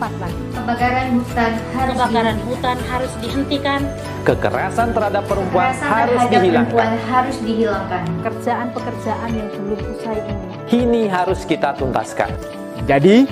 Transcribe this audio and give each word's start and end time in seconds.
cepat 0.00 0.16
lagi. 0.16 0.42
Kebakaran 0.56 1.08
hutan 1.12 1.52
harus 1.76 1.92
Kebakaran 1.92 2.38
hutan 2.48 2.78
harus 2.88 3.12
dihentikan. 3.20 3.80
Kekerasan 4.24 4.88
terhadap 4.96 5.24
perempuan 5.28 5.64
Kekerasan 5.68 5.90
harus 5.92 6.08
terhadap 6.16 6.32
dihilangkan. 6.40 6.72
perempuan 6.72 6.92
harus 7.04 7.36
dihilangkan. 7.44 8.02
Pekerjaan-pekerjaan 8.16 9.30
yang 9.36 9.48
belum 9.52 9.80
usai 9.92 10.18
ini. 10.24 10.44
Ini 10.72 11.02
harus 11.12 11.40
kita 11.44 11.76
tuntaskan. 11.76 12.32
Jadi, 12.88 13.28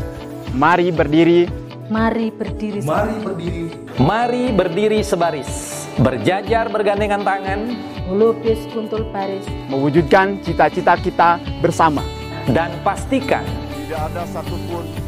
mari 0.52 0.92
berdiri, 0.92 1.48
Mari 1.88 2.28
berdiri. 2.28 2.84
Mari 2.84 3.16
berdiri 3.24 3.64
Mari 3.96 4.44
berdiri 4.52 5.00
sebaris, 5.00 5.48
berjajar 5.96 6.68
bergandengan 6.68 7.24
tangan, 7.24 7.64
Melukis 8.12 8.60
kuntul 8.68 9.08
baris. 9.08 9.48
mewujudkan 9.72 10.36
cita-cita 10.44 11.00
kita 11.00 11.40
bersama. 11.64 12.04
dan 12.52 12.68
pastikan 12.84 13.40
Tidak 13.72 14.00
ada 14.04 14.24
satupun 14.28 15.07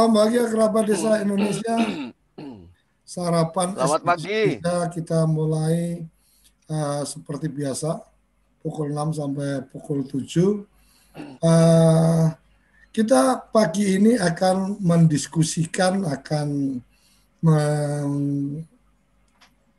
Salam 0.00 0.16
bahagia 0.16 0.48
kerabat 0.48 0.88
desa 0.88 1.20
Indonesia. 1.20 1.76
Sarapan 3.04 3.76
Selamat 3.76 4.00
pagi. 4.00 4.56
Indonesia 4.56 4.88
kita 4.96 5.28
mulai 5.28 6.00
uh, 6.72 7.04
seperti 7.04 7.52
biasa 7.52 8.00
pukul 8.64 8.96
6 8.96 9.20
sampai 9.20 9.60
pukul 9.68 10.08
7. 10.08 10.64
Uh, 11.44 12.32
kita 12.96 13.44
pagi 13.52 14.00
ini 14.00 14.16
akan 14.16 14.80
mendiskusikan, 14.80 16.08
akan 16.08 16.80
meng- 17.44 18.64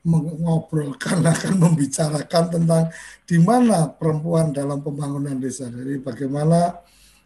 mengobrolkan, 0.05 1.25
akan 1.33 1.65
membicarakan 1.65 2.61
tentang 2.61 2.93
di 3.25 3.41
mana 3.41 3.89
perempuan 3.89 4.53
dalam 4.53 4.85
pembangunan 4.85 5.41
desa. 5.41 5.65
Jadi 5.65 5.97
bagaimana 5.97 6.77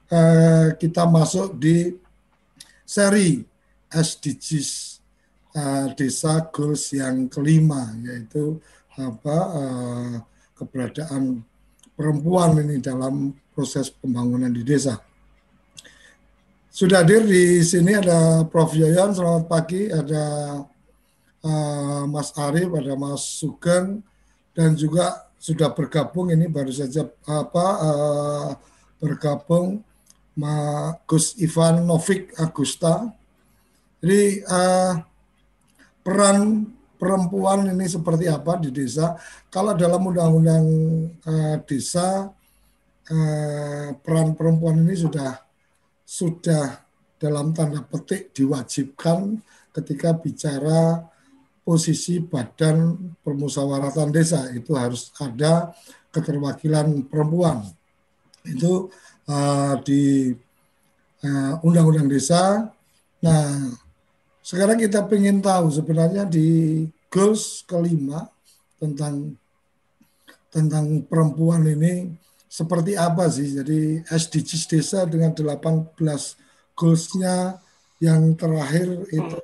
uh, 0.08 0.72
kita 0.80 1.04
masuk 1.04 1.60
di 1.60 2.05
seri 2.86 3.42
SDGs 3.90 5.02
uh, 5.58 5.92
desa 5.98 6.46
goals 6.54 6.94
yang 6.94 7.26
kelima 7.28 7.92
yaitu 8.06 8.62
apa 8.96 9.38
uh, 9.52 10.14
keberadaan 10.56 11.44
perempuan 11.98 12.62
ini 12.64 12.80
dalam 12.80 13.36
proses 13.52 13.92
pembangunan 13.92 14.52
di 14.52 14.64
desa. 14.64 15.00
Sudah 16.76 17.08
hadir 17.08 17.24
di 17.24 17.64
sini 17.64 17.96
ada 17.96 18.44
Prof 18.52 18.76
Yoyon, 18.76 19.16
selamat 19.16 19.48
pagi, 19.48 19.88
ada 19.88 20.60
uh, 21.40 22.04
Mas 22.04 22.36
Arif, 22.36 22.68
ada 22.76 23.00
Mas 23.00 23.24
Sugeng, 23.24 24.04
dan 24.52 24.76
juga 24.76 25.32
sudah 25.40 25.72
bergabung 25.72 26.36
ini 26.36 26.52
baru 26.52 26.76
saja 26.76 27.08
apa 27.24 27.68
uh, 27.80 28.50
bergabung 29.00 29.80
Gus 31.08 31.40
Ivan 31.40 31.88
Novik 31.88 32.36
Agusta. 32.36 33.08
Jadi 34.04 34.44
uh, 34.44 34.94
peran 36.04 36.68
perempuan 37.00 37.72
ini 37.72 37.88
seperti 37.88 38.28
apa 38.28 38.60
di 38.60 38.70
desa? 38.70 39.16
Kalau 39.48 39.74
dalam 39.74 40.04
undang-undang 40.04 40.66
uh, 41.24 41.58
desa 41.64 42.30
uh, 43.10 43.88
peran 44.04 44.36
perempuan 44.36 44.84
ini 44.84 44.94
sudah 44.94 45.40
sudah 46.06 46.86
dalam 47.16 47.56
tanda 47.56 47.82
petik 47.82 48.36
diwajibkan 48.36 49.40
ketika 49.74 50.14
bicara 50.14 51.02
posisi 51.66 52.22
badan 52.22 52.94
permusyawaratan 53.26 54.14
desa 54.14 54.46
itu 54.54 54.78
harus 54.78 55.10
ada 55.18 55.74
keterwakilan 56.14 57.10
perempuan. 57.10 57.66
Itu 58.46 58.94
uh, 59.30 59.74
di 59.82 60.34
uh, 61.26 61.54
undang-undang 61.66 62.10
desa. 62.10 62.70
Nah, 63.22 63.74
sekarang 64.46 64.78
kita 64.78 65.06
ingin 65.14 65.42
tahu 65.42 65.74
sebenarnya 65.74 66.26
di 66.30 66.86
goals 67.10 67.66
kelima 67.66 68.30
tentang 68.78 69.34
tentang 70.54 71.04
perempuan 71.04 71.66
ini 71.66 72.14
seperti 72.46 72.96
apa 72.96 73.28
sih? 73.28 73.58
Jadi 73.58 74.06
SDGs 74.06 74.64
desa 74.70 75.00
dengan 75.04 75.34
18 75.34 75.98
goalsnya 76.78 77.60
yang 78.04 78.36
terakhir 78.36 79.08
itu 79.10 79.38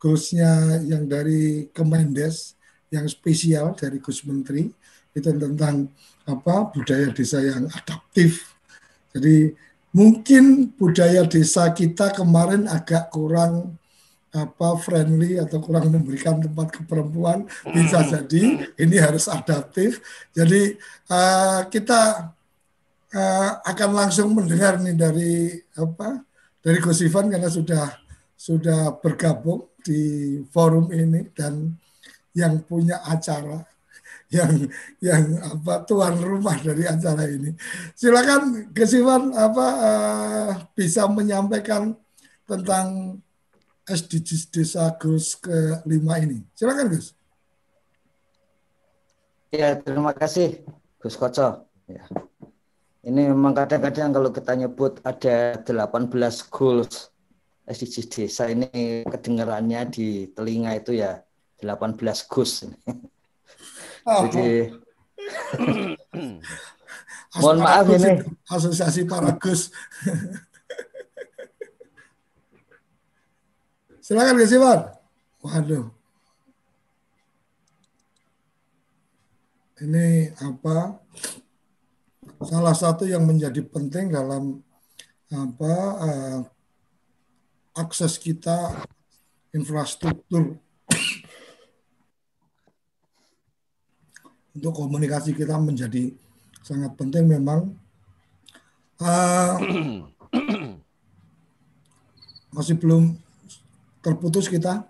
goalsnya 0.00 0.82
yang 0.84 1.06
dari 1.06 1.68
Kemendes 1.70 2.56
yang 2.90 3.06
spesial 3.06 3.76
dari 3.76 4.00
Gus 4.00 4.24
Menteri 4.24 4.68
itu 5.16 5.30
tentang 5.32 5.88
apa 6.28 6.68
budaya 6.74 7.08
desa 7.14 7.40
yang 7.40 7.68
adaptif 7.72 8.55
jadi 9.16 9.56
mungkin 9.96 10.76
budaya 10.76 11.24
desa 11.24 11.72
kita 11.72 12.12
kemarin 12.12 12.68
agak 12.68 13.08
kurang 13.08 13.80
apa 14.36 14.76
friendly 14.76 15.40
atau 15.40 15.64
kurang 15.64 15.88
memberikan 15.88 16.36
tempat 16.36 16.68
ke 16.68 16.84
perempuan 16.84 17.48
bisa 17.72 18.04
jadi 18.04 18.68
ini 18.76 18.96
harus 19.00 19.24
adaptif. 19.32 20.04
Jadi 20.36 20.76
uh, 21.08 21.64
kita 21.72 22.28
uh, 23.16 23.50
akan 23.64 23.90
langsung 23.96 24.36
mendengar 24.36 24.76
nih 24.76 24.92
dari 24.92 25.34
apa 25.80 26.20
dari 26.60 26.78
Gus 26.84 27.00
Ivan 27.00 27.32
karena 27.32 27.48
sudah 27.48 27.96
sudah 28.36 29.00
bergabung 29.00 29.72
di 29.80 30.36
forum 30.52 30.92
ini 30.92 31.32
dan 31.32 31.72
yang 32.36 32.60
punya 32.68 33.00
acara 33.08 33.64
yang 34.30 34.66
yang 34.98 35.22
apa 35.38 35.86
tuan 35.86 36.18
rumah 36.18 36.58
dari 36.58 36.82
acara 36.86 37.26
ini. 37.30 37.54
Silakan 37.94 38.74
Gesiwan 38.74 39.30
apa 39.34 39.66
uh, 39.78 40.50
bisa 40.74 41.06
menyampaikan 41.06 41.94
tentang 42.46 43.18
SDGs 43.86 44.50
Desa 44.50 44.90
Gus 44.98 45.38
kelima 45.38 46.18
ini. 46.18 46.42
Silakan 46.58 46.90
Gus. 46.90 47.14
Ya, 49.54 49.78
terima 49.78 50.10
kasih 50.10 50.66
Gus 50.98 51.14
Koco. 51.14 51.70
Ya. 51.86 52.02
Ini 53.06 53.30
memang 53.30 53.54
kadang-kadang 53.54 54.10
kalau 54.10 54.34
kita 54.34 54.58
nyebut 54.58 54.98
ada 55.06 55.54
18 55.62 56.10
goals 56.50 57.14
SDGs 57.70 58.06
desa 58.10 58.50
ini 58.50 59.06
kedengarannya 59.06 59.86
di 59.90 60.30
telinga 60.34 60.74
itu 60.74 60.98
ya 60.98 61.22
18 61.62 62.02
Gus. 62.26 62.66
Jadi 64.06 64.70
mohon 67.42 67.58
maaf 67.58 67.90
ini 67.90 68.22
asosiasi 68.46 69.02
para 69.02 69.34
Gus. 69.34 69.74
Silakan 73.98 74.38
Gus 74.38 74.54
Iwan. 74.54 74.80
Waduh. 75.42 75.90
Ini 79.82 80.32
apa? 80.38 81.02
Salah 82.46 82.76
satu 82.78 83.04
yang 83.10 83.26
menjadi 83.26 83.60
penting 83.66 84.14
dalam 84.14 84.62
apa 85.26 85.74
uh, 85.98 86.38
akses 87.74 88.16
kita 88.22 88.86
infrastruktur 89.50 90.62
untuk 94.56 94.72
komunikasi 94.72 95.36
kita 95.36 95.60
menjadi 95.60 96.16
sangat 96.64 96.96
penting 96.96 97.28
memang 97.28 97.76
uh, 99.04 99.54
masih 102.56 102.80
belum 102.80 103.20
terputus 104.00 104.48
kita 104.48 104.88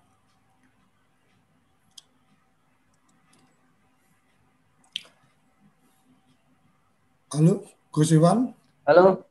Halo, 7.37 7.69
Gus 7.93 8.17
Iwan. 8.17 8.57
Halo. 8.89 9.29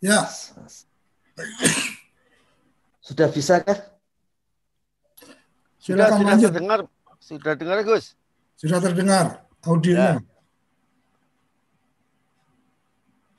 Ya. 0.00 0.24
Sudah 3.04 3.28
bisa 3.28 3.60
kah? 3.60 3.92
Silakan 5.76 6.24
sudah, 6.24 6.24
lanjut. 6.24 6.40
Sudah 6.40 6.48
terdengar, 6.56 6.80
sudah 7.20 7.52
dengar 7.52 7.78
Gus? 7.84 8.16
Sudah 8.56 8.80
terdengar 8.80 9.43
audionya. 9.64 10.20
Ya. 10.20 10.24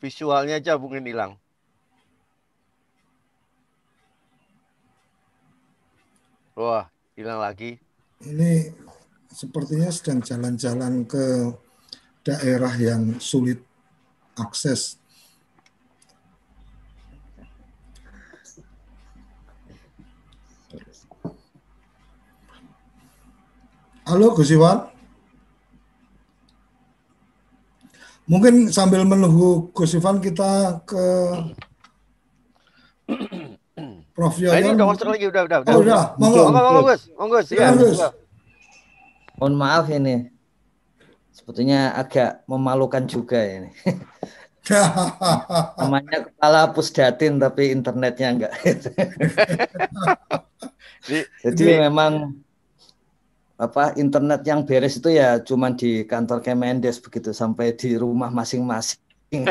Visualnya 0.01 0.61
aja 0.61 0.77
mungkin 0.77 1.05
hilang. 1.05 1.33
Wah, 6.55 6.87
hilang 7.17 7.41
lagi. 7.41 7.81
Ini 8.23 8.71
sepertinya 9.27 9.91
sedang 9.91 10.23
jalan-jalan 10.23 11.03
ke 11.03 11.51
daerah 12.23 12.71
yang 12.79 13.19
sulit 13.19 13.59
akses. 14.39 14.97
Halo 24.05 24.37
Gus 24.37 24.53
Iwan. 24.53 24.94
Mungkin 28.25 28.73
sambil 28.73 29.05
menunggu 29.05 29.69
Gus 29.69 29.93
Iwan 29.93 30.17
kita 30.17 30.81
ke 30.81 31.05
Prof. 34.15 34.39
Nah, 34.39 34.57
ini 34.63 34.71
udah 34.73 34.87
masuk 34.87 35.11
lagi, 35.11 35.27
udah, 35.27 35.43
udah. 35.43 35.59
Oh, 35.67 35.83
udah. 35.83 36.03
Monggo. 36.15 36.47
Monggo, 36.47 36.61
monggo, 36.63 36.81
Gus. 36.87 37.01
Monggo, 37.19 37.37
ya. 37.51 37.69
Mohon 39.35 39.55
maaf 39.59 39.85
ini. 39.91 40.31
Sebetulnya 41.35 41.91
agak 41.93 42.47
memalukan 42.47 43.03
juga 43.03 43.43
ini. 43.43 43.69
Namanya 45.77 46.31
kepala 46.31 46.71
pusdatin 46.71 47.37
tapi 47.37 47.75
internetnya 47.75 48.27
enggak. 48.31 48.53
Jadi 51.45 51.63
memang 51.85 52.33
apa 53.55 53.95
internet 53.95 54.43
yang 54.43 54.67
beres 54.67 54.99
itu 54.99 55.15
ya 55.15 55.39
cuman 55.39 55.79
di 55.79 56.03
kantor 56.03 56.43
Kemendes 56.43 56.99
begitu 56.99 57.31
sampai 57.31 57.71
di 57.71 57.95
rumah 57.95 58.27
masing-masing. 58.27 58.99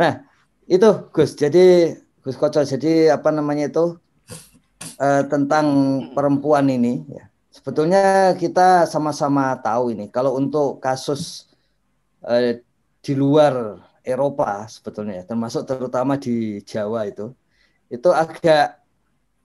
nah, 0.00 0.24
itu 0.64 0.88
Gus. 1.12 1.36
Jadi 1.36 1.92
Gus 2.24 2.36
Koco 2.40 2.64
jadi 2.64 3.12
apa 3.12 3.28
namanya 3.28 3.68
itu 3.68 4.00
eh, 4.96 5.22
tentang 5.28 5.66
perempuan 6.16 6.68
ini 6.72 7.04
ya. 7.08 7.28
Sebetulnya 7.52 8.32
kita 8.40 8.88
sama-sama 8.88 9.52
tahu 9.60 9.92
ini 9.92 10.08
kalau 10.08 10.40
untuk 10.40 10.80
kasus 10.80 11.52
eh, 12.24 12.64
di 13.04 13.12
luar 13.12 13.76
Eropa 14.00 14.64
sebetulnya 14.68 15.24
termasuk 15.28 15.68
terutama 15.68 16.16
di 16.16 16.64
Jawa 16.64 17.04
itu 17.04 17.32
itu 17.92 18.08
agak 18.08 18.79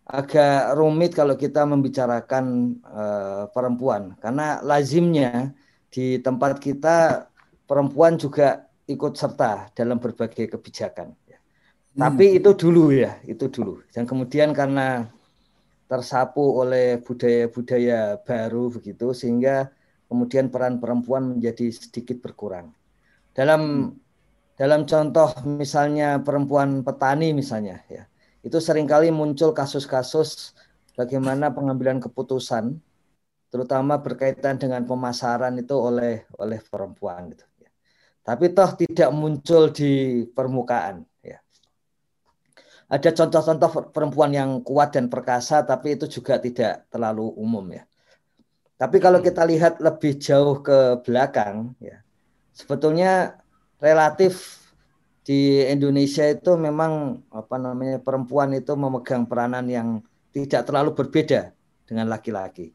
agak 0.06 0.78
rumit 0.78 1.18
kalau 1.18 1.34
kita 1.34 1.66
membicarakan 1.66 2.78
uh, 2.86 3.50
perempuan 3.50 4.14
karena 4.22 4.62
lazimnya 4.62 5.58
di 5.90 6.22
tempat 6.22 6.62
kita 6.62 7.26
perempuan 7.66 8.22
juga 8.22 8.70
ikut 8.86 9.18
serta 9.18 9.74
dalam 9.74 9.98
berbagai 9.98 10.46
kebijakan. 10.54 11.10
Hmm. 11.10 11.98
Tapi 11.98 12.38
itu 12.38 12.54
dulu 12.54 12.94
ya, 12.94 13.18
itu 13.26 13.50
dulu. 13.50 13.82
Dan 13.90 14.06
kemudian 14.06 14.54
karena 14.54 15.10
tersapu 15.90 16.62
oleh 16.62 17.02
budaya-budaya 17.02 18.22
baru 18.22 18.70
begitu 18.70 19.16
sehingga 19.16 19.74
kemudian 20.06 20.54
peran 20.54 20.78
perempuan 20.78 21.38
menjadi 21.38 21.74
sedikit 21.74 22.22
berkurang. 22.22 22.76
Dalam 23.34 23.90
hmm. 23.90 24.60
dalam 24.60 24.86
contoh 24.86 25.34
misalnya 25.50 26.22
perempuan 26.22 26.86
petani 26.86 27.34
misalnya 27.34 27.82
ya 27.90 28.06
itu 28.46 28.62
sering 28.62 28.86
kali 28.86 29.10
muncul 29.10 29.58
kasus-kasus 29.58 30.54
bagaimana 30.94 31.50
pengambilan 31.50 31.98
keputusan 31.98 32.78
terutama 33.50 33.98
berkaitan 33.98 34.62
dengan 34.62 34.86
pemasaran 34.86 35.58
itu 35.58 35.74
oleh 35.74 36.30
oleh 36.38 36.62
perempuan 36.62 37.34
gitu 37.34 37.42
ya. 37.58 37.74
Tapi 38.22 38.54
toh 38.54 38.70
tidak 38.78 39.10
muncul 39.10 39.74
di 39.74 40.24
permukaan 40.30 41.02
ya. 41.26 41.42
Ada 42.86 43.18
contoh-contoh 43.18 43.90
perempuan 43.90 44.30
yang 44.30 44.62
kuat 44.62 44.94
dan 44.94 45.10
perkasa 45.10 45.66
tapi 45.66 45.98
itu 45.98 46.06
juga 46.06 46.38
tidak 46.38 46.86
terlalu 46.94 47.26
umum 47.42 47.66
ya. 47.74 47.82
Tapi 48.78 49.02
kalau 49.02 49.26
kita 49.26 49.42
lihat 49.42 49.82
lebih 49.82 50.22
jauh 50.22 50.62
ke 50.62 51.02
belakang 51.02 51.74
ya. 51.82 51.98
Sebetulnya 52.54 53.42
relatif 53.82 54.65
di 55.26 55.66
Indonesia 55.66 56.22
itu 56.30 56.54
memang 56.54 57.18
apa 57.34 57.58
namanya 57.58 57.98
perempuan 57.98 58.54
itu 58.54 58.78
memegang 58.78 59.26
peranan 59.26 59.66
yang 59.66 60.06
tidak 60.30 60.70
terlalu 60.70 60.94
berbeda 60.94 61.50
dengan 61.90 62.06
laki-laki. 62.14 62.70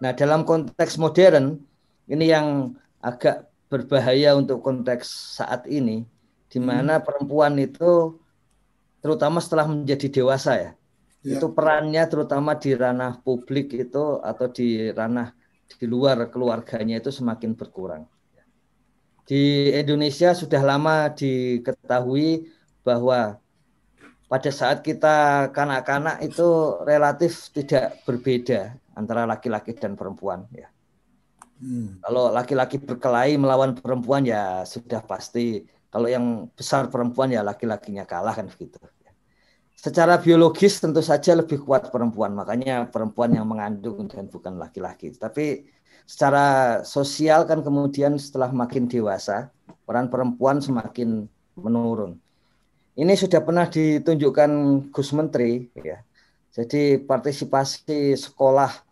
Nah 0.00 0.16
dalam 0.16 0.48
konteks 0.48 0.96
modern 0.96 1.60
ini 2.08 2.32
yang 2.32 2.72
agak 3.04 3.52
berbahaya 3.68 4.32
untuk 4.40 4.64
konteks 4.64 5.36
saat 5.36 5.68
ini, 5.68 6.08
di 6.48 6.58
hmm. 6.58 6.64
mana 6.64 6.96
hmm. 6.96 7.04
perempuan 7.04 7.54
itu 7.60 8.16
terutama 9.04 9.44
setelah 9.44 9.68
menjadi 9.68 10.08
dewasa 10.08 10.52
ya, 10.56 10.70
ya, 11.20 11.36
itu 11.36 11.46
perannya 11.52 12.08
terutama 12.08 12.56
di 12.56 12.72
ranah 12.72 13.20
publik 13.20 13.76
itu 13.76 14.16
atau 14.24 14.48
di 14.48 14.88
ranah 14.88 15.36
di 15.70 15.84
luar 15.84 16.32
keluarganya 16.32 16.98
itu 16.98 17.12
semakin 17.12 17.52
berkurang 17.52 18.08
di 19.30 19.70
Indonesia 19.70 20.34
sudah 20.34 20.58
lama 20.58 21.06
diketahui 21.14 22.50
bahwa 22.82 23.38
pada 24.26 24.50
saat 24.50 24.82
kita 24.82 25.46
kanak-kanak 25.54 26.18
itu 26.26 26.82
relatif 26.82 27.46
tidak 27.54 28.02
berbeda 28.02 28.74
antara 28.98 29.30
laki-laki 29.30 29.70
dan 29.78 29.94
perempuan 29.94 30.50
ya. 30.50 30.66
Hmm. 31.62 32.02
Kalau 32.02 32.34
laki-laki 32.34 32.82
berkelahi 32.82 33.38
melawan 33.38 33.78
perempuan 33.78 34.26
ya 34.26 34.66
sudah 34.66 34.98
pasti. 35.06 35.62
Kalau 35.94 36.10
yang 36.10 36.50
besar 36.50 36.90
perempuan 36.90 37.30
ya 37.30 37.46
laki-lakinya 37.46 38.02
kalah 38.10 38.34
kan 38.34 38.50
begitu. 38.50 38.82
Secara 39.80 40.20
biologis 40.20 40.76
tentu 40.76 41.00
saja 41.00 41.32
lebih 41.32 41.64
kuat 41.64 41.88
perempuan, 41.88 42.36
makanya 42.36 42.84
perempuan 42.92 43.32
yang 43.32 43.48
mengandung 43.48 44.04
dan 44.12 44.28
bukan 44.28 44.60
laki-laki. 44.60 45.08
Tapi 45.16 45.64
secara 46.04 46.80
sosial 46.84 47.48
kan 47.48 47.64
kemudian 47.64 48.20
setelah 48.20 48.52
makin 48.52 48.84
dewasa 48.84 49.48
peran 49.88 50.12
perempuan 50.12 50.60
semakin 50.60 51.24
menurun. 51.56 52.20
Ini 52.92 53.16
sudah 53.16 53.40
pernah 53.40 53.72
ditunjukkan 53.72 54.50
Gus 54.92 55.16
Menteri 55.16 55.72
ya. 55.80 56.04
Jadi 56.52 57.00
partisipasi 57.00 58.20
sekolah 58.20 58.84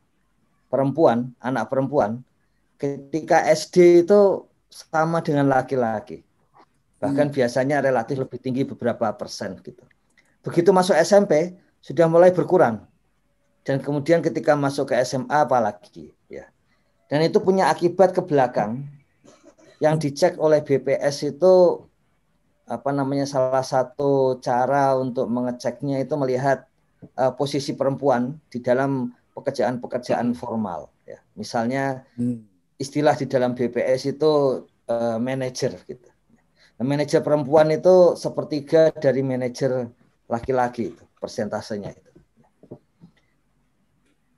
perempuan, 0.73 1.37
anak 1.45 1.69
perempuan 1.69 2.25
ketika 2.81 3.45
SD 3.45 4.09
itu 4.09 4.49
sama 4.73 5.21
dengan 5.21 5.53
laki-laki. 5.53 6.25
Bahkan 6.97 7.29
hmm. 7.29 7.37
biasanya 7.37 7.85
relatif 7.85 8.17
lebih 8.25 8.41
tinggi 8.41 8.65
beberapa 8.65 9.13
persen 9.13 9.61
gitu. 9.61 9.85
Begitu 10.43 10.71
masuk 10.71 10.95
SMP 10.99 11.59
sudah 11.83 12.07
mulai 12.07 12.31
berkurang. 12.35 12.85
Dan 13.67 13.85
kemudian 13.85 14.25
ketika 14.25 14.57
masuk 14.57 14.93
ke 14.93 14.95
SMA 15.05 15.45
apalagi 15.45 16.17
ya 16.31 16.49
dan 17.09 17.25
itu 17.25 17.41
punya 17.41 17.73
akibat 17.73 18.13
ke 18.13 18.21
belakang 18.21 18.85
yang 19.81 19.97
dicek 19.97 20.37
oleh 20.37 20.61
BPS 20.61 21.37
itu 21.37 21.85
apa 22.69 22.93
namanya 22.93 23.25
salah 23.25 23.65
satu 23.65 24.37
cara 24.45 24.93
untuk 24.93 25.25
mengeceknya 25.33 26.05
itu 26.05 26.15
melihat 26.21 26.69
uh, 27.17 27.33
posisi 27.33 27.73
perempuan 27.73 28.37
di 28.53 28.61
dalam 28.61 29.17
pekerjaan-pekerjaan 29.33 30.37
formal 30.37 30.93
ya. 31.09 31.17
Misalnya 31.33 32.05
hmm. 32.21 32.45
istilah 32.77 33.17
di 33.17 33.25
dalam 33.25 33.57
BPS 33.57 34.13
itu 34.13 34.65
uh, 34.93 35.17
manajer 35.17 35.81
gitu. 35.89 36.09
Nah, 36.77 36.85
manajer 36.85 37.25
perempuan 37.25 37.73
itu 37.73 38.21
sepertiga 38.21 38.93
dari 38.93 39.25
manajer 39.25 39.89
laki-laki 40.29 40.95
itu. 40.95 41.05
persentasenya 41.19 41.99
itu. 41.99 42.11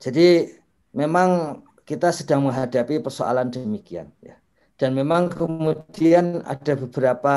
Jadi 0.01 0.49
memang 0.97 1.61
kita 1.85 2.09
sedang 2.09 2.49
menghadapi 2.49 2.97
persoalan 3.05 3.53
demikian 3.53 4.09
ya. 4.17 4.33
Dan 4.81 4.97
memang 4.97 5.29
kemudian 5.29 6.41
ada 6.41 6.73
beberapa 6.73 7.35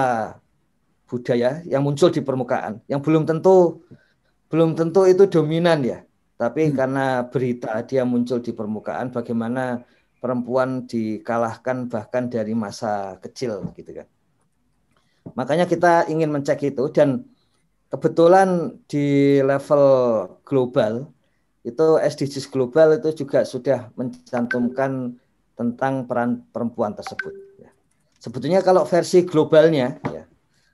budaya 1.04 1.60
yang 1.68 1.84
muncul 1.84 2.08
di 2.08 2.24
permukaan 2.24 2.80
yang 2.88 3.04
belum 3.04 3.28
tentu 3.28 3.84
belum 4.48 4.72
tentu 4.72 5.04
itu 5.04 5.28
dominan 5.28 5.84
ya. 5.84 6.00
Tapi 6.40 6.70
hmm. 6.70 6.74
karena 6.74 7.06
berita 7.28 7.84
dia 7.84 8.08
muncul 8.08 8.40
di 8.40 8.56
permukaan 8.56 9.12
bagaimana 9.12 9.84
perempuan 10.24 10.88
dikalahkan 10.88 11.92
bahkan 11.92 12.32
dari 12.32 12.56
masa 12.56 13.20
kecil 13.20 13.60
gitu 13.76 13.92
kan. 13.92 14.08
Makanya 15.36 15.68
kita 15.68 16.08
ingin 16.08 16.32
mencek 16.32 16.64
itu 16.64 16.88
dan 16.88 17.28
kebetulan 17.94 18.74
di 18.90 19.38
level 19.38 19.86
global 20.42 21.14
itu 21.62 21.86
SDGs 22.02 22.50
global 22.50 22.98
itu 22.98 23.24
juga 23.24 23.46
sudah 23.46 23.94
mencantumkan 23.94 25.14
tentang 25.54 26.04
peran 26.10 26.42
perempuan 26.50 26.98
tersebut. 26.98 27.30
Ya. 27.62 27.70
Sebetulnya 28.18 28.60
kalau 28.66 28.82
versi 28.82 29.22
globalnya, 29.22 30.02
ya, 30.10 30.26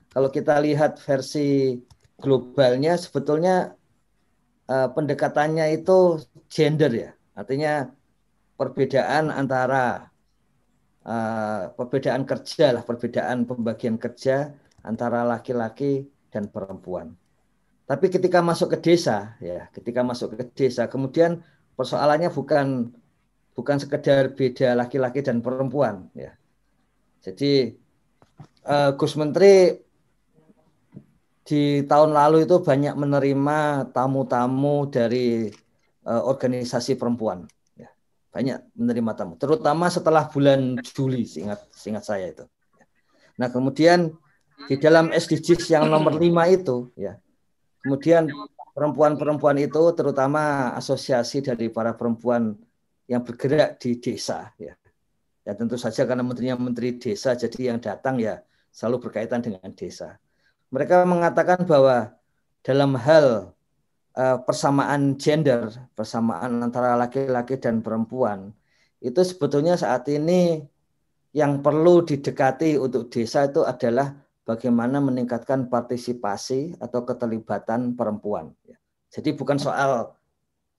kalau 0.09 0.33
kita 0.33 0.57
lihat 0.57 0.97
versi 0.97 1.77
globalnya, 2.17 2.97
sebetulnya 2.97 3.77
uh, 4.65 4.89
pendekatannya 4.89 5.77
itu 5.77 6.17
gender 6.49 6.91
ya, 6.91 7.09
artinya 7.37 7.93
perbedaan 8.57 9.29
antara 9.29 10.09
uh, 11.05 11.69
perbedaan 11.77 12.25
kerja 12.25 12.73
lah, 12.75 12.83
perbedaan 12.83 13.45
pembagian 13.45 14.01
kerja 14.01 14.57
antara 14.81 15.21
laki-laki 15.23 16.09
dan 16.31 16.47
perempuan. 16.47 17.13
Tapi 17.85 18.07
ketika 18.07 18.39
masuk 18.39 18.73
ke 18.73 18.77
desa, 18.79 19.35
ya, 19.43 19.67
ketika 19.75 19.99
masuk 19.99 20.39
ke 20.39 20.47
desa, 20.55 20.87
kemudian 20.87 21.43
persoalannya 21.75 22.31
bukan 22.31 22.87
bukan 23.51 23.77
sekedar 23.83 24.31
beda 24.31 24.79
laki-laki 24.79 25.19
dan 25.19 25.43
perempuan, 25.43 26.07
ya. 26.15 26.31
Jadi 27.19 27.75
uh, 28.63 28.95
Gus 28.95 29.13
Menteri 29.19 29.75
di 31.43 31.83
tahun 31.83 32.15
lalu 32.15 32.47
itu 32.47 32.63
banyak 32.63 32.95
menerima 32.95 33.91
tamu-tamu 33.91 34.87
dari 34.87 35.51
uh, 36.07 36.23
organisasi 36.23 36.95
perempuan, 36.95 37.43
ya. 37.75 37.91
banyak 38.31 38.71
menerima 38.71 39.11
tamu, 39.19 39.35
terutama 39.35 39.91
setelah 39.91 40.31
bulan 40.31 40.79
Juli, 40.79 41.27
seingat 41.27 41.67
seingat 41.75 42.07
saya 42.07 42.31
itu. 42.31 42.47
Nah 43.35 43.51
kemudian 43.51 44.15
di 44.67 44.75
dalam 44.77 45.09
SDGs 45.09 45.71
yang 45.73 45.87
nomor 45.89 46.17
lima 46.17 46.45
itu, 46.49 46.91
ya 46.97 47.17
Kemudian 47.81 48.29
perempuan-perempuan 48.77 49.57
itu 49.57 49.81
terutama 49.97 50.71
asosiasi 50.77 51.41
dari 51.41 51.73
para 51.73 51.97
perempuan 51.97 52.53
yang 53.09 53.25
bergerak 53.25 53.81
di 53.81 53.97
desa 53.97 54.53
ya. 54.61 54.77
Ya 55.41 55.57
tentu 55.57 55.73
saja 55.73 56.05
karena 56.05 56.21
menterinya 56.21 56.53
menteri 56.61 57.01
desa 57.01 57.33
jadi 57.33 57.73
yang 57.73 57.81
datang 57.81 58.21
ya 58.21 58.45
selalu 58.69 59.09
berkaitan 59.09 59.41
dengan 59.41 59.73
desa. 59.73 60.21
Mereka 60.69 61.01
mengatakan 61.09 61.65
bahwa 61.65 62.13
dalam 62.61 62.93
hal 62.93 63.49
uh, 64.13 64.37
persamaan 64.45 65.17
gender, 65.17 65.73
persamaan 65.97 66.61
antara 66.61 66.93
laki-laki 66.93 67.57
dan 67.57 67.81
perempuan 67.81 68.53
itu 69.01 69.17
sebetulnya 69.25 69.73
saat 69.73 70.05
ini 70.13 70.61
yang 71.33 71.65
perlu 71.65 72.05
didekati 72.05 72.77
untuk 72.77 73.09
desa 73.09 73.49
itu 73.49 73.65
adalah 73.65 74.13
bagaimana 74.47 74.97
meningkatkan 74.99 75.69
partisipasi 75.69 76.77
atau 76.81 77.05
keterlibatan 77.05 77.93
perempuan. 77.93 78.53
Ya. 78.65 78.77
Jadi 79.11 79.35
bukan 79.35 79.59
soal 79.59 80.15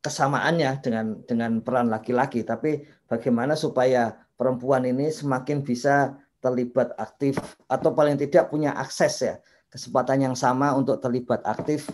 kesamaannya 0.03 0.83
dengan 0.83 1.07
dengan 1.25 1.63
peran 1.63 1.93
laki-laki, 1.93 2.43
tapi 2.43 2.83
bagaimana 3.07 3.55
supaya 3.55 4.17
perempuan 4.35 4.83
ini 4.89 5.13
semakin 5.13 5.63
bisa 5.63 6.19
terlibat 6.43 6.91
aktif 6.99 7.39
atau 7.71 7.95
paling 7.95 8.19
tidak 8.19 8.51
punya 8.51 8.75
akses 8.75 9.23
ya 9.23 9.39
kesempatan 9.71 10.29
yang 10.29 10.37
sama 10.37 10.75
untuk 10.75 10.99
terlibat 11.01 11.41
aktif 11.47 11.89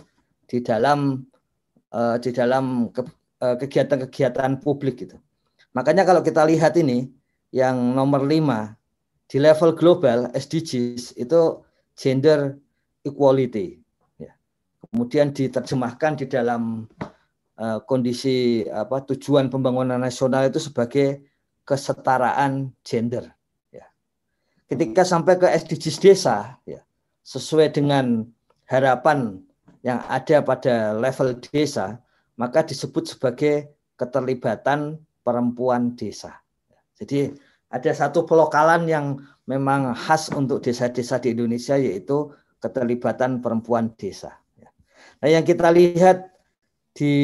di 0.49 0.59
dalam 0.59 1.23
uh, 1.95 2.17
di 2.19 2.35
dalam 2.35 2.91
eh, 3.39 3.55
kegiatan-kegiatan 3.55 4.59
publik 4.59 5.07
gitu. 5.07 5.15
Makanya 5.71 6.03
kalau 6.03 6.19
kita 6.19 6.43
lihat 6.43 6.75
ini 6.75 7.07
yang 7.55 7.77
nomor 7.95 8.25
lima 8.25 8.75
di 9.29 9.37
level 9.37 9.77
global 9.77 10.33
SDGs 10.33 11.13
itu 11.21 11.61
gender 11.93 12.57
equality. 13.05 13.77
Ya. 14.17 14.33
Kemudian 14.89 15.29
diterjemahkan 15.29 16.17
di 16.17 16.25
dalam 16.25 16.89
uh, 17.61 17.79
kondisi 17.85 18.65
apa 18.65 19.05
tujuan 19.05 19.53
pembangunan 19.53 20.01
nasional 20.01 20.49
itu 20.49 20.57
sebagai 20.57 21.21
kesetaraan 21.61 22.73
gender. 22.81 23.29
Ya. 23.69 23.85
Ketika 24.65 25.05
sampai 25.05 25.37
ke 25.37 25.45
SDGs 25.45 26.01
desa, 26.01 26.57
ya, 26.65 26.81
sesuai 27.21 27.69
dengan 27.69 28.25
harapan 28.65 29.45
yang 29.85 30.01
ada 30.09 30.41
pada 30.41 30.97
level 30.97 31.37
desa, 31.53 32.01
maka 32.33 32.65
disebut 32.65 33.05
sebagai 33.05 33.69
keterlibatan 33.93 34.97
perempuan 35.21 35.93
desa. 35.93 36.41
Jadi 36.97 37.29
ada 37.69 37.91
satu 37.93 38.25
pelokalan 38.25 38.89
yang 38.89 39.21
memang 39.45 39.93
khas 39.93 40.33
untuk 40.33 40.61
desa-desa 40.65 41.21
di 41.21 41.37
Indonesia 41.37 41.77
yaitu 41.77 42.33
keterlibatan 42.59 43.39
perempuan 43.39 43.93
desa. 43.95 44.35
Nah 45.19 45.27
yang 45.27 45.43
kita 45.43 45.69
lihat 45.69 46.31
di 46.95 47.15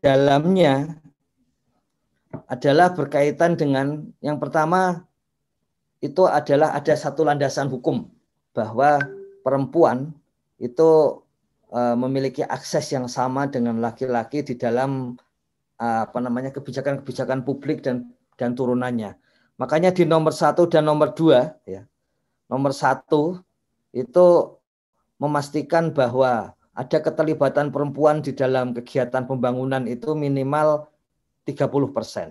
dalamnya 0.00 0.98
adalah 2.48 2.92
berkaitan 2.92 3.56
dengan 3.56 4.08
yang 4.24 4.40
pertama 4.40 5.04
itu 6.00 6.24
adalah 6.24 6.72
ada 6.76 6.94
satu 6.94 7.26
landasan 7.26 7.68
hukum 7.68 8.08
bahwa 8.54 9.02
perempuan 9.42 10.12
itu 10.58 11.22
uh, 11.70 11.96
memiliki 11.96 12.42
akses 12.44 12.90
yang 12.94 13.06
sama 13.06 13.46
dengan 13.46 13.78
laki-laki 13.82 14.42
di 14.42 14.54
dalam 14.54 15.14
uh, 15.78 16.00
apa 16.06 16.18
namanya 16.18 16.50
kebijakan-kebijakan 16.54 17.42
publik 17.44 17.84
dan 17.84 18.14
dan 18.38 18.54
turunannya. 18.54 19.18
Makanya 19.58 19.90
di 19.90 20.06
nomor 20.06 20.30
satu 20.30 20.70
dan 20.70 20.86
nomor 20.86 21.10
dua, 21.18 21.58
ya, 21.66 21.82
nomor 22.46 22.70
satu 22.70 23.42
itu 23.90 24.54
memastikan 25.18 25.90
bahwa 25.90 26.54
ada 26.78 26.98
keterlibatan 27.02 27.74
perempuan 27.74 28.22
di 28.22 28.30
dalam 28.30 28.70
kegiatan 28.70 29.26
pembangunan 29.26 29.82
itu 29.90 30.14
minimal 30.14 30.86
30 31.42 31.90
persen. 31.90 32.30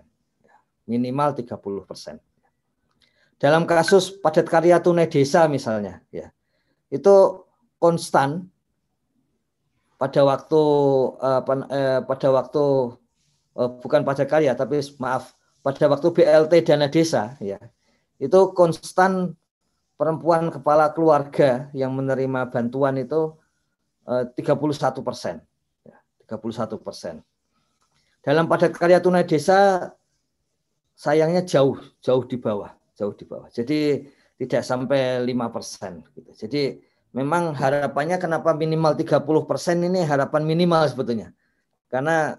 Minimal 0.88 1.36
30 1.36 1.84
persen. 1.84 2.16
Dalam 3.38 3.68
kasus 3.68 4.16
padat 4.18 4.48
karya 4.48 4.80
tunai 4.80 5.12
desa 5.12 5.52
misalnya, 5.52 6.00
ya, 6.10 6.32
itu 6.88 7.44
konstan 7.78 8.48
pada 10.00 10.22
waktu 10.26 10.62
eh, 11.22 11.42
eh, 11.76 12.00
pada 12.08 12.28
waktu 12.34 12.64
eh, 13.58 13.70
bukan 13.84 14.02
padat 14.02 14.26
karya 14.26 14.58
tapi 14.58 14.82
maaf 14.98 15.37
pada 15.62 15.86
waktu 15.92 16.08
BLT 16.14 16.54
dana 16.68 16.88
desa 16.88 17.36
ya 17.44 17.60
itu 18.18 18.40
konstan 18.58 19.38
perempuan 19.98 20.50
kepala 20.54 20.94
keluarga 20.94 21.70
yang 21.74 21.94
menerima 21.94 22.50
bantuan 22.54 22.98
itu 23.02 23.34
eh, 24.10 24.26
31 24.34 25.02
persen. 25.02 25.42
Ya, 25.86 25.98
31 26.30 26.78
persen. 26.82 27.22
Dalam 28.22 28.50
padat 28.50 28.74
karya 28.74 29.02
tunai 29.02 29.26
desa 29.26 29.92
sayangnya 30.98 31.46
jauh 31.46 31.78
jauh 32.02 32.26
di 32.26 32.38
bawah 32.42 32.78
jauh 32.98 33.14
di 33.14 33.24
bawah. 33.30 33.48
Jadi 33.54 34.02
tidak 34.42 34.66
sampai 34.66 35.22
5 35.22 35.54
persen. 35.54 36.02
Gitu. 36.18 36.32
Jadi 36.34 36.62
memang 37.14 37.54
harapannya 37.54 38.18
kenapa 38.18 38.58
minimal 38.58 38.98
30 38.98 39.22
persen 39.46 39.86
ini 39.86 40.02
harapan 40.02 40.44
minimal 40.44 40.90
sebetulnya. 40.90 41.30
Karena 41.88 42.36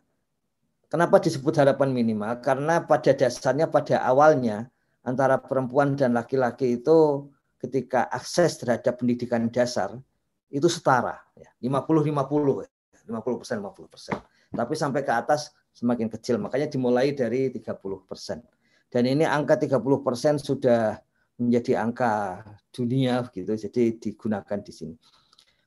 Kenapa 0.88 1.20
disebut 1.20 1.52
harapan 1.60 1.92
minimal? 1.92 2.40
Karena 2.40 2.80
pada 2.80 3.12
dasarnya 3.12 3.68
pada 3.68 4.00
awalnya 4.08 4.72
antara 5.04 5.36
perempuan 5.36 5.92
dan 5.96 6.16
laki-laki 6.16 6.80
itu 6.80 7.28
ketika 7.60 8.08
akses 8.08 8.56
terhadap 8.56 8.96
pendidikan 8.96 9.52
dasar 9.52 10.00
itu 10.48 10.64
setara, 10.64 11.20
50-50, 11.60 12.64
50 13.04 13.40
persen, 13.40 13.56
50 13.60 13.92
persen. 13.92 14.16
Tapi 14.48 14.72
sampai 14.72 15.04
ke 15.04 15.12
atas 15.12 15.52
semakin 15.76 16.08
kecil, 16.08 16.40
makanya 16.40 16.72
dimulai 16.72 17.12
dari 17.12 17.52
30 17.52 18.08
persen. 18.08 18.40
Dan 18.88 19.04
ini 19.04 19.28
angka 19.28 19.60
30 19.60 20.00
persen 20.00 20.40
sudah 20.40 20.96
menjadi 21.36 21.84
angka 21.84 22.40
dunia 22.72 23.28
gitu, 23.28 23.52
jadi 23.52 24.00
digunakan 24.00 24.58
di 24.64 24.72
sini. 24.72 24.94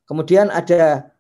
Kemudian 0.10 0.50
ada 0.50 1.14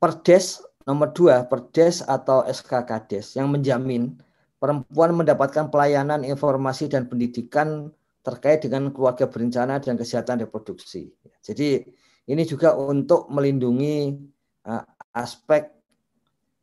perdes 0.00 0.64
Nomor 0.88 1.12
dua, 1.12 1.44
Perdes 1.44 2.00
atau 2.00 2.48
SKKDes 2.48 3.36
yang 3.36 3.52
menjamin 3.52 4.16
perempuan 4.56 5.12
mendapatkan 5.12 5.68
pelayanan 5.68 6.24
informasi 6.24 6.88
dan 6.88 7.04
pendidikan 7.04 7.92
terkait 8.24 8.64
dengan 8.64 8.88
keluarga 8.88 9.28
berencana 9.28 9.84
dan 9.84 10.00
kesehatan 10.00 10.40
reproduksi. 10.40 11.12
Jadi 11.44 11.84
ini 12.24 12.42
juga 12.48 12.72
untuk 12.72 13.28
melindungi 13.28 14.16
uh, 14.64 14.84
aspek 15.12 15.68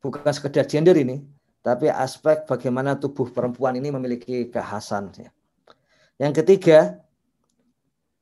bukan 0.02 0.34
sekedar 0.34 0.66
gender 0.66 0.98
ini, 0.98 1.22
tapi 1.62 1.86
aspek 1.86 2.50
bagaimana 2.50 2.98
tubuh 2.98 3.30
perempuan 3.30 3.78
ini 3.78 3.94
memiliki 3.94 4.50
kekhasan. 4.50 5.14
Ya. 5.22 5.30
Yang 6.18 6.42
ketiga, 6.42 6.98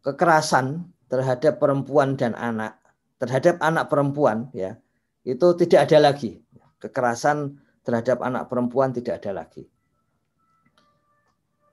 kekerasan 0.05 0.85
terhadap 1.09 1.57
perempuan 1.57 2.21
dan 2.21 2.37
anak, 2.37 2.77
terhadap 3.17 3.57
anak 3.65 3.89
perempuan 3.89 4.53
ya, 4.53 4.81
itu 5.25 5.47
tidak 5.57 5.91
ada 5.91 6.13
lagi. 6.13 6.41
Kekerasan 6.79 7.57
terhadap 7.81 8.21
anak 8.21 8.49
perempuan 8.53 8.93
tidak 8.93 9.25
ada 9.25 9.45
lagi. 9.45 9.65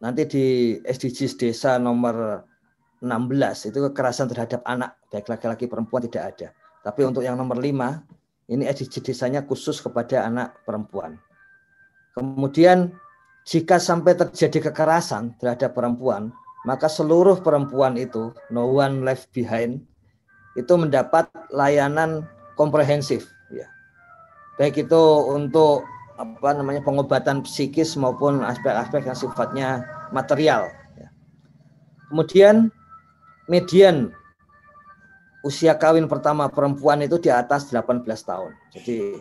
Nanti 0.01 0.25
di 0.25 0.45
SDGs 0.81 1.37
desa 1.37 1.77
nomor 1.77 2.41
16 3.03 3.69
itu 3.69 3.79
kekerasan 3.91 4.31
terhadap 4.31 4.65
anak 4.65 4.97
baik 5.13 5.29
laki-laki 5.29 5.69
perempuan 5.69 6.07
tidak 6.07 6.23
ada. 6.35 6.47
Tapi 6.81 7.05
untuk 7.05 7.21
yang 7.21 7.37
nomor 7.37 7.59
5 7.59 8.49
ini 8.49 8.63
SDGs 8.65 9.13
desanya 9.13 9.45
khusus 9.45 9.77
kepada 9.83 10.25
anak 10.25 10.57
perempuan. 10.65 11.19
Kemudian 12.17 12.91
jika 13.45 13.77
sampai 13.77 14.17
terjadi 14.17 14.71
kekerasan 14.71 15.37
terhadap 15.37 15.73
perempuan, 15.73 16.33
maka 16.65 16.85
seluruh 16.85 17.41
perempuan 17.41 17.97
itu 17.97 18.33
no 18.53 18.69
one 18.69 19.01
left 19.01 19.33
behind 19.33 19.81
itu 20.53 20.73
mendapat 20.75 21.25
layanan 21.49 22.27
komprehensif. 22.59 23.31
Baik 24.61 24.85
itu 24.85 25.03
untuk 25.25 25.89
apa 26.21 26.53
namanya 26.53 26.85
pengobatan 26.85 27.41
psikis 27.41 27.97
maupun 27.97 28.45
aspek-aspek 28.45 29.09
yang 29.09 29.17
sifatnya 29.17 29.81
material. 30.13 30.69
Ya. 30.93 31.09
Kemudian 32.13 32.69
median 33.49 34.13
usia 35.41 35.73
kawin 35.81 36.05
pertama 36.05 36.45
perempuan 36.45 37.01
itu 37.01 37.17
di 37.17 37.33
atas 37.33 37.73
18 37.73 38.05
tahun. 38.05 38.53
Jadi 38.69 39.17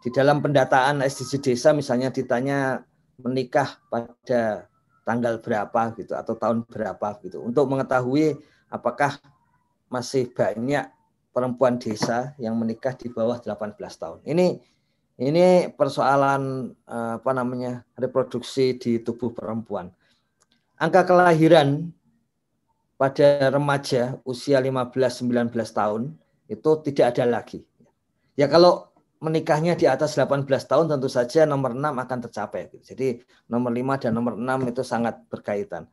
di 0.00 0.08
dalam 0.16 0.40
pendataan 0.40 1.04
SDG 1.04 1.52
desa 1.52 1.76
misalnya 1.76 2.08
ditanya 2.08 2.80
menikah 3.20 3.76
pada 3.92 4.64
tanggal 5.04 5.44
berapa 5.44 5.92
gitu 6.00 6.16
atau 6.16 6.32
tahun 6.40 6.64
berapa 6.64 7.20
gitu 7.20 7.44
untuk 7.44 7.68
mengetahui 7.68 8.40
apakah 8.72 9.20
masih 9.92 10.32
banyak 10.32 10.88
perempuan 11.32 11.78
desa 11.78 12.34
yang 12.40 12.56
menikah 12.58 12.96
di 12.96 13.12
bawah 13.12 13.38
18 13.38 13.76
tahun. 13.76 14.18
Ini 14.24 14.46
ini 15.18 15.74
persoalan 15.74 16.72
eh, 16.86 17.12
apa 17.18 17.30
namanya 17.34 17.82
reproduksi 17.98 18.78
di 18.78 19.02
tubuh 19.02 19.34
perempuan. 19.34 19.90
Angka 20.78 21.02
kelahiran 21.02 21.90
pada 22.94 23.50
remaja 23.50 24.18
usia 24.22 24.62
15-19 24.62 25.50
tahun 25.74 26.14
itu 26.46 26.70
tidak 26.86 27.06
ada 27.14 27.24
lagi. 27.26 27.66
Ya 28.38 28.46
kalau 28.46 28.88
menikahnya 29.18 29.74
di 29.74 29.90
atas 29.90 30.14
18 30.14 30.46
tahun 30.46 30.86
tentu 30.86 31.10
saja 31.10 31.42
nomor 31.42 31.74
6 31.74 31.82
akan 31.82 32.18
tercapai. 32.30 32.70
Jadi 32.82 33.18
nomor 33.50 33.74
5 33.74 34.02
dan 34.06 34.12
nomor 34.14 34.38
6 34.38 34.70
itu 34.70 34.82
sangat 34.86 35.18
berkaitan. 35.26 35.90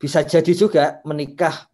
Bisa 0.00 0.24
jadi 0.24 0.52
juga 0.52 1.00
menikah 1.04 1.68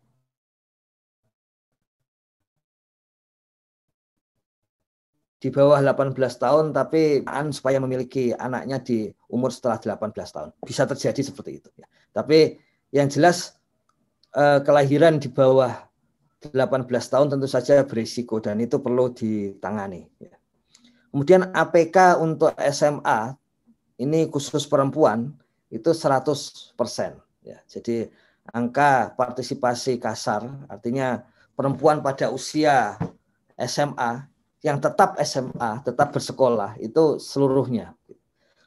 di 5.42 5.50
bawah 5.50 5.82
18 5.82 6.14
tahun 6.38 6.70
tapi 6.70 7.26
supaya 7.50 7.82
memiliki 7.82 8.30
anaknya 8.30 8.78
di 8.78 9.10
umur 9.26 9.50
setelah 9.50 9.82
18 9.82 10.14
tahun. 10.14 10.48
Bisa 10.62 10.86
terjadi 10.86 11.18
seperti 11.18 11.58
itu. 11.58 11.66
Ya. 11.74 11.90
Tapi 12.14 12.62
yang 12.94 13.10
jelas 13.10 13.58
eh, 14.38 14.62
kelahiran 14.62 15.18
di 15.18 15.26
bawah 15.26 15.90
18 16.46 16.86
tahun 16.86 17.26
tentu 17.34 17.50
saja 17.50 17.82
berisiko 17.82 18.38
dan 18.38 18.62
itu 18.62 18.78
perlu 18.78 19.10
ditangani. 19.10 20.06
Ya. 20.22 20.38
Kemudian 21.10 21.50
APK 21.50 22.22
untuk 22.22 22.54
SMA 22.70 23.34
ini 23.98 24.30
khusus 24.30 24.62
perempuan 24.70 25.34
itu 25.74 25.90
100 25.90 26.78
persen. 26.78 27.18
Ya. 27.42 27.58
Jadi 27.66 28.06
angka 28.54 29.10
partisipasi 29.18 29.98
kasar 29.98 30.46
artinya 30.70 31.26
perempuan 31.58 31.98
pada 31.98 32.30
usia 32.30 32.94
SMA 33.58 34.31
yang 34.62 34.78
tetap 34.78 35.18
SMA, 35.26 35.82
tetap 35.82 36.14
bersekolah 36.14 36.78
itu 36.78 37.18
seluruhnya. 37.18 37.98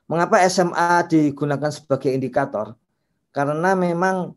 Mengapa 0.05 0.43
SMA 0.45 1.07
digunakan 1.07 1.71
sebagai 1.71 2.11
indikator? 2.11 2.75
Karena 3.31 3.73
memang 3.73 4.35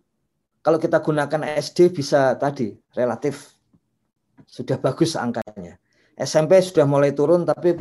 kalau 0.63 0.79
kita 0.79 1.03
gunakan 1.03 1.59
SD 1.59 1.93
bisa 1.93 2.39
tadi 2.39 2.73
relatif 2.95 3.59
sudah 4.47 4.79
bagus 4.79 5.19
angkanya. 5.19 5.77
SMP 6.15 6.63
sudah 6.63 6.87
mulai 6.87 7.13
turun 7.13 7.43
tapi 7.43 7.75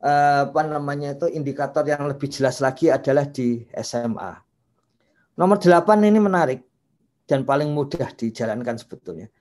eh, 0.00 0.40
apa 0.44 0.62
namanya 0.64 1.16
itu 1.16 1.26
indikator 1.32 1.82
yang 1.88 2.04
lebih 2.04 2.28
jelas 2.28 2.60
lagi 2.60 2.92
adalah 2.92 3.26
di 3.26 3.64
SMA. 3.80 4.32
Nomor 5.40 5.56
8 5.56 6.04
ini 6.04 6.20
menarik 6.20 6.60
dan 7.24 7.48
paling 7.48 7.72
mudah 7.72 8.12
dijalankan 8.12 8.76
sebetulnya 8.76 9.32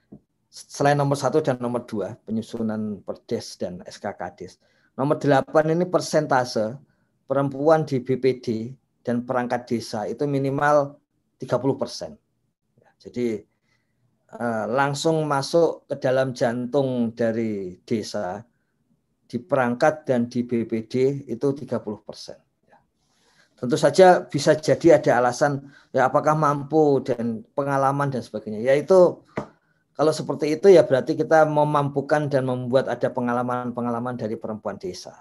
selain 0.50 0.98
nomor 0.98 1.14
satu 1.14 1.40
dan 1.46 1.62
nomor 1.62 1.86
dua 1.86 2.18
penyusunan 2.26 3.06
perdes 3.06 3.56
dan 3.62 3.86
SKKDes. 3.86 4.58
Nomor 4.98 5.22
delapan 5.22 5.78
ini 5.78 5.86
persentase 5.86 6.76
perempuan 7.30 7.86
di 7.86 8.02
BPD 8.02 8.74
dan 9.06 9.24
perangkat 9.24 9.70
desa 9.70 10.10
itu 10.10 10.26
minimal 10.26 10.98
30 11.40 11.80
persen. 11.80 12.12
Jadi 13.00 13.40
eh, 14.36 14.66
langsung 14.68 15.24
masuk 15.24 15.88
ke 15.88 15.96
dalam 16.02 16.36
jantung 16.36 17.14
dari 17.16 17.80
desa 17.86 18.44
di 19.30 19.38
perangkat 19.38 20.10
dan 20.10 20.26
di 20.28 20.44
BPD 20.44 21.30
itu 21.30 21.48
30 21.54 22.02
persen. 22.02 22.38
Tentu 23.60 23.76
saja 23.76 24.24
bisa 24.24 24.56
jadi 24.56 25.04
ada 25.04 25.20
alasan 25.20 25.68
ya 25.92 26.08
apakah 26.08 26.32
mampu 26.32 27.04
dan 27.04 27.44
pengalaman 27.52 28.08
dan 28.08 28.24
sebagainya. 28.24 28.64
Yaitu 28.64 29.20
kalau 30.00 30.16
seperti 30.16 30.56
itu 30.56 30.72
ya 30.72 30.88
berarti 30.88 31.12
kita 31.12 31.44
memampukan 31.44 32.32
dan 32.32 32.48
membuat 32.48 32.88
ada 32.88 33.12
pengalaman-pengalaman 33.12 34.16
dari 34.16 34.40
perempuan 34.40 34.80
desa. 34.80 35.20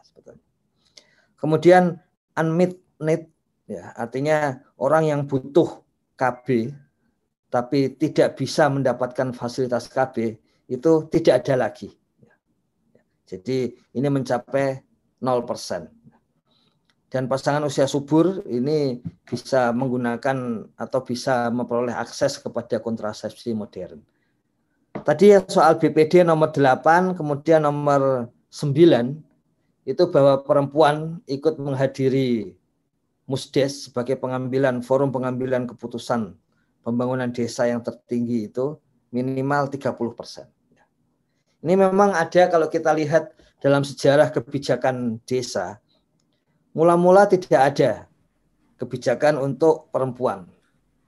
Kemudian 1.34 1.98
unmet 2.38 2.78
need 3.02 3.26
ya 3.66 3.90
artinya 3.98 4.62
orang 4.78 5.10
yang 5.10 5.20
butuh 5.26 5.82
KB 6.14 6.70
tapi 7.50 7.98
tidak 7.98 8.38
bisa 8.38 8.70
mendapatkan 8.70 9.34
fasilitas 9.34 9.90
KB 9.90 10.38
itu 10.70 10.92
tidak 11.10 11.42
ada 11.42 11.66
lagi. 11.66 11.90
Jadi 13.26 13.74
ini 13.98 14.06
mencapai 14.06 14.78
0%. 15.18 15.90
Dan 17.10 17.26
pasangan 17.26 17.66
usia 17.66 17.90
subur 17.90 18.46
ini 18.46 19.02
bisa 19.26 19.74
menggunakan 19.74 20.70
atau 20.78 21.00
bisa 21.02 21.50
memperoleh 21.50 21.98
akses 21.98 22.38
kepada 22.38 22.78
kontrasepsi 22.78 23.58
modern. 23.58 24.17
Tadi 25.04 25.34
yang 25.34 25.44
soal 25.46 25.76
BPD 25.76 26.24
nomor 26.24 26.50
8, 26.54 27.18
kemudian 27.18 27.66
nomor 27.66 28.30
9, 28.50 29.18
itu 29.88 30.02
bahwa 30.12 30.44
perempuan 30.44 31.20
ikut 31.24 31.56
menghadiri 31.56 32.52
Musdes 33.28 33.88
sebagai 33.88 34.16
pengambilan 34.16 34.80
forum 34.80 35.12
pengambilan 35.12 35.68
keputusan 35.68 36.32
pembangunan 36.80 37.28
desa 37.28 37.68
yang 37.68 37.84
tertinggi 37.84 38.48
itu 38.48 38.80
minimal 39.12 39.68
30 39.68 39.92
persen. 40.16 40.48
Ini 41.60 41.74
memang 41.76 42.16
ada 42.16 42.48
kalau 42.48 42.72
kita 42.72 42.94
lihat 42.96 43.34
dalam 43.60 43.84
sejarah 43.84 44.32
kebijakan 44.32 45.20
desa, 45.28 45.76
mula-mula 46.72 47.28
tidak 47.28 47.60
ada 47.74 47.92
kebijakan 48.78 49.36
untuk 49.36 49.90
perempuan 49.90 50.46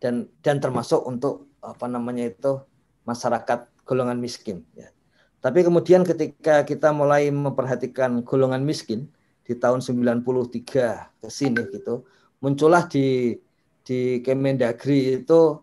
dan 0.02 0.26
dan 0.42 0.58
termasuk 0.58 1.00
untuk 1.06 1.46
apa 1.62 1.86
namanya 1.86 2.26
itu 2.26 2.58
masyarakat 3.06 3.69
golongan 3.90 4.22
miskin. 4.22 4.62
Ya. 4.78 4.94
Tapi 5.42 5.66
kemudian 5.66 6.06
ketika 6.06 6.62
kita 6.62 6.94
mulai 6.94 7.26
memperhatikan 7.34 8.22
golongan 8.22 8.62
miskin 8.62 9.10
di 9.42 9.58
tahun 9.58 9.82
93 9.82 10.22
ke 10.70 11.26
sini 11.26 11.66
gitu, 11.74 12.06
muncullah 12.38 12.86
di 12.86 13.34
di 13.82 14.22
Kemendagri 14.22 15.18
itu 15.18 15.58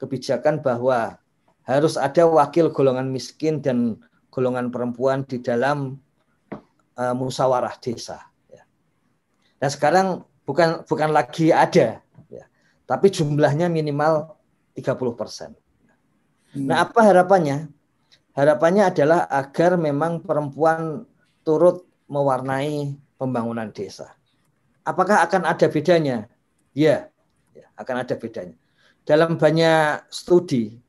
kebijakan 0.00 0.64
bahwa 0.64 1.20
harus 1.68 2.00
ada 2.00 2.24
wakil 2.24 2.72
golongan 2.72 3.12
miskin 3.12 3.60
dan 3.60 4.00
golongan 4.32 4.72
perempuan 4.72 5.28
di 5.28 5.42
dalam 5.44 6.00
uh, 6.96 7.12
musyawarah 7.12 7.76
desa. 7.76 8.24
Ya. 8.48 8.64
Nah 9.60 9.68
sekarang 9.68 10.24
bukan 10.48 10.86
bukan 10.88 11.10
lagi 11.12 11.52
ada, 11.52 12.00
ya, 12.32 12.44
tapi 12.88 13.12
jumlahnya 13.12 13.68
minimal 13.68 14.38
30 14.78 15.18
persen. 15.18 15.50
Nah, 16.56 16.88
apa 16.88 17.00
harapannya? 17.04 17.68
Harapannya 18.32 18.88
adalah 18.88 19.28
agar 19.28 19.76
memang 19.76 20.24
perempuan 20.24 21.04
turut 21.44 21.84
mewarnai 22.08 22.96
pembangunan 23.20 23.68
desa. 23.72 24.16
Apakah 24.84 25.24
akan 25.24 25.44
ada 25.44 25.66
bedanya? 25.68 26.28
Ya, 26.72 27.12
ya 27.52 27.66
akan 27.76 28.04
ada 28.04 28.16
bedanya. 28.16 28.56
Dalam 29.04 29.36
banyak 29.36 30.08
studi 30.08 30.80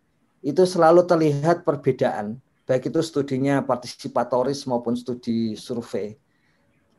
itu 0.43 0.63
selalu 0.63 1.03
terlihat 1.03 1.67
perbedaan 1.67 2.39
baik 2.67 2.91
itu 2.91 2.99
studinya 2.99 3.63
partisipatoris 3.63 4.67
maupun 4.67 4.93
studi 4.99 5.55
survei, 5.55 6.19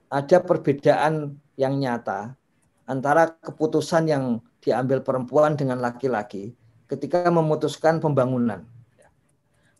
ada 0.09 0.41
perbedaan 0.41 1.37
yang 1.61 1.77
nyata 1.77 2.33
antara 2.89 3.37
keputusan 3.45 4.09
yang 4.09 4.25
diambil 4.65 5.05
perempuan 5.05 5.61
dengan 5.61 5.77
laki-laki 5.85 6.57
ketika 6.89 7.29
memutuskan 7.29 8.01
pembangunan. 8.01 8.65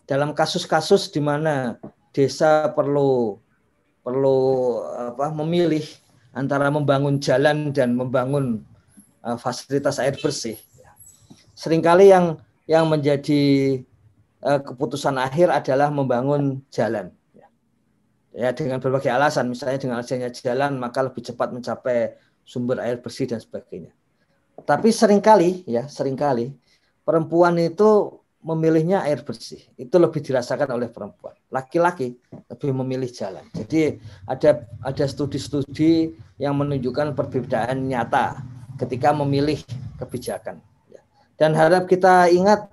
Dalam 0.09 0.33
kasus-kasus 0.33 1.13
di 1.13 1.21
mana 1.21 1.77
desa 2.17 2.73
perlu 2.73 3.37
perlu 4.01 4.39
apa, 4.97 5.29
memilih 5.37 5.85
antara 6.33 6.73
membangun 6.73 7.21
jalan 7.21 7.73
dan 7.77 7.93
membangun 7.93 8.65
uh, 9.21 9.37
fasilitas 9.37 10.01
air 10.01 10.17
bersih. 10.17 10.57
Seringkali 11.53 12.09
yang 12.09 12.41
yang 12.65 12.89
menjadi 12.89 13.43
uh, 14.45 14.61
keputusan 14.65 15.21
akhir 15.21 15.53
adalah 15.53 15.93
membangun 15.93 16.65
jalan. 16.73 17.13
Ya 18.39 18.55
dengan 18.55 18.79
berbagai 18.79 19.11
alasan, 19.11 19.51
misalnya 19.51 19.83
dengan 19.83 19.99
adanya 19.99 20.31
jalan 20.31 20.79
maka 20.79 21.03
lebih 21.03 21.27
cepat 21.27 21.51
mencapai 21.51 22.15
sumber 22.47 22.79
air 22.81 23.03
bersih 23.03 23.27
dan 23.27 23.43
sebagainya. 23.43 23.91
Tapi 24.63 24.95
sering 24.95 25.19
kali 25.19 25.67
ya 25.67 25.91
sering 25.91 26.15
kali 26.15 26.55
perempuan 27.09 27.57
itu 27.57 28.21
memilihnya 28.45 29.01
air 29.09 29.25
bersih. 29.25 29.65
Itu 29.81 29.97
lebih 29.97 30.21
dirasakan 30.21 30.77
oleh 30.77 30.93
perempuan. 30.93 31.33
Laki-laki 31.49 32.21
lebih 32.53 32.77
memilih 32.77 33.09
jalan. 33.09 33.49
Jadi 33.57 33.97
ada 34.29 34.69
ada 34.85 35.05
studi-studi 35.09 36.13
yang 36.37 36.53
menunjukkan 36.61 37.17
perbedaan 37.17 37.89
nyata 37.89 38.45
ketika 38.77 39.17
memilih 39.17 39.57
kebijakan. 39.97 40.61
Dan 41.41 41.57
harap 41.57 41.89
kita 41.89 42.29
ingat 42.29 42.69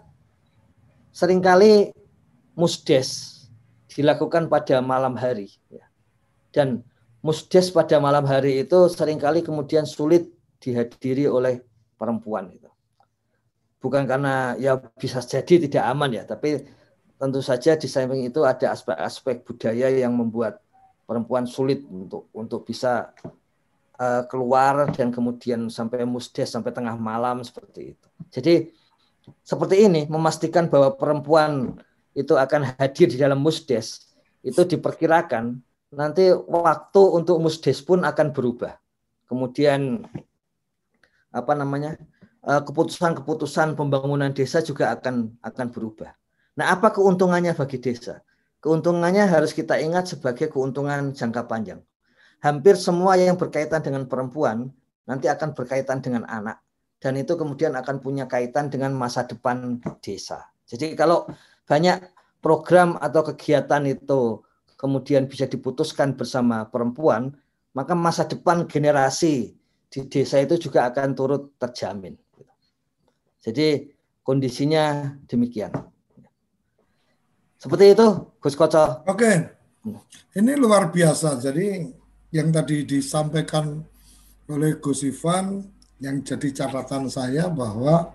sering 1.15 1.39
kali 1.39 1.95
musdes 2.59 3.31
dilakukan 3.87 4.51
pada 4.51 4.83
malam 4.83 5.15
hari. 5.15 5.47
Dan 6.51 6.83
musdes 7.23 7.71
pada 7.71 8.03
malam 8.03 8.27
hari 8.27 8.67
itu 8.67 8.91
sering 8.91 9.21
kali 9.21 9.39
kemudian 9.45 9.87
sulit 9.87 10.27
dihadiri 10.59 11.29
oleh 11.29 11.61
perempuan 11.95 12.51
bukan 13.79 14.03
karena 14.09 14.55
ya 14.59 14.77
bisa 14.77 15.21
jadi 15.21 15.67
tidak 15.67 15.83
aman 15.85 16.11
ya, 16.15 16.23
tapi 16.27 16.65
tentu 17.15 17.39
saja 17.39 17.79
di 17.79 17.87
samping 17.87 18.27
itu 18.27 18.43
ada 18.43 18.75
aspek-aspek 18.75 19.47
budaya 19.47 19.87
yang 19.87 20.11
membuat 20.13 20.59
perempuan 21.05 21.45
sulit 21.47 21.85
untuk 21.87 22.27
untuk 22.35 22.65
bisa 22.67 23.13
uh, 24.01 24.23
keluar 24.27 24.91
dan 24.91 25.13
kemudian 25.13 25.71
sampai 25.71 26.03
musdes 26.03 26.51
sampai 26.51 26.75
tengah 26.75 26.97
malam 26.99 27.45
seperti 27.45 27.95
itu. 27.95 28.07
Jadi 28.33 28.55
seperti 29.41 29.85
ini 29.89 30.05
memastikan 30.05 30.69
bahwa 30.69 30.93
perempuan 30.93 31.77
itu 32.13 32.33
akan 32.37 32.77
hadir 32.77 33.07
di 33.09 33.17
dalam 33.17 33.41
musdes 33.41 34.13
itu 34.45 34.61
diperkirakan 34.61 35.57
nanti 35.95 36.29
waktu 36.33 37.01
untuk 37.01 37.39
musdes 37.39 37.79
pun 37.81 38.03
akan 38.03 38.35
berubah. 38.35 38.75
Kemudian 39.25 40.05
apa 41.33 41.53
namanya? 41.57 41.97
Eh, 42.45 42.61
keputusan-keputusan 42.61 43.73
pembangunan 43.73 44.29
desa 44.29 44.61
juga 44.61 44.93
akan 44.93 45.41
akan 45.41 45.67
berubah. 45.73 46.13
Nah, 46.61 46.77
apa 46.77 46.93
keuntungannya 46.93 47.57
bagi 47.57 47.81
desa? 47.81 48.21
Keuntungannya 48.61 49.25
harus 49.25 49.49
kita 49.49 49.81
ingat 49.81 50.13
sebagai 50.13 50.53
keuntungan 50.53 51.09
jangka 51.09 51.49
panjang. 51.49 51.81
Hampir 52.45 52.77
semua 52.77 53.17
yang 53.17 53.33
berkaitan 53.33 53.81
dengan 53.81 54.05
perempuan 54.05 54.69
nanti 55.09 55.25
akan 55.25 55.57
berkaitan 55.57 56.05
dengan 56.05 56.21
anak 56.29 56.61
dan 57.01 57.17
itu 57.17 57.33
kemudian 57.33 57.73
akan 57.73 57.97
punya 57.97 58.29
kaitan 58.29 58.69
dengan 58.69 58.93
masa 58.93 59.25
depan 59.25 59.81
desa. 60.05 60.45
Jadi 60.69 60.93
kalau 60.93 61.25
banyak 61.65 62.13
program 62.45 63.01
atau 63.01 63.25
kegiatan 63.25 63.81
itu 63.89 64.45
kemudian 64.77 65.25
bisa 65.25 65.49
diputuskan 65.49 66.13
bersama 66.13 66.69
perempuan, 66.69 67.33
maka 67.73 67.97
masa 67.97 68.29
depan 68.29 68.69
generasi 68.69 69.57
di 69.89 69.99
desa 70.05 70.37
itu 70.45 70.69
juga 70.69 70.85
akan 70.93 71.17
turut 71.17 71.57
terjamin. 71.57 72.21
Jadi 73.45 73.93
kondisinya 74.25 75.13
demikian. 75.29 75.69
Seperti 77.61 77.93
itu, 77.93 78.07
Gus 78.41 78.57
Koco. 78.57 79.05
Oke, 79.05 79.31
ini 80.33 80.53
luar 80.57 80.89
biasa. 80.89 81.37
Jadi 81.37 81.85
yang 82.33 82.49
tadi 82.49 82.89
disampaikan 82.89 83.85
oleh 84.49 84.81
Gus 84.81 85.05
Ivan, 85.05 85.61
yang 86.01 86.25
jadi 86.25 86.65
catatan 86.65 87.05
saya 87.05 87.47
bahwa 87.53 88.09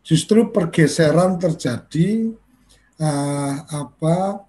justru 0.00 0.48
pergeseran 0.48 1.36
terjadi 1.36 2.32
uh, 2.96 3.54
apa 3.68 4.48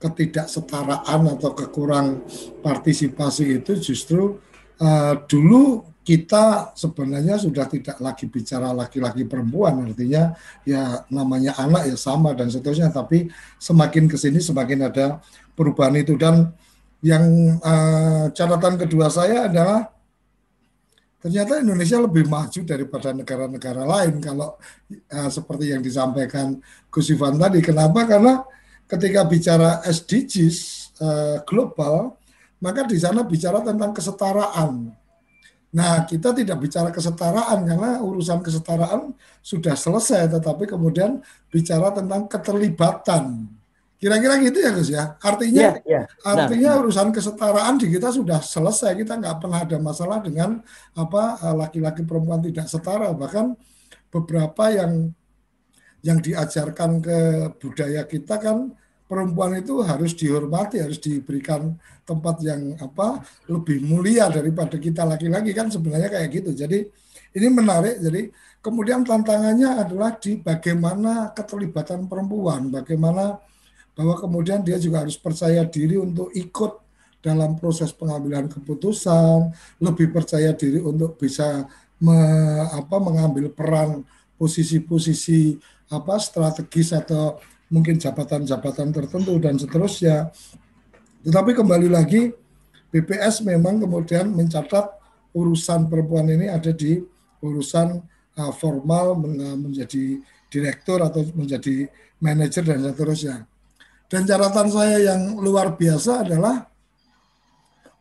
ketidaksetaraan 0.00 1.36
atau 1.36 1.52
kekurang 1.52 2.24
partisipasi 2.64 3.60
itu 3.60 3.76
justru 3.76 4.40
uh, 4.80 5.14
dulu 5.28 5.89
kita 6.00 6.72
sebenarnya 6.72 7.36
sudah 7.36 7.68
tidak 7.68 8.00
lagi 8.00 8.24
bicara 8.24 8.72
laki-laki 8.72 9.28
perempuan 9.28 9.84
artinya 9.84 10.32
ya 10.64 11.04
namanya 11.12 11.52
anak 11.60 11.92
ya 11.92 11.96
sama 11.96 12.32
dan 12.32 12.48
seterusnya 12.48 12.88
tapi 12.88 13.28
semakin 13.60 14.08
ke 14.08 14.16
sini 14.16 14.40
semakin 14.40 14.88
ada 14.88 15.20
perubahan 15.52 16.00
itu. 16.00 16.16
Dan 16.16 16.48
yang 17.04 17.24
uh, 17.60 18.32
catatan 18.32 18.80
kedua 18.80 19.12
saya 19.12 19.48
adalah 19.48 19.92
ternyata 21.20 21.60
Indonesia 21.60 22.00
lebih 22.00 22.24
maju 22.24 22.60
daripada 22.64 23.12
negara-negara 23.12 23.84
lain 23.84 24.24
kalau 24.24 24.56
uh, 25.12 25.28
seperti 25.28 25.76
yang 25.76 25.84
disampaikan 25.84 26.56
Gus 26.88 27.12
Ivan 27.12 27.36
tadi. 27.36 27.60
Kenapa? 27.60 28.08
Karena 28.08 28.40
ketika 28.88 29.28
bicara 29.28 29.84
SDGs 29.84 30.58
uh, 31.04 31.36
global 31.44 32.16
maka 32.60 32.84
di 32.84 33.00
sana 33.00 33.24
bicara 33.24 33.64
tentang 33.64 33.92
kesetaraan 33.92 34.92
Nah, 35.70 36.02
kita 36.02 36.34
tidak 36.34 36.58
bicara 36.58 36.90
kesetaraan 36.90 37.62
karena 37.62 38.02
urusan 38.02 38.42
kesetaraan 38.42 39.14
sudah 39.38 39.78
selesai, 39.78 40.26
tetapi 40.26 40.66
kemudian 40.66 41.22
bicara 41.46 41.94
tentang 41.94 42.26
keterlibatan. 42.26 43.46
Kira-kira 44.00 44.40
gitu 44.42 44.58
ya, 44.58 44.70
Gus 44.74 44.90
ya. 44.90 45.04
Artinya, 45.22 45.76
yeah, 45.86 46.02
yeah. 46.02 46.04
artinya 46.24 46.74
nah. 46.74 46.80
urusan 46.82 47.14
kesetaraan 47.14 47.78
di 47.78 47.86
kita 47.92 48.10
sudah 48.10 48.40
selesai. 48.42 48.96
Kita 48.96 49.20
nggak 49.20 49.36
pernah 49.44 49.60
ada 49.62 49.76
masalah 49.78 50.18
dengan 50.24 50.58
apa 50.96 51.36
eh, 51.38 51.54
laki-laki 51.54 52.02
perempuan 52.02 52.40
tidak 52.40 52.66
setara. 52.66 53.12
Bahkan 53.12 53.54
beberapa 54.10 54.64
yang 54.72 55.12
yang 56.00 56.18
diajarkan 56.18 57.04
ke 57.04 57.18
budaya 57.60 58.08
kita 58.08 58.40
kan 58.40 58.72
perempuan 59.10 59.58
itu 59.58 59.82
harus 59.82 60.14
dihormati, 60.14 60.78
harus 60.78 61.02
diberikan 61.02 61.74
tempat 62.06 62.38
yang 62.46 62.78
apa 62.78 63.18
lebih 63.50 63.82
mulia 63.82 64.30
daripada 64.30 64.78
kita 64.78 65.02
laki-laki 65.02 65.50
kan 65.50 65.66
sebenarnya 65.66 66.14
kayak 66.14 66.30
gitu. 66.30 66.54
Jadi 66.54 66.86
ini 67.34 67.46
menarik. 67.50 67.98
Jadi 67.98 68.30
kemudian 68.62 69.02
tantangannya 69.02 69.82
adalah 69.82 70.14
di 70.14 70.38
bagaimana 70.38 71.34
keterlibatan 71.34 72.06
perempuan, 72.06 72.70
bagaimana 72.70 73.42
bahwa 73.98 74.14
kemudian 74.14 74.62
dia 74.62 74.78
juga 74.78 75.02
harus 75.02 75.18
percaya 75.18 75.66
diri 75.66 75.98
untuk 75.98 76.30
ikut 76.30 76.78
dalam 77.20 77.58
proses 77.58 77.92
pengambilan 77.92 78.48
keputusan, 78.48 79.52
lebih 79.82 80.08
percaya 80.14 80.56
diri 80.56 80.80
untuk 80.80 81.20
bisa 81.20 81.68
me, 82.00 82.16
apa, 82.70 82.96
mengambil 82.96 83.52
peran 83.52 84.06
posisi-posisi 84.40 85.60
apa 85.92 86.16
strategis 86.16 86.96
atau 86.96 87.36
mungkin 87.70 87.96
jabatan-jabatan 87.96 88.90
tertentu 88.90 89.38
dan 89.38 89.56
seterusnya. 89.56 90.34
Tetapi 91.22 91.54
kembali 91.54 91.88
lagi 91.88 92.34
BPS 92.90 93.46
memang 93.46 93.78
kemudian 93.78 94.34
mencatat 94.34 94.90
urusan 95.30 95.86
perempuan 95.86 96.26
ini 96.26 96.50
ada 96.50 96.74
di 96.74 96.98
urusan 97.40 98.02
uh, 98.36 98.52
formal 98.52 99.14
menjadi 99.56 100.18
direktur 100.50 100.98
atau 100.98 101.22
menjadi 101.32 101.86
manajer 102.18 102.66
dan 102.66 102.82
seterusnya. 102.82 103.36
Dan 104.10 104.26
catatan 104.26 104.68
saya 104.68 105.14
yang 105.14 105.38
luar 105.38 105.78
biasa 105.78 106.26
adalah 106.26 106.66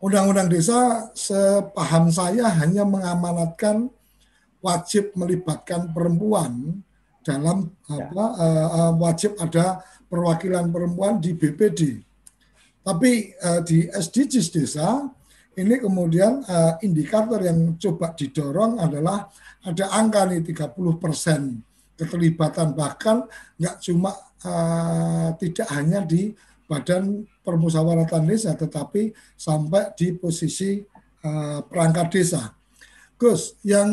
Undang-Undang 0.02 0.50
Desa 0.50 1.12
sepaham 1.14 2.10
saya 2.10 2.50
hanya 2.58 2.82
mengamanatkan 2.88 3.94
wajib 4.64 5.14
melibatkan 5.14 5.92
perempuan 5.94 6.82
dalam 7.30 7.70
ya. 7.86 8.10
apa 8.10 8.26
uh, 8.42 8.92
wajib 8.98 9.38
ada 9.38 9.86
perwakilan 10.10 10.74
perempuan 10.74 11.22
di 11.22 11.38
BPD. 11.38 12.02
Tapi 12.82 13.38
uh, 13.38 13.62
di 13.62 13.86
SDGs 13.86 14.48
desa 14.50 15.06
ini 15.54 15.78
kemudian 15.78 16.42
uh, 16.42 16.82
indikator 16.82 17.38
yang 17.46 17.78
coba 17.78 18.18
didorong 18.18 18.82
adalah 18.82 19.30
ada 19.62 19.94
angka 19.94 20.26
nih 20.26 20.42
30 20.42 20.74
persen 20.98 21.62
keterlibatan 22.00 22.72
bahkan 22.74 23.28
nggak 23.60 23.76
cuma 23.84 24.16
uh, 24.48 25.36
tidak 25.36 25.68
hanya 25.76 26.02
di 26.08 26.32
badan 26.64 27.28
permusyawaratan 27.44 28.24
desa 28.30 28.56
tetapi 28.56 29.12
sampai 29.36 29.92
di 30.00 30.16
posisi 30.16 30.80
uh, 31.28 31.60
perangkat 31.68 32.08
desa. 32.14 32.56
Gus, 33.20 33.60
yang 33.68 33.92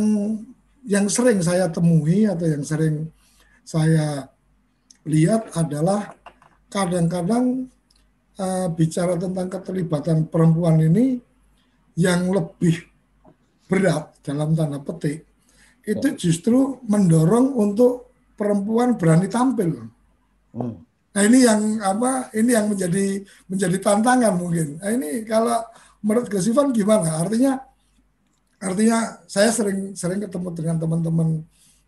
yang 0.87 1.11
sering 1.11 1.43
saya 1.43 1.67
temui 1.67 2.31
atau 2.31 2.47
yang 2.47 2.63
sering 2.63 3.11
saya 3.67 4.31
lihat 5.03 5.51
adalah 5.59 6.15
kadang-kadang 6.71 7.67
uh, 8.39 8.71
bicara 8.71 9.19
tentang 9.19 9.51
keterlibatan 9.51 10.31
perempuan 10.31 10.79
ini 10.79 11.19
yang 11.99 12.31
lebih 12.31 12.79
berat 13.67 14.15
dalam 14.23 14.55
tanda 14.55 14.79
petik 14.79 15.27
itu 15.87 16.07
justru 16.19 16.79
mendorong 16.87 17.55
untuk 17.55 18.11
perempuan 18.35 18.99
berani 18.99 19.31
tampil. 19.31 19.87
Hmm. 20.55 20.83
Nah 21.15 21.23
ini 21.25 21.39
yang 21.47 21.81
apa? 21.81 22.29
Ini 22.35 22.51
yang 22.59 22.67
menjadi 22.69 23.23
menjadi 23.49 23.77
tantangan 23.81 24.35
mungkin. 24.37 24.77
Nah 24.83 24.91
ini 24.93 25.23
kalau 25.25 25.63
menurut 26.03 26.27
Gusifan 26.29 26.75
gimana? 26.75 27.23
Artinya 27.23 27.57
artinya 28.61 29.23
saya 29.31 29.49
sering 29.55 29.95
sering 29.95 30.21
ketemu 30.21 30.49
dengan 30.53 30.77
teman-teman 30.83 31.29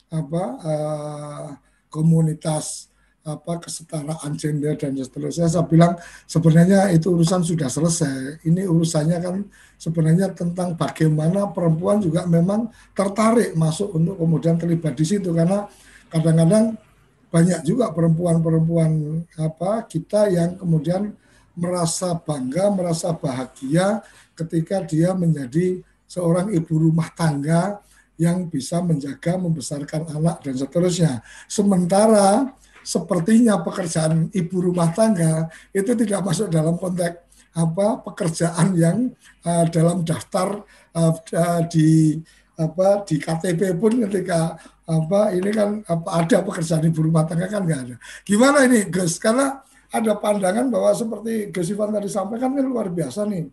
apa 0.08 0.44
uh, 0.64 1.46
komunitas 1.90 2.88
apa 3.28 3.60
kesetaraan 3.60 4.32
gender 4.40 4.72
dan 4.80 4.96
seterusnya. 4.96 5.52
Saya 5.52 5.68
bilang 5.68 6.00
sebenarnya 6.24 6.88
itu 6.96 7.12
urusan 7.12 7.44
sudah 7.44 7.68
selesai. 7.68 8.40
Ini 8.48 8.64
urusannya 8.64 9.18
kan 9.20 9.36
sebenarnya 9.76 10.32
tentang 10.32 10.72
bagaimana 10.72 11.52
perempuan 11.52 12.00
juga 12.00 12.24
memang 12.24 12.72
tertarik 12.96 13.52
masuk 13.52 13.92
untuk 13.92 14.16
kemudian 14.16 14.56
terlibat 14.56 14.96
di 14.96 15.04
situ. 15.04 15.28
Karena 15.36 15.68
kadang-kadang 16.08 16.80
banyak 17.28 17.60
juga 17.68 17.92
perempuan-perempuan 17.92 19.20
apa 19.36 19.84
kita 19.84 20.32
yang 20.32 20.56
kemudian 20.56 21.12
merasa 21.52 22.16
bangga, 22.16 22.72
merasa 22.72 23.12
bahagia 23.12 24.00
ketika 24.32 24.80
dia 24.86 25.12
menjadi 25.12 25.84
seorang 26.08 26.48
ibu 26.56 26.88
rumah 26.88 27.12
tangga 27.12 27.82
yang 28.18 28.50
bisa 28.50 28.82
menjaga, 28.82 29.38
membesarkan 29.38 30.10
anak 30.10 30.42
dan 30.42 30.58
seterusnya. 30.58 31.22
Sementara 31.46 32.50
sepertinya 32.82 33.62
pekerjaan 33.62 34.28
ibu 34.34 34.58
rumah 34.58 34.90
tangga 34.90 35.46
itu 35.70 35.94
tidak 35.94 36.20
masuk 36.26 36.50
dalam 36.50 36.74
konteks 36.74 37.24
apa 37.54 38.02
pekerjaan 38.04 38.76
yang 38.76 38.98
uh, 39.42 39.64
dalam 39.70 40.06
daftar 40.06 40.62
uh, 40.94 41.60
di 41.70 42.18
apa 42.58 43.06
di 43.06 43.22
KTP 43.22 43.78
pun 43.78 44.02
ketika 44.02 44.58
apa 44.88 45.30
ini 45.30 45.50
kan 45.54 45.78
apa 45.86 46.26
ada 46.26 46.42
pekerjaan 46.42 46.90
ibu 46.90 47.06
rumah 47.06 47.22
tangga 47.22 47.46
kan 47.46 47.62
nggak 47.62 47.80
ada. 47.86 47.96
Gimana 48.26 48.66
ini 48.66 48.90
Gus? 48.90 49.22
Karena 49.22 49.62
ada 49.88 50.12
pandangan 50.18 50.68
bahwa 50.68 50.90
seperti 50.92 51.54
Gus 51.54 51.70
Ivan 51.72 51.94
tadi 51.94 52.08
sampaikan 52.10 52.52
kan 52.52 52.66
luar 52.66 52.90
biasa 52.90 53.24
nih. 53.30 53.46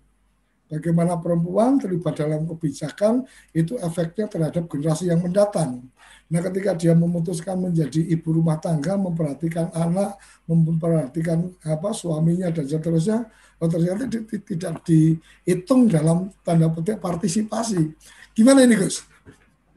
Bagaimana 0.65 1.21
perempuan 1.21 1.77
terlibat 1.77 2.17
dalam 2.17 2.49
kebijakan 2.49 3.21
itu 3.53 3.77
efeknya 3.77 4.25
terhadap 4.25 4.65
generasi 4.65 5.13
yang 5.13 5.21
mendatang. 5.21 5.85
Nah, 6.25 6.41
ketika 6.41 6.73
dia 6.73 6.97
memutuskan 6.97 7.69
menjadi 7.69 8.01
ibu 8.01 8.33
rumah 8.33 8.57
tangga, 8.57 8.97
memperhatikan 8.97 9.69
anak, 9.77 10.17
memperhatikan 10.49 11.53
apa 11.61 11.93
suaminya 11.93 12.49
dan 12.49 12.65
seterusnya, 12.65 13.29
oh, 13.61 13.69
ternyata 13.69 14.09
tidak 14.09 14.73
dihitung 14.81 15.85
dalam 15.85 16.33
tanda 16.41 16.65
petik 16.73 16.97
partisipasi. 16.97 17.93
Gimana 18.33 18.65
ini, 18.65 18.73
Gus? 18.73 19.05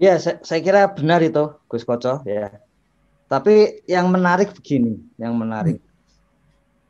Ya, 0.00 0.16
saya, 0.16 0.40
saya 0.40 0.64
kira 0.64 0.88
benar 0.88 1.20
itu, 1.20 1.52
Gus 1.68 1.84
Koco. 1.84 2.24
Ya. 2.24 2.64
Tapi 3.28 3.84
yang 3.84 4.08
menarik 4.08 4.56
begini, 4.56 4.96
yang 5.20 5.36
menarik. 5.36 5.84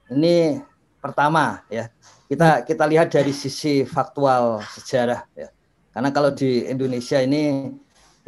Hmm. 0.07 0.23
Ini 0.23 0.63
pertama 1.03 1.67
ya, 1.67 1.91
kita 2.29 2.69
kita 2.69 2.85
lihat 2.85 3.09
dari 3.09 3.33
sisi 3.33 3.89
faktual 3.89 4.61
sejarah 4.77 5.25
ya. 5.33 5.49
Karena 5.97 6.13
kalau 6.13 6.31
di 6.31 6.69
Indonesia 6.69 7.19
ini 7.25 7.73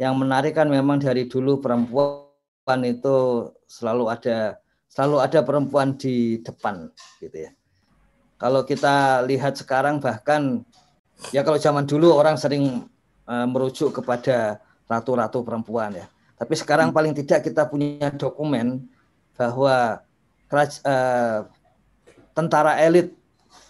yang 0.01 0.17
menarik 0.17 0.57
kan 0.57 0.65
memang 0.65 0.97
dari 0.97 1.29
dulu 1.29 1.61
perempuan 1.61 2.81
itu 2.81 3.47
selalu 3.69 4.09
ada 4.09 4.57
selalu 4.89 5.21
ada 5.21 5.39
perempuan 5.45 5.93
di 5.95 6.41
depan 6.41 6.89
gitu 7.21 7.47
ya. 7.47 7.53
Kalau 8.41 8.65
kita 8.65 9.21
lihat 9.29 9.61
sekarang 9.61 10.01
bahkan 10.01 10.65
ya 11.29 11.45
kalau 11.45 11.61
zaman 11.61 11.85
dulu 11.85 12.17
orang 12.17 12.41
sering 12.41 12.89
uh, 13.29 13.45
merujuk 13.45 14.01
kepada 14.01 14.57
ratu-ratu 14.89 15.45
perempuan 15.45 15.93
ya. 15.93 16.09
Tapi 16.41 16.57
sekarang 16.57 16.89
hmm. 16.89 16.97
paling 16.97 17.13
tidak 17.13 17.45
kita 17.45 17.69
punya 17.69 18.09
dokumen 18.17 18.89
bahwa 19.37 20.01
uh, 20.49 21.39
tentara 22.33 22.81
elit 22.81 23.20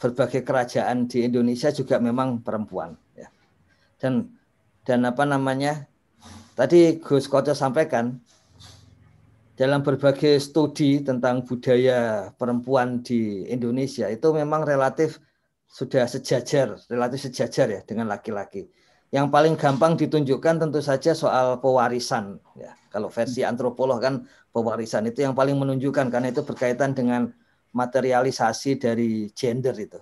berbagai 0.01 0.41
kerajaan 0.41 1.05
di 1.05 1.29
Indonesia 1.29 1.69
juga 1.69 2.01
memang 2.01 2.41
perempuan 2.41 2.97
ya. 3.13 3.29
Dan 4.01 4.33
dan 4.81 5.05
apa 5.05 5.21
namanya? 5.29 5.85
Tadi 6.57 6.97
Gus 6.97 7.29
Koco 7.29 7.53
sampaikan 7.53 8.17
dalam 9.55 9.85
berbagai 9.85 10.41
studi 10.41 11.05
tentang 11.05 11.45
budaya 11.45 12.33
perempuan 12.33 13.05
di 13.05 13.45
Indonesia 13.45 14.09
itu 14.09 14.33
memang 14.33 14.65
relatif 14.65 15.21
sudah 15.69 16.09
sejajar, 16.09 16.81
relatif 16.89 17.29
sejajar 17.29 17.69
ya 17.69 17.81
dengan 17.85 18.09
laki-laki. 18.09 18.67
Yang 19.13 19.27
paling 19.29 19.53
gampang 19.55 19.95
ditunjukkan 19.95 20.65
tentu 20.65 20.81
saja 20.81 21.13
soal 21.13 21.61
pewarisan. 21.61 22.41
Ya, 22.57 22.73
kalau 22.89 23.07
versi 23.07 23.45
antropolog 23.45 24.01
kan 24.01 24.25
pewarisan 24.49 25.07
itu 25.07 25.23
yang 25.23 25.37
paling 25.37 25.55
menunjukkan 25.55 26.11
karena 26.11 26.31
itu 26.33 26.43
berkaitan 26.43 26.91
dengan 26.97 27.31
materialisasi 27.71 28.79
dari 28.79 29.31
gender 29.31 29.75
itu. 29.79 29.99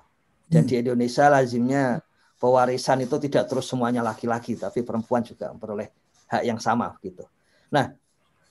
Dan 0.49 0.65
di 0.65 0.73
hmm. 0.77 0.81
Indonesia 0.85 1.29
lazimnya 1.29 2.01
pewarisan 2.41 3.05
itu 3.05 3.15
tidak 3.21 3.51
terus 3.51 3.69
semuanya 3.69 4.01
laki-laki, 4.01 4.57
tapi 4.57 4.81
perempuan 4.81 5.21
juga 5.21 5.53
memperoleh 5.53 5.91
hak 6.31 6.43
yang 6.45 6.57
sama 6.57 6.95
gitu. 7.03 7.27
Nah, 7.69 7.93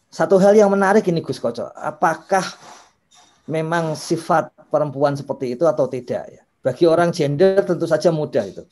satu 0.09 0.39
hal 0.39 0.55
yang 0.55 0.71
menarik 0.71 1.03
ini 1.11 1.25
Gus 1.25 1.43
Koco, 1.43 1.69
apakah 1.75 2.45
memang 3.49 3.97
sifat 3.99 4.53
perempuan 4.69 5.17
seperti 5.17 5.59
itu 5.59 5.65
atau 5.67 5.89
tidak 5.89 6.25
ya? 6.29 6.43
Bagi 6.63 6.85
orang 6.85 7.11
gender 7.11 7.65
tentu 7.65 7.89
saja 7.89 8.13
mudah 8.13 8.45
itu. 8.45 8.63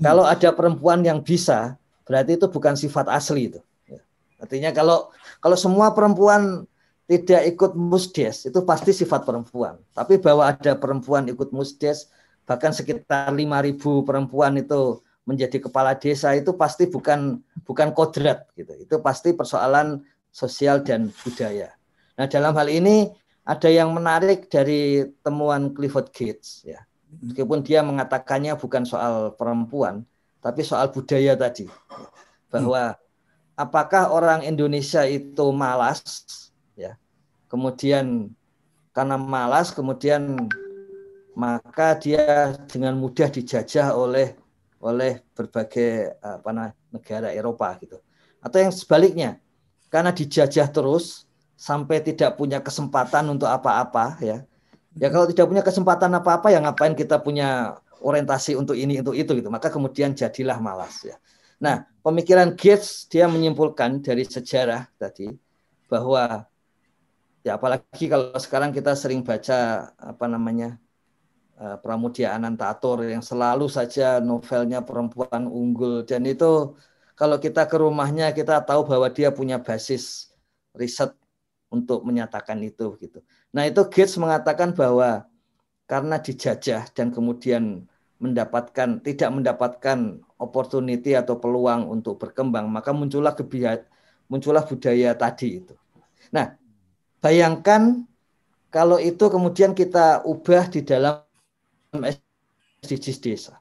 Kalau 0.00 0.26
ada 0.26 0.50
perempuan 0.54 1.02
yang 1.02 1.22
bisa, 1.22 1.76
berarti 2.06 2.38
itu 2.38 2.46
bukan 2.50 2.74
sifat 2.74 3.10
asli 3.10 3.52
itu. 3.52 3.60
Ya. 3.86 4.00
Artinya 4.42 4.70
kalau 4.74 5.10
kalau 5.38 5.54
semua 5.58 5.94
perempuan 5.94 6.66
tidak 7.04 7.42
ikut 7.52 7.72
musdes 7.76 8.48
itu 8.48 8.60
pasti 8.64 8.96
sifat 8.96 9.28
perempuan. 9.28 9.76
Tapi 9.92 10.16
bahwa 10.20 10.48
ada 10.48 10.72
perempuan 10.78 11.28
ikut 11.28 11.52
musdes 11.52 12.08
bahkan 12.44 12.72
sekitar 12.72 13.32
5.000 13.32 13.80
perempuan 14.04 14.56
itu 14.60 15.00
menjadi 15.24 15.56
kepala 15.68 15.96
desa 15.96 16.36
itu 16.36 16.52
pasti 16.52 16.88
bukan 16.88 17.40
bukan 17.64 17.92
kodrat 17.96 18.48
gitu. 18.56 18.72
Itu 18.76 19.00
pasti 19.00 19.32
persoalan 19.32 20.04
sosial 20.28 20.84
dan 20.84 21.08
budaya. 21.24 21.72
Nah, 22.14 22.28
dalam 22.28 22.52
hal 22.56 22.68
ini 22.68 23.08
ada 23.44 23.68
yang 23.68 23.92
menarik 23.92 24.48
dari 24.48 25.04
temuan 25.24 25.72
Clifford 25.72 26.12
Gates 26.12 26.64
ya 26.64 26.80
meskipun 27.22 27.62
dia 27.62 27.84
mengatakannya 27.84 28.56
bukan 28.58 28.82
soal 28.82 29.36
perempuan, 29.36 30.02
tapi 30.42 30.66
soal 30.66 30.90
budaya 30.90 31.38
tadi. 31.38 31.68
Bahwa 32.50 32.98
apakah 33.54 34.10
orang 34.10 34.42
Indonesia 34.42 35.04
itu 35.06 35.50
malas. 35.54 36.02
Kemudian 37.54 38.34
karena 38.90 39.14
malas 39.14 39.70
kemudian 39.70 40.50
maka 41.38 41.94
dia 42.02 42.58
dengan 42.66 42.98
mudah 42.98 43.30
dijajah 43.30 43.94
oleh 43.94 44.34
oleh 44.82 45.22
berbagai 45.38 46.18
apa 46.18 46.50
nah, 46.50 46.70
negara 46.90 47.30
Eropa 47.30 47.70
gitu. 47.78 48.02
Atau 48.42 48.58
yang 48.58 48.74
sebaliknya, 48.74 49.38
karena 49.86 50.10
dijajah 50.10 50.66
terus 50.66 51.30
sampai 51.54 52.02
tidak 52.02 52.34
punya 52.34 52.58
kesempatan 52.58 53.30
untuk 53.30 53.46
apa-apa 53.46 54.18
ya 54.18 54.42
Ya 54.94 55.10
kalau 55.10 55.26
tidak 55.26 55.50
punya 55.50 55.62
kesempatan 55.66 56.14
apa-apa 56.14 56.54
ya 56.54 56.62
ngapain 56.62 56.94
kita 56.94 57.18
punya 57.18 57.74
orientasi 57.98 58.54
untuk 58.54 58.78
ini 58.78 59.02
untuk 59.02 59.18
itu 59.18 59.34
gitu. 59.34 59.50
Maka 59.50 59.66
kemudian 59.66 60.14
jadilah 60.14 60.62
malas 60.62 61.02
ya. 61.02 61.18
Nah, 61.58 61.82
pemikiran 62.06 62.54
Gates 62.54 63.10
dia 63.10 63.26
menyimpulkan 63.26 63.98
dari 64.02 64.22
sejarah 64.22 64.86
tadi 64.94 65.34
bahwa 65.90 66.46
ya 67.44 67.60
apalagi 67.60 68.08
kalau 68.08 68.34
sekarang 68.40 68.72
kita 68.72 68.96
sering 68.96 69.20
baca 69.20 69.92
apa 69.94 70.24
namanya 70.26 70.80
uh, 71.60 71.76
Pramudia 71.78 72.32
Anantatur 72.32 73.04
yang 73.04 73.20
selalu 73.20 73.68
saja 73.68 74.18
novelnya 74.18 74.80
perempuan 74.80 75.44
unggul 75.46 76.08
dan 76.08 76.24
itu 76.24 76.74
kalau 77.14 77.38
kita 77.38 77.68
ke 77.70 77.76
rumahnya 77.78 78.34
kita 78.34 78.64
tahu 78.66 78.88
bahwa 78.88 79.06
dia 79.12 79.30
punya 79.30 79.62
basis 79.62 80.34
riset 80.74 81.14
untuk 81.70 82.06
menyatakan 82.06 82.58
itu 82.62 82.94
gitu. 83.02 83.22
Nah, 83.50 83.66
itu 83.66 83.82
Gates 83.90 84.14
mengatakan 84.18 84.74
bahwa 84.74 85.26
karena 85.90 86.18
dijajah 86.22 86.90
dan 86.94 87.10
kemudian 87.10 87.86
mendapatkan 88.22 89.02
tidak 89.02 89.30
mendapatkan 89.34 90.22
opportunity 90.38 91.18
atau 91.18 91.38
peluang 91.38 91.90
untuk 91.90 92.18
berkembang, 92.18 92.70
maka 92.70 92.94
muncullah 92.94 93.34
kebiasaan 93.34 93.90
muncullah 94.30 94.64
budaya 94.64 95.12
tadi 95.12 95.60
itu. 95.60 95.74
Nah, 96.32 96.56
bayangkan 97.24 98.04
kalau 98.68 99.00
itu 99.00 99.32
kemudian 99.32 99.72
kita 99.72 100.20
ubah 100.28 100.68
di 100.68 100.84
dalam 100.84 101.24
SDGs 102.84 103.18
desa. 103.24 103.54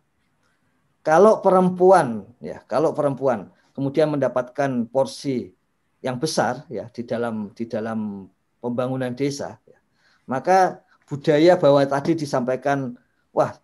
Kalau 0.99 1.39
perempuan 1.39 2.27
ya, 2.43 2.59
kalau 2.67 2.91
perempuan 2.91 3.47
kemudian 3.71 4.11
mendapatkan 4.11 4.83
porsi 4.91 5.55
yang 6.03 6.19
besar 6.19 6.67
ya 6.67 6.91
di 6.91 7.07
dalam 7.07 7.55
di 7.55 7.63
dalam 7.63 8.27
pembangunan 8.59 9.15
desa 9.15 9.55
ya. 9.63 9.79
maka 10.27 10.83
budaya 11.07 11.55
bahwa 11.55 11.83
tadi 11.87 12.19
disampaikan, 12.19 12.99
wah 13.31 13.55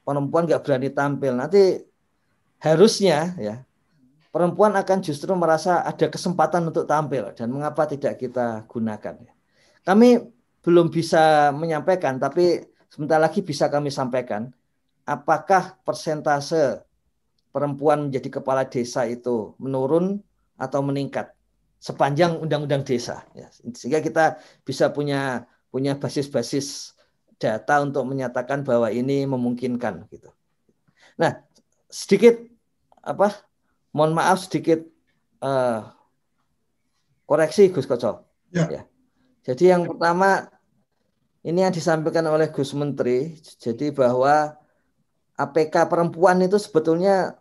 perempuan 0.00 0.48
nggak 0.48 0.64
berani 0.64 0.88
tampil. 0.88 1.36
Nanti 1.36 1.84
harusnya 2.62 3.36
ya 3.36 3.65
perempuan 4.36 4.76
akan 4.76 5.00
justru 5.00 5.32
merasa 5.32 5.80
ada 5.80 6.12
kesempatan 6.12 6.68
untuk 6.68 6.84
tampil 6.84 7.32
dan 7.32 7.48
mengapa 7.48 7.88
tidak 7.88 8.20
kita 8.20 8.68
gunakan. 8.68 9.16
Kami 9.80 10.08
belum 10.60 10.92
bisa 10.92 11.48
menyampaikan, 11.56 12.20
tapi 12.20 12.60
sebentar 12.92 13.16
lagi 13.16 13.40
bisa 13.40 13.72
kami 13.72 13.88
sampaikan 13.88 14.52
apakah 15.08 15.80
persentase 15.80 16.84
perempuan 17.48 18.12
menjadi 18.12 18.36
kepala 18.36 18.68
desa 18.68 19.08
itu 19.08 19.56
menurun 19.56 20.20
atau 20.60 20.84
meningkat 20.84 21.32
sepanjang 21.80 22.36
undang-undang 22.36 22.84
desa 22.84 23.24
ya. 23.32 23.48
sehingga 23.72 24.04
kita 24.04 24.36
bisa 24.68 24.92
punya 24.92 25.48
punya 25.72 25.96
basis-basis 25.96 26.92
data 27.40 27.80
untuk 27.80 28.04
menyatakan 28.04 28.68
bahwa 28.68 28.92
ini 28.92 29.24
memungkinkan 29.24 30.12
gitu. 30.12 30.28
Nah, 31.16 31.40
sedikit 31.88 32.36
apa? 33.00 33.45
Mohon 33.96 34.12
maaf 34.12 34.44
sedikit 34.44 34.84
uh, 35.40 35.88
koreksi 37.24 37.72
Gus 37.72 37.88
Koco. 37.88 38.28
Ya. 38.52 38.68
ya. 38.68 38.82
Jadi 39.40 39.72
yang 39.72 39.88
pertama 39.88 40.52
ini 41.40 41.64
yang 41.64 41.72
disampaikan 41.72 42.28
oleh 42.28 42.52
Gus 42.52 42.76
Menteri, 42.76 43.40
jadi 43.56 43.94
bahwa 43.96 44.52
APK 45.40 45.88
perempuan 45.88 46.44
itu 46.44 46.60
sebetulnya 46.60 47.40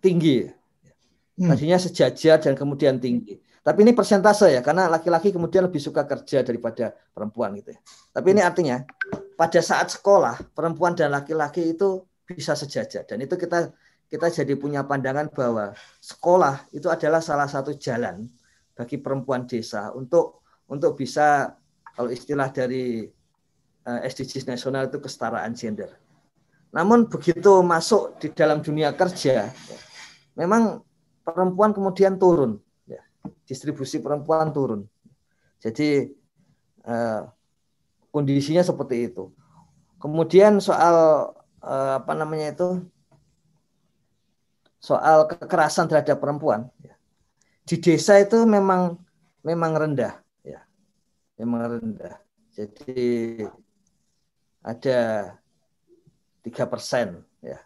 tinggi. 0.00 0.48
Hmm. 1.36 1.52
Tadinya 1.52 1.76
sejajar 1.76 2.40
dan 2.40 2.56
kemudian 2.56 2.96
tinggi. 2.96 3.36
Tapi 3.66 3.82
ini 3.82 3.92
persentase 3.92 4.54
ya, 4.54 4.62
karena 4.62 4.86
laki-laki 4.86 5.34
kemudian 5.34 5.66
lebih 5.66 5.82
suka 5.82 6.06
kerja 6.06 6.46
daripada 6.46 6.94
perempuan 7.10 7.52
gitu 7.58 7.74
ya. 7.74 7.80
Tapi 8.14 8.32
ini 8.32 8.40
artinya 8.40 8.86
pada 9.34 9.58
saat 9.58 9.90
sekolah 9.90 10.54
perempuan 10.54 10.94
dan 10.94 11.10
laki-laki 11.12 11.74
itu 11.74 12.06
bisa 12.26 12.54
sejajar 12.54 13.06
dan 13.06 13.22
itu 13.22 13.34
kita 13.38 13.70
kita 14.06 14.30
jadi 14.30 14.54
punya 14.54 14.86
pandangan 14.86 15.26
bahwa 15.30 15.74
sekolah 15.98 16.70
itu 16.70 16.86
adalah 16.86 17.18
salah 17.18 17.50
satu 17.50 17.74
jalan 17.74 18.30
bagi 18.76 19.00
perempuan 19.02 19.48
desa 19.48 19.90
untuk 19.94 20.46
untuk 20.70 20.94
bisa 20.94 21.56
kalau 21.96 22.12
istilah 22.12 22.52
dari 22.52 23.08
eh, 23.86 24.00
SDGs 24.06 24.46
nasional 24.46 24.86
itu 24.86 25.00
kesetaraan 25.00 25.56
gender. 25.56 25.90
Namun 26.74 27.08
begitu 27.08 27.64
masuk 27.64 28.20
di 28.20 28.28
dalam 28.36 28.60
dunia 28.60 28.92
kerja, 28.92 29.48
memang 30.36 30.84
perempuan 31.24 31.72
kemudian 31.72 32.20
turun, 32.20 32.60
ya. 32.84 33.00
distribusi 33.48 33.98
perempuan 34.04 34.52
turun. 34.52 34.84
Jadi 35.56 36.12
uh, 36.84 37.24
kondisinya 38.12 38.60
seperti 38.60 39.08
itu. 39.08 39.32
Kemudian 39.96 40.60
soal 40.60 41.32
uh, 41.64 41.92
apa 41.96 42.12
namanya 42.12 42.52
itu, 42.52 42.68
soal 44.86 45.26
kekerasan 45.26 45.90
terhadap 45.90 46.22
perempuan, 46.22 46.70
ya. 46.78 46.94
di 47.66 47.76
desa 47.82 48.22
itu 48.22 48.46
memang 48.46 48.94
memang 49.42 49.72
rendah, 49.74 50.14
ya, 50.46 50.62
memang 51.42 51.74
rendah. 51.74 52.22
Jadi 52.54 53.42
ada 54.62 54.98
tiga 56.46 56.66
persen 56.66 57.22
ya 57.42 57.58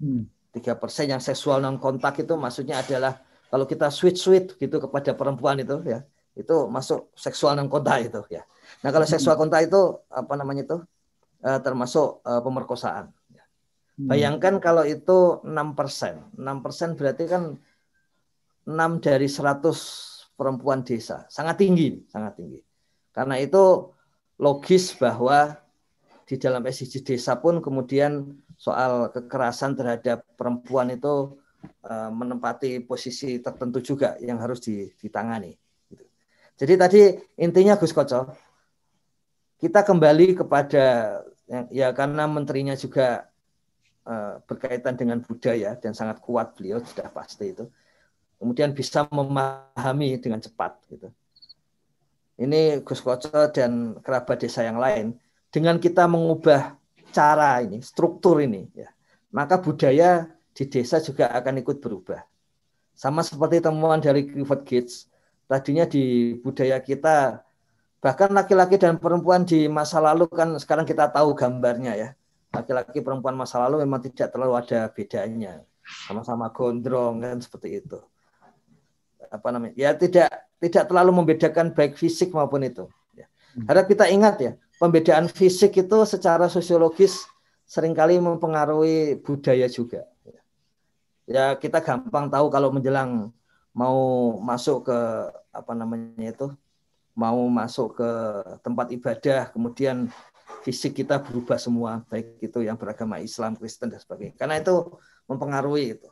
hmm. 0.00 0.24
tiga 0.56 0.76
persen 0.76 1.08
yang 1.08 1.20
seksual 1.20 1.60
non 1.60 1.76
kontak 1.76 2.20
itu 2.20 2.32
maksudnya 2.36 2.80
adalah 2.80 3.20
kalau 3.48 3.64
kita 3.68 3.88
switch 3.92 4.20
switch 4.20 4.56
gitu 4.56 4.80
kepada 4.80 5.16
perempuan 5.16 5.60
itu 5.60 5.80
ya 5.84 6.04
itu 6.36 6.68
masuk 6.68 7.12
seksual 7.16 7.56
non 7.56 7.72
kontak 7.72 8.08
itu 8.08 8.20
ya 8.28 8.44
nah 8.84 8.92
kalau 8.92 9.04
hmm. 9.04 9.14
seksual 9.16 9.36
kontak 9.36 9.68
itu 9.68 9.80
apa 10.12 10.32
namanya 10.36 10.64
itu 10.64 10.76
uh, 11.42 11.60
termasuk 11.60 12.22
uh, 12.24 12.40
pemerkosaan. 12.40 13.10
Hmm. 13.10 13.21
Bayangkan 14.08 14.58
kalau 14.62 14.82
itu 14.86 15.42
enam 15.46 15.74
persen 15.76 16.22
enam 16.38 16.64
persen 16.64 16.94
berarti 16.98 17.24
kan 17.28 17.56
enam 18.66 19.02
dari 19.02 19.26
seratus 19.26 19.78
perempuan 20.34 20.82
desa 20.86 21.26
sangat 21.28 21.60
tinggi 21.60 22.02
sangat 22.08 22.38
tinggi 22.38 22.60
karena 23.12 23.36
itu 23.36 23.92
logis 24.40 24.96
bahwa 24.96 25.54
di 26.26 26.40
dalam 26.40 26.64
SDG 26.64 27.04
desa 27.04 27.36
pun 27.36 27.60
kemudian 27.60 28.40
soal 28.56 29.10
kekerasan 29.12 29.74
terhadap 29.74 30.24
perempuan 30.38 30.94
itu 30.94 31.36
uh, 31.84 32.10
menempati 32.10 32.82
posisi 32.82 33.42
tertentu 33.42 33.82
juga 33.82 34.14
yang 34.22 34.38
harus 34.38 34.62
ditangani. 34.98 35.58
Gitu. 35.90 36.04
Jadi 36.56 36.74
tadi 36.78 37.02
intinya 37.42 37.74
Gus 37.74 37.90
Koco, 37.90 38.32
kita 39.58 39.82
kembali 39.82 40.38
kepada 40.38 41.20
ya, 41.68 41.90
karena 41.90 42.24
menterinya 42.30 42.78
juga 42.78 43.28
berkaitan 44.48 44.98
dengan 44.98 45.22
budaya 45.22 45.78
dan 45.78 45.94
sangat 45.94 46.18
kuat 46.18 46.58
beliau 46.58 46.82
sudah 46.82 47.08
pasti 47.10 47.54
itu. 47.54 47.64
Kemudian 48.42 48.74
bisa 48.74 49.06
memahami 49.06 50.18
dengan 50.18 50.42
cepat 50.42 50.74
gitu. 50.90 51.08
Ini 52.42 52.82
Gus 52.82 52.98
Koco 52.98 53.46
dan 53.54 54.02
kerabat 54.02 54.42
desa 54.42 54.66
yang 54.66 54.82
lain 54.82 55.14
dengan 55.52 55.78
kita 55.78 56.10
mengubah 56.10 56.74
cara 57.14 57.60
ini, 57.62 57.78
struktur 57.84 58.40
ini, 58.42 58.66
ya, 58.72 58.88
maka 59.30 59.60
budaya 59.60 60.26
di 60.50 60.64
desa 60.66 60.98
juga 60.98 61.28
akan 61.30 61.60
ikut 61.60 61.78
berubah. 61.78 62.24
Sama 62.96 63.22
seperti 63.22 63.62
temuan 63.62 64.00
dari 64.00 64.26
Clifford 64.26 64.64
Gates, 64.64 65.06
tadinya 65.46 65.84
di 65.84 66.34
budaya 66.40 66.80
kita, 66.80 67.44
bahkan 68.00 68.32
laki-laki 68.32 68.80
dan 68.80 68.96
perempuan 68.96 69.44
di 69.46 69.68
masa 69.68 70.00
lalu 70.00 70.26
kan 70.26 70.56
sekarang 70.56 70.88
kita 70.88 71.12
tahu 71.12 71.36
gambarnya 71.36 71.94
ya. 71.94 72.10
Laki-laki 72.52 73.00
perempuan 73.00 73.32
masa 73.32 73.64
lalu 73.64 73.80
memang 73.82 74.04
tidak 74.04 74.28
terlalu 74.28 74.60
ada 74.60 74.92
bedanya. 74.92 75.64
Sama-sama 75.82 76.52
gondrong 76.52 77.24
kan 77.24 77.40
seperti 77.40 77.80
itu. 77.80 77.98
Apa 79.32 79.48
namanya? 79.48 79.72
Ya 79.74 79.96
tidak 79.96 80.28
tidak 80.60 80.84
terlalu 80.86 81.10
membedakan 81.16 81.72
baik 81.72 81.96
fisik 81.96 82.30
maupun 82.36 82.62
itu. 82.62 82.84
Ya. 83.16 83.26
Harap 83.66 83.88
kita 83.88 84.06
ingat 84.12 84.36
ya, 84.38 84.52
pembedaan 84.76 85.26
fisik 85.32 85.74
itu 85.80 85.98
secara 86.04 86.46
sosiologis 86.52 87.24
sering 87.64 87.96
kali 87.96 88.20
mempengaruhi 88.20 89.16
budaya 89.24 89.66
juga. 89.66 90.04
Ya 91.24 91.56
kita 91.56 91.80
gampang 91.80 92.28
tahu 92.28 92.52
kalau 92.52 92.68
menjelang 92.68 93.32
mau 93.72 94.36
masuk 94.44 94.92
ke 94.92 94.98
apa 95.48 95.72
namanya 95.72 96.28
itu, 96.28 96.52
mau 97.16 97.48
masuk 97.48 97.96
ke 97.96 98.10
tempat 98.60 98.92
ibadah, 98.92 99.48
kemudian 99.48 100.12
fisik 100.60 101.00
kita 101.00 101.24
berubah 101.24 101.56
semua, 101.56 102.04
baik 102.12 102.38
itu 102.44 102.60
yang 102.62 102.76
beragama 102.76 103.18
Islam, 103.18 103.56
Kristen 103.56 103.88
dan 103.88 103.98
sebagainya. 103.98 104.36
Karena 104.36 104.60
itu 104.60 105.00
mempengaruhi 105.24 105.96
itu, 105.96 106.08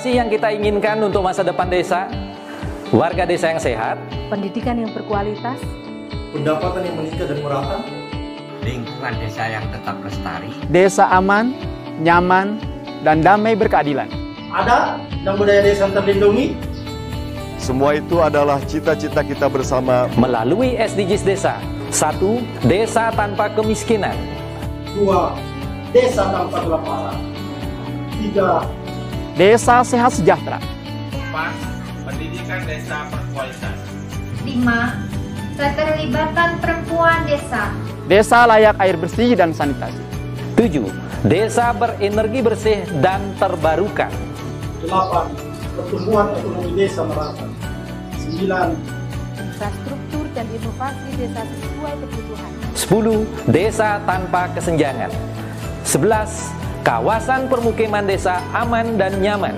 sih 0.00 0.16
yang 0.16 0.32
kita 0.32 0.48
inginkan 0.48 0.96
untuk 1.04 1.20
masa 1.20 1.44
depan 1.44 1.68
desa? 1.68 2.08
Warga 2.88 3.28
desa 3.28 3.52
yang 3.52 3.60
sehat, 3.60 4.00
pendidikan 4.32 4.74
yang 4.74 4.90
berkualitas, 4.90 5.60
pendapatan 6.34 6.88
yang 6.88 6.96
meningkat 6.98 7.26
dan 7.30 7.38
merata, 7.38 7.78
lingkungan 8.66 9.14
desa 9.20 9.44
yang 9.46 9.62
tetap 9.70 9.94
lestari, 10.02 10.50
desa 10.72 11.06
aman, 11.12 11.54
nyaman, 12.02 12.58
dan 13.06 13.22
damai 13.22 13.54
berkeadilan. 13.54 14.10
Ada 14.50 14.98
dan 15.22 15.38
budaya 15.38 15.62
desa 15.62 15.86
terlindungi. 15.92 16.56
Semua 17.60 17.94
itu 17.94 18.18
adalah 18.18 18.58
cita-cita 18.66 19.20
kita 19.22 19.46
bersama 19.46 20.10
melalui 20.16 20.74
SDGs 20.80 21.22
desa. 21.22 21.60
Satu, 21.92 22.42
desa 22.66 23.12
tanpa 23.14 23.52
kemiskinan. 23.52 24.16
Dua, 24.96 25.36
desa 25.94 26.26
tanpa 26.26 26.58
kelaparan. 26.58 27.18
Tiga, 28.18 28.66
desa 29.40 29.80
sehat 29.80 30.12
sejahtera. 30.12 30.60
Empat, 31.16 31.56
pendidikan 32.04 32.60
desa 32.68 33.08
berkualitas. 33.08 33.76
5. 34.44 35.56
Keterlibatan 35.56 36.50
perempuan 36.60 37.24
desa. 37.24 37.72
Desa 38.04 38.44
layak 38.44 38.76
air 38.76 39.00
bersih 39.00 39.32
dan 39.32 39.56
sanitasi. 39.56 39.96
7. 40.60 40.84
Desa 41.24 41.72
berenergi 41.72 42.40
bersih 42.44 42.84
dan 43.00 43.32
terbarukan. 43.40 44.12
8. 44.84 45.32
Pertumbuhan 45.72 46.36
ekonomi 46.36 46.76
desa 46.76 47.00
merata. 47.08 47.48
9. 48.20 48.76
Infrastruktur 49.40 50.24
dan 50.36 50.44
inovasi 50.52 51.08
desa 51.16 51.40
sesuai 51.48 51.92
kebutuhan. 51.96 52.50
10. 52.76 53.24
Desa 53.48 54.04
tanpa 54.04 54.52
kesenjangan. 54.52 55.08
11. 55.88 56.60
Kawasan 56.80 57.52
permukiman 57.52 58.08
desa 58.08 58.40
aman 58.56 58.96
dan 58.96 59.20
nyaman. 59.20 59.52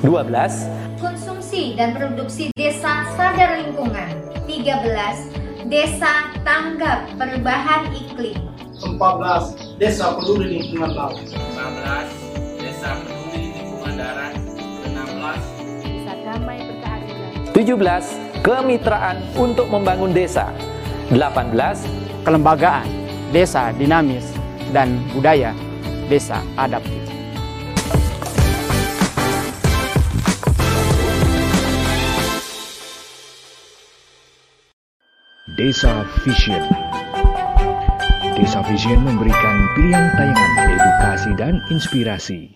12. 0.00 0.96
Konsumsi 0.96 1.76
dan 1.76 1.92
produksi 1.92 2.48
desa 2.56 3.04
sadar 3.20 3.60
lingkungan. 3.60 4.08
13. 4.48 5.68
Desa 5.68 6.32
tanggap 6.48 7.04
perubahan 7.20 7.92
iklim. 7.92 8.40
14. 8.80 9.76
Desa 9.76 10.16
peduli 10.16 10.56
lingkungan 10.56 10.96
laut. 10.96 11.20
15. 11.20 12.64
Desa 12.64 12.96
peduli 13.04 13.52
lingkungan 13.52 13.94
darat. 14.00 14.32
16. 14.88 15.84
Desa 15.84 16.12
damai 16.24 16.58
berkeadilan. 16.64 17.30
17. 17.52 18.40
Kemitraan 18.40 19.20
untuk 19.36 19.68
membangun 19.68 20.16
desa. 20.16 20.48
18. 21.12 22.24
Kelembagaan 22.24 22.88
desa 23.36 23.68
dinamis 23.76 24.32
dan 24.72 24.96
budaya 25.12 25.52
desa 26.08 26.40
adaptif. 26.56 27.04
Desa 35.58 36.06
Vision 36.24 36.64
Desa 38.38 38.62
Vision 38.70 39.02
memberikan 39.02 39.56
pilihan 39.74 40.06
tayangan 40.14 40.70
edukasi 40.70 41.30
dan 41.34 41.54
inspirasi 41.68 42.54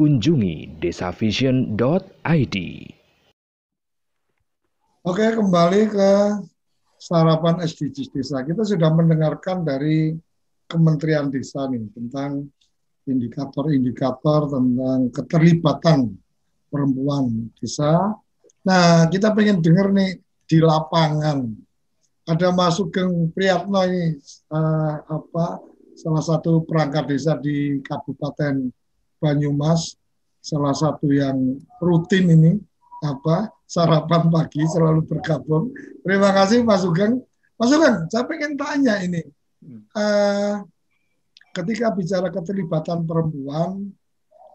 kunjungi 0.00 0.80
desavision.id. 0.80 2.56
Oke, 5.04 5.26
kembali 5.36 5.82
ke 5.92 6.12
sarapan 6.96 7.60
SDGs 7.60 8.08
desa. 8.08 8.40
Kita 8.40 8.64
sudah 8.64 8.88
mendengarkan 8.96 9.60
dari 9.60 10.16
Kementerian 10.64 11.28
Desa 11.28 11.68
nih 11.68 11.84
tentang 11.92 12.48
indikator-indikator 13.04 14.48
tentang 14.48 15.12
keterlibatan 15.12 16.16
perempuan 16.72 17.52
desa. 17.60 18.16
Nah, 18.64 19.04
kita 19.12 19.36
pengen 19.36 19.60
dengar 19.60 19.92
nih 19.92 20.16
di 20.48 20.64
lapangan. 20.64 21.44
Ada 22.24 22.48
Mas 22.56 22.80
Sugeng 22.80 23.28
Priyatno 23.36 23.84
ini 23.84 24.16
uh, 24.48 24.96
apa 25.12 25.60
salah 25.92 26.24
satu 26.24 26.64
perangkat 26.64 27.04
desa 27.12 27.36
di 27.36 27.84
Kabupaten 27.84 28.79
Banyumas, 29.20 30.00
salah 30.40 30.72
satu 30.72 31.12
yang 31.12 31.60
rutin 31.78 32.32
ini 32.32 32.52
apa 33.04 33.52
sarapan 33.68 34.32
pagi 34.32 34.64
selalu 34.64 35.04
bergabung. 35.04 35.70
Terima 36.02 36.32
kasih 36.32 36.64
Mas 36.64 36.82
Sugeng. 36.82 37.20
Mas 37.60 37.68
Sugeng, 37.68 38.08
saya 38.08 38.24
pengen 38.24 38.56
tanya 38.56 38.98
ini, 39.04 39.20
uh, 39.92 40.64
ketika 41.52 41.92
bicara 41.92 42.32
keterlibatan 42.32 43.04
perempuan, 43.04 43.92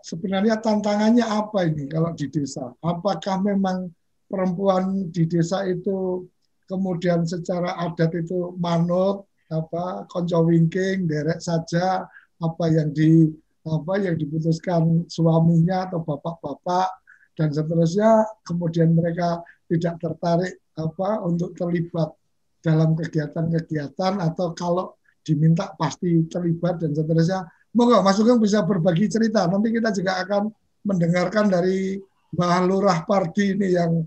sebenarnya 0.01 0.57
tantangannya 0.57 1.25
apa 1.25 1.69
ini 1.69 1.85
kalau 1.85 2.11
di 2.17 2.27
desa? 2.33 2.73
Apakah 2.81 3.45
memang 3.45 3.93
perempuan 4.25 5.13
di 5.13 5.29
desa 5.29 5.63
itu 5.69 6.25
kemudian 6.65 7.25
secara 7.29 7.77
adat 7.77 8.09
itu 8.17 8.57
manut, 8.57 9.29
apa 9.53 10.09
konco 10.09 10.49
wingking, 10.49 11.05
derek 11.05 11.37
saja 11.37 12.05
apa 12.41 12.65
yang 12.73 12.89
di 12.91 13.29
apa 13.65 13.93
yang 13.97 14.15
diputuskan 14.15 15.09
suaminya 15.09 15.89
atau 15.89 16.05
bapak-bapak 16.05 16.89
dan 17.33 17.49
seterusnya 17.49 18.23
kemudian 18.45 18.93
mereka 18.93 19.41
tidak 19.65 19.97
tertarik 19.97 20.53
apa 20.77 21.25
untuk 21.25 21.57
terlibat 21.57 22.13
dalam 22.61 22.93
kegiatan-kegiatan 22.97 24.21
atau 24.21 24.53
kalau 24.53 24.97
diminta 25.25 25.73
pasti 25.77 26.25
terlibat 26.29 26.81
dan 26.81 26.93
seterusnya. 26.93 27.49
Moga 27.75 27.99
Mas 28.05 28.15
Sugeng 28.15 28.39
bisa 28.39 28.63
berbagi 28.63 29.09
cerita. 29.11 29.49
Nanti 29.49 29.73
kita 29.73 29.91
juga 29.91 30.21
akan 30.23 30.47
mendengarkan 30.85 31.51
dari 31.51 31.99
Mbah 32.31 32.63
Lurah 32.69 33.03
Pardi 33.03 33.57
ini 33.57 33.73
yang 33.73 34.05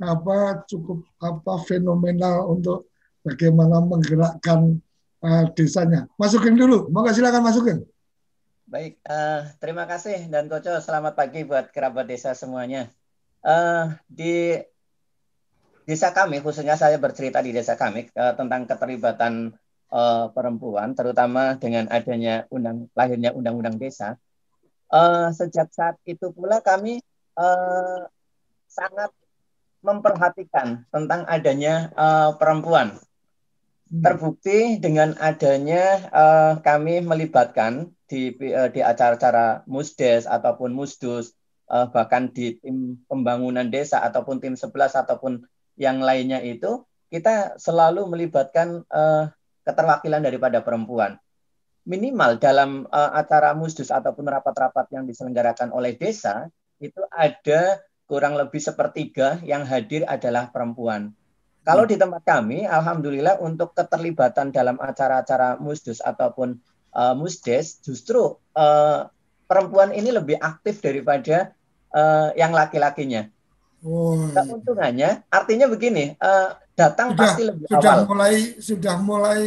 apa 0.00 0.64
cukup 0.64 1.04
apa 1.20 1.60
fenomenal 1.68 2.48
untuk 2.56 2.88
bagaimana 3.20 3.84
menggerakkan 3.84 4.80
uh, 5.20 5.44
desanya. 5.52 6.08
Mas 6.16 6.32
Sugeng 6.32 6.56
dulu. 6.56 6.88
Moga 6.88 7.12
silakan 7.12 7.44
Mas 7.44 7.58
Sugeng. 7.58 7.84
Baik, 8.70 9.02
uh, 9.02 9.50
terima 9.58 9.82
kasih 9.82 10.30
dan 10.30 10.46
Koco. 10.46 10.78
Selamat 10.78 11.18
pagi 11.18 11.42
buat 11.42 11.74
kerabat 11.74 12.06
desa 12.06 12.38
semuanya. 12.38 12.86
Uh, 13.42 13.98
di 14.06 14.62
desa 15.82 16.14
kami, 16.14 16.38
khususnya 16.38 16.78
saya 16.78 16.94
bercerita 17.02 17.42
di 17.42 17.50
desa 17.50 17.74
kami 17.74 18.06
uh, 18.14 18.30
tentang 18.38 18.70
keterlibatan 18.70 19.58
uh, 19.90 20.30
perempuan, 20.30 20.94
terutama 20.94 21.58
dengan 21.58 21.90
adanya 21.90 22.46
undang 22.46 22.86
lahirnya 22.94 23.34
undang-undang 23.34 23.74
desa. 23.74 24.14
Uh, 24.86 25.34
sejak 25.34 25.66
saat 25.74 25.98
itu 26.06 26.30
pula 26.30 26.62
kami 26.62 27.02
uh, 27.42 28.06
sangat 28.70 29.10
memperhatikan 29.82 30.86
tentang 30.94 31.26
adanya 31.26 31.90
uh, 31.98 32.38
perempuan. 32.38 33.02
Hmm. 33.90 33.98
Terbukti 33.98 34.78
dengan 34.78 35.18
adanya 35.18 36.06
uh, 36.14 36.52
kami 36.62 37.02
melibatkan 37.02 37.98
di 38.10 38.34
uh, 38.50 38.66
di 38.66 38.82
acara-acara 38.82 39.62
musdes 39.70 40.26
ataupun 40.26 40.74
musdus 40.74 41.38
uh, 41.70 41.86
bahkan 41.86 42.26
di 42.34 42.58
tim 42.58 42.98
pembangunan 43.06 43.70
desa 43.70 44.02
ataupun 44.02 44.42
tim 44.42 44.58
11 44.58 44.74
ataupun 45.06 45.46
yang 45.78 46.02
lainnya 46.02 46.42
itu 46.42 46.82
kita 47.06 47.54
selalu 47.56 48.10
melibatkan 48.10 48.82
uh, 48.90 49.30
keterwakilan 49.62 50.26
daripada 50.26 50.58
perempuan. 50.60 51.16
Minimal 51.86 52.42
dalam 52.42 52.84
uh, 52.90 53.14
acara 53.14 53.54
musdus 53.54 53.94
ataupun 53.94 54.26
rapat-rapat 54.26 54.90
yang 54.92 55.06
diselenggarakan 55.06 55.72
oleh 55.72 55.96
desa, 55.96 56.50
itu 56.78 57.00
ada 57.10 57.80
kurang 58.10 58.34
lebih 58.34 58.58
sepertiga 58.58 59.38
yang 59.46 59.62
hadir 59.62 60.02
adalah 60.06 60.50
perempuan. 60.50 61.14
Kalau 61.60 61.84
di 61.84 61.94
tempat 61.94 62.24
kami, 62.24 62.64
alhamdulillah 62.64 63.38
untuk 63.38 63.76
keterlibatan 63.76 64.50
dalam 64.50 64.80
acara-acara 64.80 65.60
musdus 65.60 66.00
ataupun 66.00 66.56
uh, 66.94 67.14
musdes, 67.14 67.80
justru 67.82 68.36
uh, 68.54 69.00
perempuan 69.50 69.90
ini 69.90 70.14
lebih 70.14 70.38
aktif 70.38 70.78
daripada 70.82 71.54
uh, 71.94 72.30
yang 72.38 72.54
laki-lakinya. 72.54 73.26
Oh. 73.80 74.28
Keuntungannya, 74.36 75.24
artinya 75.32 75.66
begini, 75.66 76.14
uh, 76.20 76.52
datang 76.80 77.08
sudah, 77.12 77.20
pasti 77.20 77.42
lebih 77.44 77.66
sudah 77.68 77.92
awal. 77.92 78.06
mulai 78.08 78.34
sudah 78.56 78.96
mulai 79.04 79.40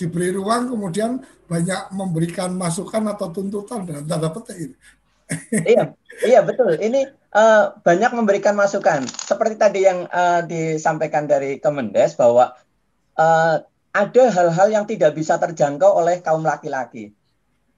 diberi 0.00 0.28
ruang 0.32 0.72
kemudian 0.72 1.20
banyak 1.44 1.80
memberikan 1.92 2.56
masukan 2.56 3.04
atau 3.12 3.28
tuntutan 3.28 3.84
dan 3.84 4.04
tanda 4.08 4.28
petik 4.32 4.72
iya 5.72 5.92
iya 6.24 6.40
betul 6.40 6.80
ini 6.80 7.04
uh, 7.36 7.76
banyak 7.84 8.12
memberikan 8.16 8.56
masukan 8.56 9.04
seperti 9.04 9.60
tadi 9.60 9.80
yang 9.84 10.08
uh, 10.08 10.40
disampaikan 10.44 11.28
dari 11.28 11.60
Kemendes 11.60 12.16
bahwa 12.16 12.56
uh, 13.20 13.60
ada 13.92 14.24
hal-hal 14.30 14.68
yang 14.72 14.84
tidak 14.84 15.16
bisa 15.16 15.36
terjangkau 15.40 15.98
oleh 15.98 16.20
kaum 16.20 16.44
laki-laki 16.44 17.14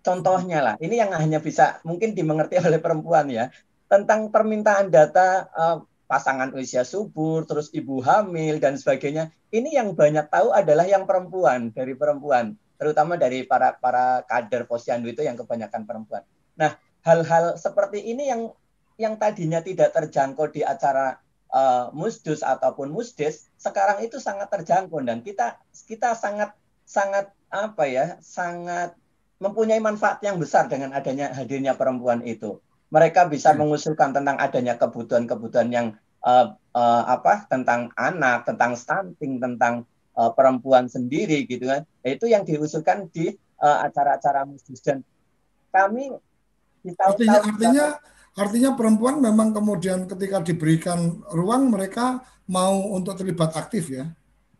contohnya 0.01 0.65
lah 0.65 0.75
ini 0.81 1.01
yang 1.01 1.13
hanya 1.15 1.39
bisa 1.39 1.79
mungkin 1.87 2.13
dimengerti 2.17 2.57
oleh 2.67 2.81
perempuan 2.83 3.29
ya 3.31 3.53
tentang 3.91 4.31
permintaan 4.31 4.87
data 4.89 5.51
uh, 5.51 5.83
pasangan 6.11 6.51
usia 6.59 6.83
subur, 6.83 7.47
terus 7.47 7.71
ibu 7.71 8.03
hamil 8.03 8.59
dan 8.59 8.75
sebagainya. 8.75 9.31
Ini 9.55 9.79
yang 9.79 9.95
banyak 9.95 10.27
tahu 10.27 10.51
adalah 10.51 10.83
yang 10.83 11.07
perempuan 11.07 11.71
dari 11.71 11.95
perempuan, 11.95 12.59
terutama 12.75 13.15
dari 13.15 13.47
para 13.47 13.79
para 13.79 14.27
kader 14.27 14.67
posyandu 14.67 15.15
itu 15.15 15.23
yang 15.23 15.39
kebanyakan 15.39 15.87
perempuan. 15.87 16.27
Nah, 16.59 16.75
hal-hal 17.07 17.55
seperti 17.55 18.11
ini 18.11 18.27
yang 18.27 18.51
yang 18.99 19.15
tadinya 19.23 19.63
tidak 19.63 19.95
terjangkau 19.95 20.51
di 20.51 20.67
acara 20.67 21.15
uh, 21.55 21.91
musdus 21.95 22.41
ataupun 22.43 22.91
musdes, 22.91 23.51
sekarang 23.59 24.03
itu 24.03 24.19
sangat 24.19 24.51
terjangkau 24.51 25.03
dan 25.05 25.23
kita 25.23 25.59
kita 25.87 26.15
sangat 26.15 26.55
sangat 26.87 27.31
apa 27.51 27.85
ya, 27.87 28.07
sangat 28.23 28.95
mempunyai 29.43 29.81
manfaat 29.83 30.21
yang 30.23 30.37
besar 30.39 30.69
dengan 30.69 30.93
adanya 30.93 31.33
hadirnya 31.33 31.75
perempuan 31.79 32.21
itu 32.27 32.61
mereka 32.91 33.25
bisa 33.31 33.55
hmm. 33.55 33.59
mengusulkan 33.65 34.11
tentang 34.11 34.37
adanya 34.37 34.75
kebutuhan-kebutuhan 34.77 35.71
yang 35.71 35.87
uh, 36.27 36.59
uh, 36.75 37.03
apa 37.07 37.47
tentang 37.47 37.95
anak, 37.95 38.45
tentang 38.45 38.75
stunting, 38.75 39.39
tentang 39.39 39.87
uh, 40.19 40.35
perempuan 40.35 40.91
sendiri 40.91 41.47
gitu 41.47 41.71
kan. 41.71 41.87
Itu 42.03 42.27
yang 42.27 42.43
diusulkan 42.45 43.09
di 43.09 43.33
acara-acara 43.61 44.43
uh, 44.45 44.49
musdis 44.49 44.81
dan 44.81 45.05
kami 45.71 46.11
di 46.81 46.97
tahun 46.97 47.13
artinya 47.13 47.39
artinya 47.45 47.87
artinya 48.39 48.78
perempuan 48.78 49.18
memang 49.18 49.51
kemudian 49.51 50.07
ketika 50.07 50.43
diberikan 50.45 51.22
ruang 51.35 51.70
mereka 51.70 52.22
mau 52.51 52.95
untuk 52.95 53.18
terlibat 53.18 53.55
aktif 53.55 53.91
ya? 53.91 54.11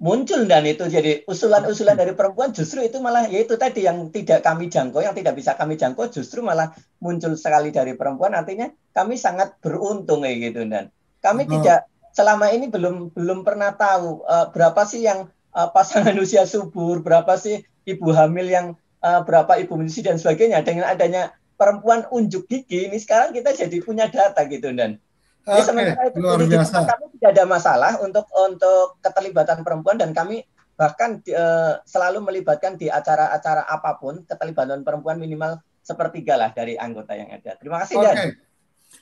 Muncul 0.01 0.49
dan 0.49 0.65
itu 0.65 0.89
jadi 0.89 1.29
usulan-usulan 1.29 1.93
dari 1.93 2.17
perempuan 2.17 2.57
justru 2.57 2.81
itu 2.81 2.97
malah 3.05 3.29
yaitu 3.29 3.61
tadi 3.61 3.85
yang 3.85 4.09
tidak 4.09 4.41
kami 4.41 4.73
jangkau 4.73 5.05
yang 5.05 5.13
tidak 5.13 5.37
bisa 5.37 5.53
kami 5.61 5.77
jangkau 5.77 6.09
justru 6.09 6.41
malah 6.41 6.73
muncul 7.05 7.37
sekali 7.37 7.69
dari 7.69 7.93
perempuan. 7.93 8.33
Artinya 8.33 8.73
kami 8.97 9.21
sangat 9.21 9.61
beruntung 9.61 10.25
kayak 10.25 10.39
gitu 10.41 10.65
dan. 10.73 10.89
Kami 11.21 11.45
oh. 11.45 11.61
tidak 11.61 11.85
selama 12.17 12.49
ini 12.49 12.73
belum 12.73 13.13
belum 13.13 13.45
pernah 13.45 13.77
tahu 13.77 14.25
uh, 14.25 14.49
berapa 14.49 14.83
sih 14.89 15.05
yang 15.05 15.29
uh, 15.53 15.69
pasangan 15.69 16.17
usia 16.25 16.49
subur 16.49 17.05
berapa 17.05 17.37
sih 17.37 17.61
ibu 17.85 18.09
hamil 18.17 18.47
yang 18.49 18.67
uh, 19.05 19.21
berapa 19.25 19.59
ibu 19.63 19.77
menyusui 19.77 20.01
dan 20.01 20.17
sebagainya 20.17 20.65
dengan 20.65 20.89
adanya 20.89 21.37
perempuan 21.61 22.09
unjuk 22.09 22.49
gigi 22.49 22.89
ini 22.89 22.97
sekarang 22.97 23.37
kita 23.37 23.53
jadi 23.53 23.77
punya 23.85 24.09
data 24.09 24.41
gitu 24.49 24.73
dan 24.73 24.97
Okay, 25.41 25.65
sementara 25.65 26.13
itu 26.13 26.21
luar 26.21 26.37
biasa. 26.45 26.85
kami 26.85 27.17
tidak 27.17 27.31
ada 27.33 27.45
masalah 27.49 27.93
untuk 28.05 28.29
untuk 28.29 29.01
keterlibatan 29.01 29.65
perempuan 29.65 29.97
dan 29.97 30.13
kami 30.13 30.45
bahkan 30.77 31.17
uh, 31.33 31.81
selalu 31.89 32.21
melibatkan 32.21 32.77
di 32.77 32.93
acara-acara 32.93 33.65
apa 33.65 33.97
pun 33.97 34.21
keterlibatan 34.29 34.85
perempuan 34.85 35.17
minimal 35.17 35.57
sepertiga 35.81 36.37
lah 36.37 36.53
dari 36.53 36.77
anggota 36.77 37.17
yang 37.17 37.33
ada. 37.33 37.57
Terima 37.57 37.81
kasih 37.85 37.95
okay. 38.01 38.09
Dan. 38.13 38.17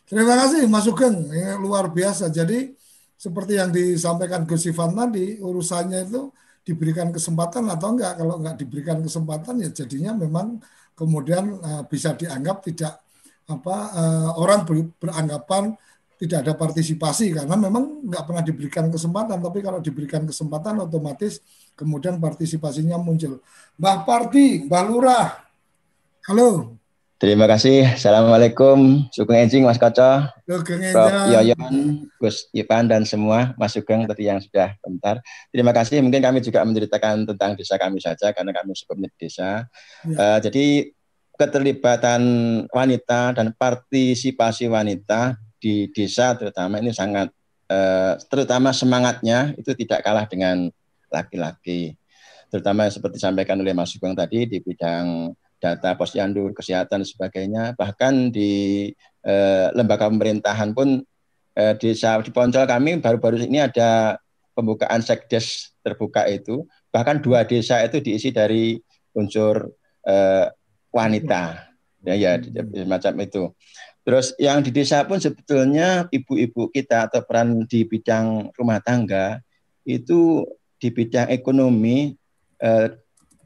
Terima 0.06 0.34
kasih 0.38 0.61
Mas 0.70 0.84
Sugeng, 0.86 1.16
ini 1.26 1.59
luar 1.59 1.90
biasa. 1.90 2.30
Jadi 2.30 2.70
seperti 3.18 3.59
yang 3.59 3.74
disampaikan 3.74 4.46
Gus 4.46 4.68
Ivan 4.70 4.94
tadi, 4.94 5.42
urusannya 5.42 6.06
itu 6.06 6.30
diberikan 6.62 7.11
kesempatan 7.11 7.66
atau 7.66 7.98
enggak. 7.98 8.14
Kalau 8.14 8.38
enggak 8.38 8.56
diberikan 8.62 9.02
kesempatan 9.02 9.59
ya 9.64 9.70
jadinya 9.74 10.14
memang 10.14 10.62
kemudian 10.99 11.62
uh, 11.62 11.82
bisa 11.86 12.18
dianggap 12.18 12.66
tidak 12.66 12.99
apa 13.46 13.76
uh, 13.94 14.30
orang 14.42 14.66
ber, 14.66 14.90
beranggapan 14.99 15.78
tidak 16.18 16.42
ada 16.42 16.53
partisipasi 16.59 17.30
karena 17.30 17.55
memang 17.55 18.03
nggak 18.11 18.24
pernah 18.26 18.42
diberikan 18.42 18.90
kesempatan 18.90 19.38
tapi 19.38 19.62
kalau 19.62 19.78
diberikan 19.78 20.26
kesempatan 20.26 20.82
otomatis 20.82 21.38
kemudian 21.78 22.18
partisipasinya 22.18 22.99
muncul. 22.99 23.38
Mbah 23.78 24.03
Parti 24.03 24.66
Mbah 24.66 24.82
Lurah. 24.82 25.28
Halo 26.26 26.77
Terima 27.18 27.50
kasih. 27.50 27.98
Assalamualaikum. 27.98 29.10
Sugeng 29.10 29.42
Enjing, 29.42 29.66
Mas 29.66 29.74
Koco, 29.74 30.22
Prof. 30.46 31.26
Yoyon, 31.34 32.06
Gus 32.14 32.46
Ivan, 32.54 32.86
dan 32.86 33.02
semua 33.02 33.58
Mas 33.58 33.74
Sugeng 33.74 34.06
tadi 34.06 34.30
yang 34.30 34.38
sudah 34.38 34.78
bentar. 34.78 35.18
Terima 35.50 35.74
kasih. 35.74 35.98
Mungkin 35.98 36.22
kami 36.22 36.38
juga 36.46 36.62
menceritakan 36.62 37.26
tentang 37.26 37.58
desa 37.58 37.74
kami 37.74 37.98
saja, 37.98 38.30
karena 38.30 38.54
kami 38.54 38.70
sebelumnya 38.78 39.10
desa. 39.18 39.66
Ya. 40.06 40.14
Uh, 40.14 40.38
jadi 40.46 40.94
keterlibatan 41.34 42.22
wanita 42.70 43.34
dan 43.34 43.50
partisipasi 43.50 44.70
wanita 44.70 45.42
di 45.58 45.90
desa 45.90 46.38
terutama 46.38 46.78
ini 46.78 46.90
sangat 46.90 47.30
eh, 47.70 48.14
terutama 48.26 48.74
semangatnya 48.74 49.54
itu 49.54 49.70
tidak 49.74 50.02
kalah 50.02 50.26
dengan 50.26 50.66
laki-laki. 51.10 51.94
Terutama 52.50 52.90
seperti 52.90 53.22
disampaikan 53.22 53.58
oleh 53.58 53.70
Mas 53.70 53.94
Sugeng 53.94 54.18
tadi 54.18 54.50
di 54.50 54.58
bidang 54.58 55.30
data 55.59 55.98
posyandu, 55.98 56.54
kesehatan 56.54 57.02
dan 57.02 57.06
sebagainya, 57.06 57.62
bahkan 57.74 58.30
di 58.30 58.90
eh, 59.26 59.66
lembaga 59.74 60.06
pemerintahan 60.06 60.72
pun 60.72 61.02
eh, 61.59 61.74
desa 61.76 62.18
di 62.22 62.30
Poncol 62.30 62.64
kami 62.64 63.02
baru-baru 63.02 63.42
ini 63.44 63.62
ada 63.62 64.22
pembukaan 64.54 65.02
sekdes 65.02 65.74
terbuka 65.82 66.26
itu, 66.30 66.66
bahkan 66.90 67.18
dua 67.18 67.46
desa 67.46 67.82
itu 67.82 67.98
diisi 68.02 68.30
dari 68.30 68.78
unsur 69.14 69.70
eh, 70.06 70.46
wanita, 70.94 71.74
ya 72.06 72.14
ya 72.14 72.32
macam 72.86 73.14
itu. 73.18 73.50
Terus 74.09 74.32
yang 74.40 74.64
di 74.64 74.72
desa 74.72 75.04
pun 75.04 75.20
sebetulnya 75.20 76.09
ibu-ibu 76.09 76.72
kita 76.72 77.12
atau 77.12 77.20
peran 77.28 77.68
di 77.68 77.84
bidang 77.84 78.48
rumah 78.56 78.80
tangga 78.80 79.36
itu 79.84 80.48
di 80.80 80.88
bidang 80.88 81.28
ekonomi 81.28 82.16
eh, 82.62 82.88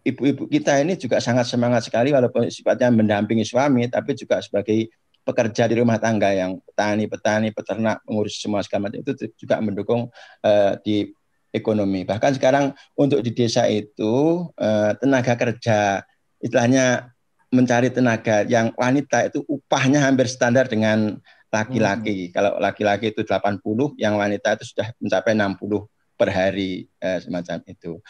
ibu-ibu 0.02 0.50
kita 0.50 0.82
ini 0.82 0.98
juga 0.98 1.22
sangat 1.22 1.46
semangat 1.46 1.86
sekali 1.86 2.10
walaupun 2.10 2.50
sifatnya 2.50 2.90
mendampingi 2.90 3.46
suami 3.46 3.86
tapi 3.86 4.18
juga 4.18 4.42
sebagai 4.42 4.90
pekerja 5.22 5.70
di 5.70 5.78
rumah 5.78 6.02
tangga 6.02 6.34
yang 6.34 6.58
petani, 6.66 7.06
petani, 7.06 7.48
peternak, 7.54 8.02
mengurus 8.10 8.42
semua 8.42 8.58
segala 8.66 8.90
macam 8.90 9.06
itu 9.06 9.30
juga 9.38 9.62
mendukung 9.62 10.10
uh, 10.42 10.72
di 10.82 11.14
ekonomi. 11.54 12.02
Bahkan 12.02 12.42
sekarang 12.42 12.74
untuk 12.98 13.22
di 13.22 13.30
desa 13.30 13.70
itu 13.70 14.44
uh, 14.58 14.90
tenaga 14.98 15.38
kerja 15.38 16.02
istilahnya 16.42 17.14
mencari 17.54 17.94
tenaga 17.94 18.42
yang 18.48 18.74
wanita 18.74 19.30
itu 19.30 19.46
upahnya 19.46 20.02
hampir 20.02 20.26
standar 20.26 20.66
dengan 20.66 21.22
laki-laki. 21.52 22.28
Hmm. 22.28 22.32
Kalau 22.32 22.52
laki-laki 22.56 23.12
itu 23.12 23.22
80, 23.22 23.60
yang 24.00 24.16
wanita 24.16 24.56
itu 24.56 24.72
sudah 24.72 24.88
mencapai 24.98 25.36
60 25.36 25.84
per 26.16 26.28
hari 26.32 26.88
eh, 26.96 27.18
semacam 27.20 27.60
itu. 27.68 28.00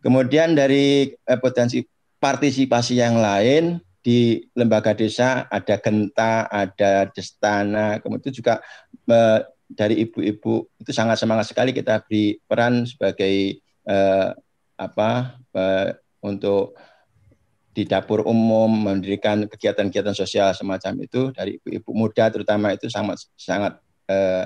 Kemudian 0.00 0.56
dari 0.56 1.12
eh, 1.12 1.38
potensi 1.40 1.84
partisipasi 2.20 3.00
yang 3.00 3.20
lain 3.20 3.80
di 4.00 4.40
lembaga 4.56 4.96
desa 4.96 5.44
ada 5.52 5.76
genta, 5.76 6.48
ada 6.48 7.08
destana, 7.12 8.00
kemudian 8.00 8.32
juga 8.32 8.64
eh, 9.08 9.40
dari 9.70 10.02
ibu-ibu 10.02 10.66
itu 10.82 10.90
sangat 10.90 11.20
semangat 11.20 11.52
sekali 11.52 11.70
kita 11.70 12.02
beri 12.04 12.40
peran 12.42 12.88
sebagai 12.88 13.60
eh, 13.86 14.28
apa 14.80 15.10
eh, 15.54 15.88
untuk 16.24 16.74
di 17.70 17.86
dapur 17.86 18.26
umum 18.26 18.90
mendirikan 18.90 19.46
kegiatan-kegiatan 19.46 20.16
sosial 20.16 20.50
semacam 20.56 21.06
itu 21.06 21.30
dari 21.30 21.60
ibu-ibu 21.60 21.90
muda 21.94 22.26
terutama 22.32 22.74
itu 22.74 22.90
sangat 22.90 23.30
sangat 23.38 23.78
eh, 24.10 24.44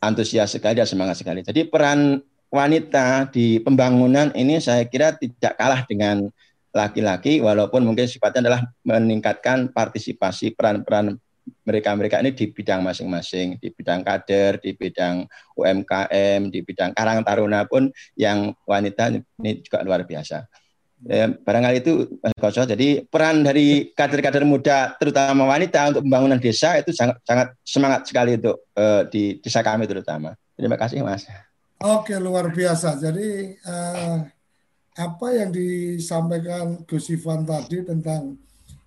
antusias 0.00 0.52
sekali 0.52 0.80
dan 0.80 0.88
semangat 0.88 1.20
sekali. 1.20 1.40
Jadi 1.44 1.68
peran 1.68 2.20
wanita 2.54 3.34
di 3.34 3.58
pembangunan 3.58 4.30
ini 4.38 4.62
saya 4.62 4.86
kira 4.86 5.18
tidak 5.18 5.58
kalah 5.58 5.82
dengan 5.90 6.30
laki-laki 6.70 7.42
walaupun 7.42 7.82
mungkin 7.82 8.06
sifatnya 8.06 8.46
adalah 8.46 8.62
meningkatkan 8.86 9.74
partisipasi 9.74 10.54
peran-peran 10.54 11.18
mereka-mereka 11.66 12.24
ini 12.24 12.32
di 12.32 12.48
bidang 12.48 12.80
masing-masing, 12.80 13.60
di 13.60 13.68
bidang 13.68 14.00
kader, 14.00 14.62
di 14.64 14.72
bidang 14.72 15.28
UMKM, 15.58 16.48
di 16.48 16.64
bidang 16.64 16.96
Karang 16.96 17.20
Taruna 17.20 17.68
pun 17.68 17.92
yang 18.16 18.56
wanita 18.64 19.12
ini 19.12 19.60
juga 19.60 19.84
luar 19.84 20.08
biasa. 20.08 20.48
Ya, 21.04 21.28
barangkali 21.28 21.84
itu 21.84 22.16
Mas. 22.40 22.64
Jadi 22.64 23.04
peran 23.04 23.44
dari 23.44 23.92
kader-kader 23.92 24.48
muda, 24.48 24.96
terutama 24.96 25.44
wanita 25.44 25.92
untuk 25.92 26.00
pembangunan 26.08 26.40
desa 26.40 26.80
itu 26.80 26.96
sangat 26.96 27.20
sangat 27.28 27.52
semangat 27.60 28.08
sekali 28.08 28.40
untuk 28.40 28.64
uh, 28.72 29.04
di 29.12 29.36
desa 29.36 29.60
kami 29.60 29.84
terutama. 29.84 30.32
Terima 30.56 30.80
kasih 30.80 31.04
Mas. 31.04 31.28
Oke 31.84 32.16
luar 32.16 32.48
biasa. 32.48 32.96
Jadi 32.96 33.60
uh, 33.60 34.24
apa 34.96 35.26
yang 35.36 35.52
disampaikan 35.52 36.80
Gus 36.88 37.12
Ivan 37.12 37.44
tadi 37.44 37.84
tentang 37.84 38.40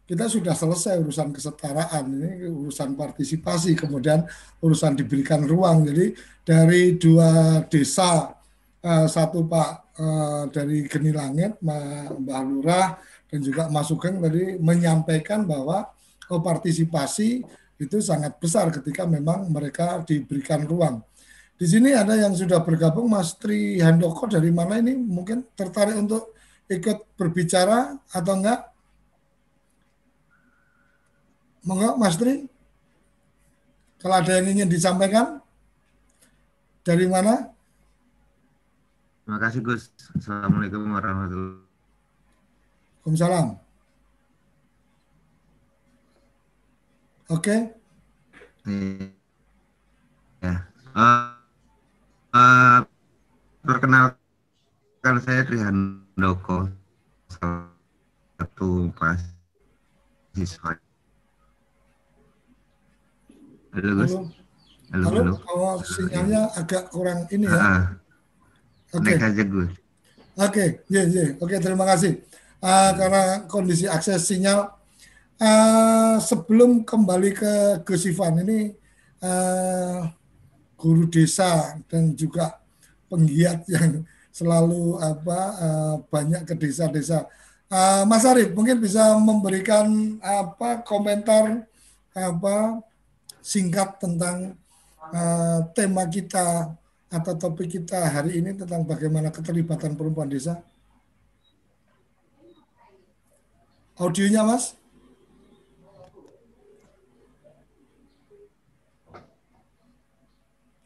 kita 0.09 0.25
sudah 0.25 0.57
selesai 0.57 0.97
urusan 1.05 1.29
kesetaraan 1.29 2.09
ini 2.09 2.49
urusan 2.49 2.97
partisipasi 2.97 3.77
kemudian 3.77 4.25
urusan 4.65 4.97
diberikan 4.97 5.45
ruang. 5.45 5.85
Jadi 5.85 6.17
dari 6.41 6.97
dua 6.97 7.61
desa 7.69 8.33
uh, 8.81 9.05
satu 9.05 9.45
Pak 9.45 9.69
uh, 10.01 10.43
dari 10.49 10.89
Geni 10.89 11.13
Langit, 11.13 11.61
Mbak 11.61 12.41
Lurah 12.49 12.97
dan 13.29 13.39
juga 13.45 13.69
Mas 13.69 13.93
Sugeng 13.93 14.17
tadi 14.17 14.57
menyampaikan 14.57 15.45
bahwa 15.45 15.85
oh, 16.33 16.41
partisipasi 16.41 17.45
itu 17.77 17.97
sangat 18.01 18.41
besar 18.41 18.73
ketika 18.73 19.05
memang 19.05 19.53
mereka 19.53 20.01
diberikan 20.01 20.65
ruang. 20.65 21.05
Di 21.58 21.66
sini 21.66 21.89
ada 21.89 22.14
yang 22.14 22.38
sudah 22.38 22.62
bergabung, 22.62 23.10
Mas 23.10 23.34
Tri 23.34 23.82
Handoko 23.82 24.30
dari 24.30 24.53
mana 24.53 24.78
ini? 24.78 24.93
Mungkin 24.93 25.58
tertarik 25.58 25.97
untuk 25.97 26.38
ikut 26.70 27.18
berbicara 27.18 27.97
atau 28.14 28.34
enggak? 28.38 28.62
Monggo, 31.66 31.97
Mas 31.97 32.14
Tri. 32.14 32.45
Kalau 33.97 34.22
ada 34.22 34.38
yang 34.38 34.53
ingin 34.53 34.70
disampaikan, 34.70 35.41
dari 36.86 37.10
mana? 37.10 37.51
Terima 39.26 39.39
kasih 39.43 39.60
Gus. 39.60 39.91
Assalamualaikum 40.16 40.88
warahmatullahi 40.88 41.58
wabarakatuh. 41.58 41.68
Waalaikumsalam. 43.08 43.47
Oke. 47.28 47.55
Okay. 48.64 49.12
Ya. 50.39 50.55
Uh, 50.95 51.36
uh, 52.38 52.79
perkenalkan 53.65 55.15
saya 55.25 55.41
Trihan 55.45 56.01
Doko, 56.17 56.69
satu 57.29 58.93
mahasiswa. 58.97 60.71
Halo 63.77 63.91
Gus. 64.01 64.13
Halo, 64.89 65.03
halo. 65.05 65.21
halo. 65.21 65.33
Oh, 65.53 65.77
sinyalnya 65.83 66.49
agak 66.57 66.89
kurang 66.89 67.29
ini 67.29 67.45
ya. 67.45 67.59
Uh, 67.59 67.83
Oke. 68.97 69.13
Okay. 69.13 69.21
aja 69.21 69.43
Gus. 69.45 69.71
Oke, 70.38 70.49
okay. 70.49 70.67
yeah. 70.89 71.05
Yeah. 71.05 71.29
Oke, 71.38 71.57
okay, 71.57 71.59
terima 71.61 71.85
kasih. 71.85 72.21
Uh, 72.57 72.91
karena 72.97 73.45
kondisi 73.45 73.85
akses 73.85 74.25
sinyal. 74.25 74.73
Uh, 75.38 76.17
sebelum 76.17 76.81
kembali 76.81 77.29
ke 77.29 77.53
Gus 77.85 78.09
Ivan 78.09 78.41
ini 78.41 78.73
uh, 79.21 80.09
guru 80.78 81.09
desa 81.09 81.75
dan 81.89 82.13
juga 82.13 82.61
penggiat 83.09 83.65
yang 83.67 84.05
selalu 84.30 85.01
apa 85.01 85.39
uh, 85.57 85.95
banyak 86.13 86.45
ke 86.45 86.53
desa-desa. 86.53 87.25
Uh, 87.67 88.05
Mas 88.05 88.23
Arif 88.23 88.53
mungkin 88.53 88.80
bisa 88.80 89.17
memberikan 89.17 90.15
apa 90.23 90.80
komentar 90.86 91.65
apa 92.13 92.80
singkat 93.41 93.97
tentang 93.97 94.55
uh, 95.11 95.59
tema 95.73 96.05
kita 96.07 96.71
atau 97.07 97.34
topik 97.36 97.80
kita 97.80 97.97
hari 98.07 98.39
ini 98.39 98.55
tentang 98.55 98.86
bagaimana 98.86 99.34
keterlibatan 99.34 99.97
perempuan 99.97 100.30
desa? 100.30 100.61
Audionya, 103.97 104.45
Mas? 104.45 104.78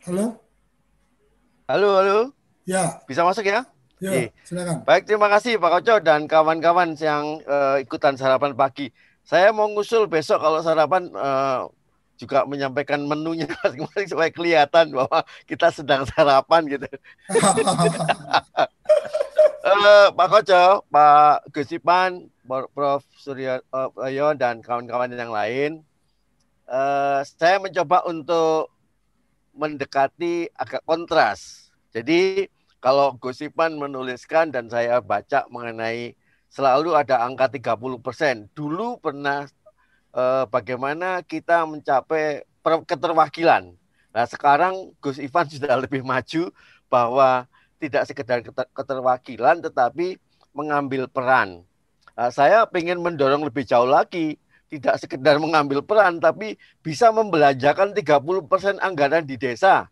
Halo? 0.01 0.33
Halo, 1.69 1.89
halo. 2.01 2.17
Ya. 2.65 3.05
Bisa 3.05 3.21
masuk 3.21 3.45
ya? 3.45 3.69
Ya, 4.01 4.33
silakan. 4.41 4.81
Baik, 4.81 5.05
terima 5.05 5.29
kasih 5.29 5.61
Pak 5.61 5.77
Koco 5.77 6.01
dan 6.01 6.25
kawan-kawan 6.25 6.97
yang 6.97 7.37
uh, 7.45 7.77
ikutan 7.77 8.17
sarapan 8.17 8.57
pagi. 8.57 8.89
Saya 9.21 9.53
mau 9.53 9.69
ngusul 9.69 10.09
besok 10.09 10.41
kalau 10.41 10.57
sarapan 10.65 11.05
uh, 11.13 11.69
juga 12.17 12.49
menyampaikan 12.49 12.97
menunya 13.05 13.45
masing-masing 13.61 14.09
supaya 14.09 14.33
kelihatan 14.33 14.89
bahwa 14.89 15.21
kita 15.45 15.69
sedang 15.69 16.01
sarapan 16.09 16.65
gitu. 16.65 16.89
uh, 19.61 20.09
Pak 20.17 20.27
Koco, 20.33 20.81
Pak 20.89 21.45
Gusipan, 21.53 22.25
Prof. 22.49 23.05
Surya 23.21 23.61
uh, 23.69 24.33
dan 24.33 24.65
kawan-kawan 24.65 25.13
yang 25.13 25.29
lain, 25.29 25.85
uh, 26.65 27.21
saya 27.21 27.61
mencoba 27.61 28.01
untuk 28.09 28.80
mendekati 29.55 30.49
agak 30.55 30.83
kontras. 30.87 31.71
Jadi 31.91 32.47
kalau 32.81 33.13
Gusipan 33.19 33.77
menuliskan 33.77 34.49
dan 34.49 34.71
saya 34.71 35.03
baca 35.03 35.45
mengenai 35.51 36.17
selalu 36.49 36.97
ada 36.97 37.23
angka 37.23 37.51
30%. 37.51 38.51
Dulu 38.57 38.97
pernah 38.97 39.45
eh, 40.15 40.43
bagaimana 40.49 41.21
kita 41.21 41.63
mencapai 41.67 42.43
keterwakilan. 42.63 43.73
Nah 44.11 44.25
sekarang 44.27 44.91
Gus 44.99 45.21
Ivan 45.21 45.47
sudah 45.53 45.75
lebih 45.77 46.01
maju 46.01 46.51
bahwa 46.91 47.47
tidak 47.81 48.03
sekedar 48.05 48.45
keterwakilan 48.75 49.63
tetapi 49.63 50.21
mengambil 50.53 51.07
peran. 51.07 51.63
Nah, 52.13 52.29
saya 52.29 52.67
ingin 52.75 52.99
mendorong 52.99 53.41
lebih 53.47 53.63
jauh 53.63 53.87
lagi, 53.87 54.35
tidak 54.71 54.95
sekedar 55.03 55.35
mengambil 55.35 55.83
peran 55.83 56.23
tapi 56.23 56.55
bisa 56.79 57.11
membelanjakan 57.11 57.91
30% 57.91 58.79
anggaran 58.79 59.27
di 59.27 59.35
desa. 59.35 59.91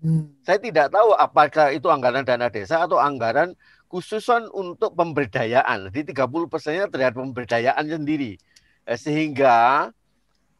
Hmm. 0.00 0.32
Saya 0.40 0.56
tidak 0.56 0.88
tahu 0.88 1.12
apakah 1.12 1.68
itu 1.76 1.92
anggaran 1.92 2.24
dana 2.24 2.48
desa 2.48 2.88
atau 2.88 2.96
anggaran 2.96 3.52
khususan 3.92 4.48
untuk 4.56 4.96
pemberdayaan. 4.96 5.92
Jadi 5.92 6.16
30 6.16 6.48
persennya 6.48 6.88
terhadap 6.88 7.20
pemberdayaan 7.20 7.84
sendiri. 7.84 8.40
Eh, 8.88 8.98
sehingga 8.98 9.88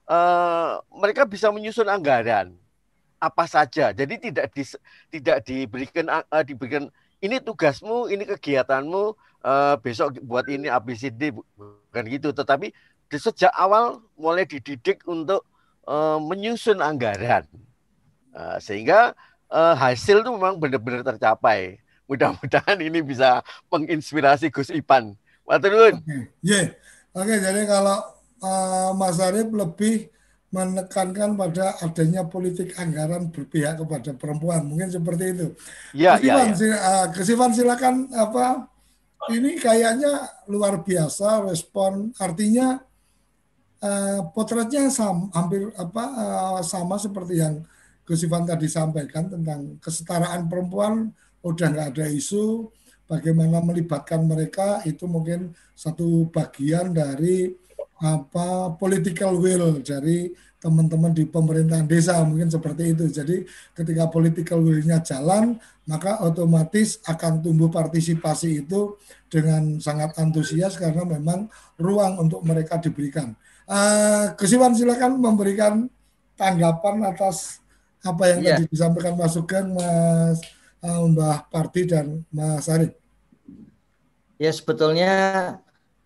uh, 0.09 0.70
mereka 0.93 1.25
bisa 1.25 1.49
menyusun 1.49 1.89
anggaran 1.89 2.53
apa 3.20 3.45
saja. 3.49 3.93
Jadi 3.97 4.20
tidak 4.20 4.53
di, 4.53 4.62
tidak 5.12 5.37
diberikan 5.49 6.07
uh, 6.12 6.45
diberikan 6.45 6.93
ini 7.25 7.41
tugasmu, 7.41 8.12
ini 8.12 8.29
kegiatanmu, 8.29 9.05
uh, 9.45 9.75
besok 9.81 10.20
buat 10.25 10.45
ini 10.45 10.68
ABCD 10.68 11.33
bukan 11.33 12.05
gitu. 12.09 12.37
Tetapi 12.37 12.72
di 13.14 13.22
sejak 13.22 13.54
awal 13.54 14.02
mulai 14.18 14.42
dididik 14.42 15.06
untuk 15.06 15.46
uh, 15.86 16.18
menyusun 16.18 16.82
anggaran 16.82 17.46
uh, 18.34 18.58
sehingga 18.58 19.14
uh, 19.54 19.78
hasil 19.78 20.26
itu 20.26 20.30
memang 20.34 20.58
benar-benar 20.58 21.06
tercapai. 21.06 21.78
mudah-mudahan 22.04 22.76
ini 22.84 23.00
bisa 23.00 23.40
menginspirasi 23.72 24.52
Gus 24.52 24.68
Ipan. 24.68 25.16
Matur 25.48 25.72
nuwun. 25.72 25.96
Oke, 26.04 26.60
Oke, 27.16 27.34
jadi 27.40 27.64
kalau 27.64 27.96
uh, 28.44 28.92
Mas 28.92 29.16
Arif 29.24 29.48
lebih 29.48 30.12
menekankan 30.52 31.32
pada 31.32 31.80
adanya 31.80 32.28
politik 32.28 32.76
anggaran 32.76 33.32
berpihak 33.32 33.80
kepada 33.80 34.12
perempuan, 34.12 34.68
mungkin 34.68 34.92
seperti 34.92 35.32
itu. 35.32 35.46
Ya, 35.96 36.20
ya, 36.20 36.44
ya. 36.44 36.52
Uh, 36.52 37.06
Kesifan 37.16 37.56
silakan 37.56 38.12
apa? 38.12 38.68
Ini 39.32 39.56
kayaknya 39.56 40.44
luar 40.52 40.84
biasa 40.84 41.48
respon, 41.48 42.12
artinya 42.20 42.84
uh, 43.85 44.20
potretnya 44.32 44.89
sama, 44.89 45.28
hampir 45.37 45.68
apa 45.76 46.05
uh, 46.16 46.61
sama 46.64 46.97
seperti 46.97 47.45
yang 47.45 47.61
Kesifan 48.05 48.45
tadi 48.45 48.68
sampaikan 48.68 49.32
tentang 49.32 49.80
kesetaraan 49.80 50.45
perempuan 50.45 51.09
udah 51.41 51.66
nggak 51.72 51.89
ada 51.97 52.05
isu, 52.12 52.68
bagaimana 53.09 53.64
melibatkan 53.64 54.28
mereka 54.28 54.85
itu 54.85 55.09
mungkin 55.09 55.57
satu 55.72 56.28
bagian 56.28 56.93
dari 56.93 57.57
apa 58.05 58.76
political 58.76 59.41
will 59.41 59.80
dari 59.80 60.37
teman-teman 60.61 61.16
di 61.16 61.24
pemerintahan 61.24 61.89
desa 61.89 62.20
mungkin 62.28 62.53
seperti 62.53 62.93
itu. 62.93 63.09
Jadi 63.09 63.49
ketika 63.72 64.12
political 64.12 64.61
will-nya 64.61 65.01
jalan, 65.01 65.57
maka 65.89 66.20
otomatis 66.24 67.01
akan 67.09 67.41
tumbuh 67.41 67.72
partisipasi 67.72 68.68
itu 68.68 69.01
dengan 69.32 69.80
sangat 69.80 70.12
antusias 70.20 70.76
karena 70.76 71.09
memang 71.09 71.49
ruang 71.80 72.20
untuk 72.20 72.45
mereka 72.45 72.76
diberikan. 72.76 73.32
Uh, 73.64 74.36
Kesiwan 74.36 74.76
silakan 74.76 75.16
memberikan 75.16 75.88
tanggapan 76.36 77.00
atas 77.08 77.64
apa 78.04 78.28
yang 78.28 78.38
yeah. 78.44 78.60
tadi 78.60 78.68
disampaikan 78.68 79.16
Mas 79.16 79.32
Sugeng, 79.32 79.72
Mas 79.72 80.38
uh, 80.84 81.00
Mbah 81.08 81.48
Parti 81.48 81.88
dan 81.88 82.20
Mas 82.28 82.68
Arif. 82.68 82.92
Ya 84.36 84.52
sebetulnya 84.52 85.12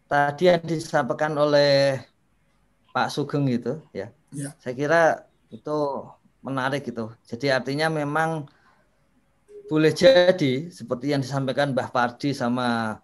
tadi 0.06 0.46
yang 0.46 0.62
disampaikan 0.62 1.34
oleh 1.34 1.98
Pak 2.94 3.10
Sugeng 3.10 3.50
gitu 3.50 3.82
ya. 3.90 4.14
ya. 4.30 4.54
Saya 4.62 4.74
kira 4.78 5.02
itu 5.50 6.06
menarik 6.46 6.86
gitu. 6.86 7.10
Jadi 7.26 7.50
artinya 7.50 7.90
memang 7.90 8.46
boleh 9.68 9.92
jadi 9.92 10.70
seperti 10.70 11.12
yang 11.12 11.20
disampaikan 11.20 11.74
Mbah 11.74 11.90
Pardi 11.90 12.30
sama 12.30 13.00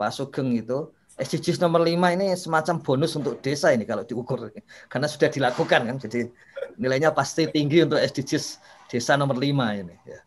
Pak 0.00 0.10
Sugeng 0.16 0.56
itu 0.56 0.90
SDGs 1.18 1.58
nomor 1.58 1.82
5 1.82 2.14
ini 2.14 2.30
semacam 2.38 2.78
bonus 2.78 3.18
untuk 3.18 3.42
desa 3.42 3.74
ini 3.74 3.82
kalau 3.82 4.06
diukur 4.06 4.54
karena 4.86 5.06
sudah 5.10 5.26
dilakukan 5.26 5.90
kan 5.90 5.96
jadi 5.98 6.30
nilainya 6.78 7.10
pasti 7.10 7.50
tinggi 7.50 7.82
untuk 7.82 7.98
SDGs 7.98 8.62
desa 8.86 9.18
nomor 9.18 9.34
5 9.34 9.50
ini 9.82 9.94
ya. 10.06 10.20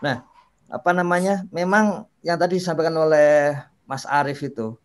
Nah, 0.00 0.24
apa 0.70 0.90
namanya? 0.94 1.44
Memang 1.50 2.06
yang 2.22 2.38
tadi 2.40 2.62
disampaikan 2.62 2.94
oleh 2.96 3.58
Mas 3.84 4.06
Arief 4.06 4.40
itu 4.46 4.78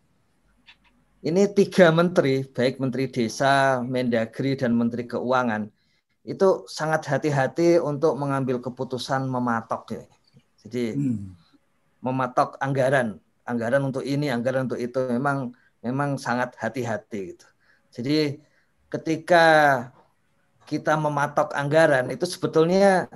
ini 1.26 1.48
tiga 1.50 1.90
menteri, 1.90 2.46
baik 2.46 2.78
menteri 2.78 3.10
desa, 3.10 3.82
Mendagri 3.82 4.54
dan 4.54 4.76
menteri 4.76 5.08
keuangan 5.08 5.66
itu 6.26 6.66
sangat 6.66 7.06
hati-hati 7.06 7.78
untuk 7.78 8.18
mengambil 8.18 8.58
keputusan 8.58 9.30
mematok 9.30 9.94
ya. 9.94 10.04
Jadi 10.66 10.98
hmm. 10.98 11.34
mematok 12.02 12.58
anggaran, 12.58 13.22
anggaran 13.46 13.82
untuk 13.86 14.02
ini, 14.02 14.28
anggaran 14.28 14.66
untuk 14.66 14.76
itu 14.82 14.98
memang 15.08 15.54
memang 15.80 16.18
sangat 16.18 16.58
hati-hati 16.58 17.34
gitu. 17.34 17.46
Jadi 17.94 18.42
ketika 18.90 19.44
kita 20.66 20.98
mematok 20.98 21.54
anggaran 21.54 22.10
itu 22.10 22.26
sebetulnya 22.26 23.06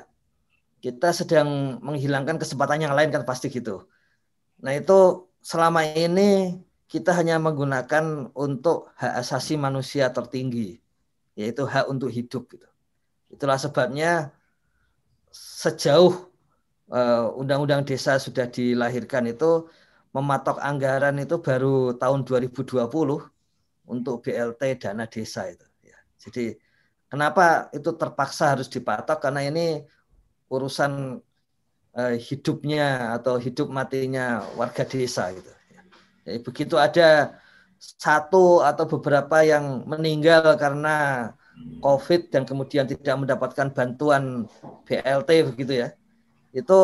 kita 0.80 1.12
sedang 1.12 1.82
menghilangkan 1.82 2.40
kesempatan 2.40 2.86
yang 2.88 2.94
lain 2.96 3.12
kan 3.12 3.26
pasti 3.26 3.52
gitu. 3.52 3.84
Nah 4.64 4.72
itu 4.72 5.28
selama 5.42 5.84
ini 5.84 6.56
kita 6.90 7.14
hanya 7.14 7.36
menggunakan 7.38 8.34
untuk 8.34 8.90
hak 8.96 9.22
asasi 9.22 9.54
manusia 9.60 10.10
tertinggi, 10.10 10.80
yaitu 11.36 11.62
hak 11.68 11.86
untuk 11.86 12.08
hidup. 12.08 12.48
Gitu. 12.50 12.66
Itulah 13.30 13.60
sebabnya 13.60 14.34
sejauh 15.30 16.30
uh, 16.90 17.30
undang-undang 17.38 17.86
desa 17.86 18.18
sudah 18.18 18.50
dilahirkan 18.50 19.30
itu 19.30 19.70
mematok 20.10 20.58
anggaran 20.58 21.18
itu 21.22 21.38
baru 21.38 21.94
tahun 21.94 22.26
2020 22.26 22.76
untuk 23.90 24.16
BLT 24.22 24.62
dana 24.82 25.06
desa 25.06 25.46
itu. 25.46 25.66
Ya. 25.82 25.98
Jadi 26.18 26.58
kenapa 27.06 27.70
itu 27.70 27.90
terpaksa 27.94 28.58
harus 28.58 28.66
dipatok 28.66 29.22
karena 29.22 29.46
ini 29.46 29.86
urusan 30.50 31.22
uh, 31.94 32.14
hidupnya 32.18 33.14
atau 33.18 33.38
hidup 33.38 33.70
matinya 33.70 34.42
warga 34.58 34.82
desa 34.82 35.30
gitu. 35.30 35.50
Jadi 36.26 36.38
begitu 36.44 36.76
ada 36.76 37.40
satu 37.80 38.60
atau 38.60 38.84
beberapa 38.84 39.40
yang 39.40 39.88
meninggal 39.88 40.54
karena 40.60 41.30
COVID 41.80 42.32
dan 42.32 42.44
kemudian 42.44 42.84
tidak 42.84 43.16
mendapatkan 43.16 43.72
bantuan 43.72 44.44
BLT 44.84 45.52
begitu 45.52 45.72
ya, 45.84 45.88
itu 46.52 46.80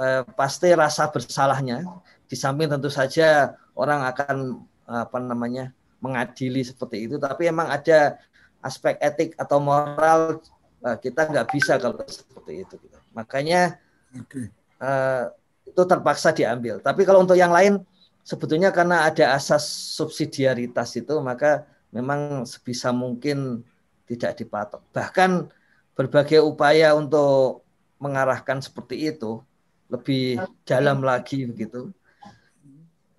eh, 0.00 0.24
pasti 0.36 0.72
rasa 0.72 1.08
bersalahnya. 1.12 1.84
Di 2.28 2.36
samping 2.36 2.68
tentu 2.68 2.92
saja 2.92 3.56
orang 3.72 4.04
akan 4.04 4.62
apa 4.88 5.18
namanya 5.20 5.72
mengadili 6.04 6.62
seperti 6.62 7.08
itu, 7.08 7.16
tapi 7.16 7.48
emang 7.48 7.72
ada 7.72 8.20
aspek 8.62 9.00
etik 9.00 9.34
atau 9.40 9.58
moral 9.58 10.40
Nah, 10.78 10.94
kita 10.98 11.26
nggak 11.26 11.48
bisa 11.50 11.76
kalau 11.78 11.98
seperti 12.06 12.62
itu. 12.62 12.74
Gitu. 12.78 12.98
Makanya 13.14 13.78
okay. 14.14 14.50
uh, 14.78 14.86
eh, 14.86 15.24
itu 15.66 15.82
terpaksa 15.82 16.30
diambil. 16.30 16.78
Tapi 16.78 17.02
kalau 17.02 17.26
untuk 17.26 17.34
yang 17.34 17.50
lain, 17.50 17.82
sebetulnya 18.22 18.70
karena 18.70 19.10
ada 19.10 19.34
asas 19.34 19.66
subsidiaritas 19.98 20.94
itu, 20.94 21.18
maka 21.18 21.66
memang 21.90 22.46
sebisa 22.46 22.94
mungkin 22.94 23.66
tidak 24.06 24.38
dipatok. 24.38 24.82
Bahkan 24.94 25.50
berbagai 25.98 26.40
upaya 26.46 26.94
untuk 26.94 27.66
mengarahkan 27.98 28.62
seperti 28.62 29.10
itu 29.10 29.42
lebih 29.90 30.38
dalam 30.62 31.02
lagi 31.02 31.42
begitu. 31.42 31.90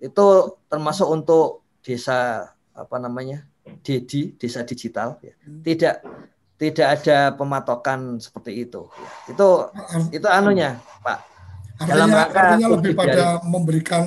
Itu 0.00 0.56
termasuk 0.66 1.06
untuk 1.06 1.62
desa 1.84 2.50
apa 2.74 2.96
namanya? 2.98 3.44
DEDI, 3.84 4.40
desa 4.40 4.64
digital 4.66 5.20
ya. 5.22 5.36
Tidak 5.38 5.94
tidak 6.60 6.88
ada 7.00 7.32
pematokan 7.32 8.20
seperti 8.20 8.68
itu. 8.68 8.88
Itu 9.28 9.70
itu 10.12 10.26
anunya, 10.28 10.76
Pak. 11.04 11.18
Artinya, 11.80 11.92
Dalam 11.96 12.08
rangka 12.12 12.40
artinya 12.44 12.68
lebih 12.76 12.92
pada 12.92 13.24
memberikan 13.40 14.04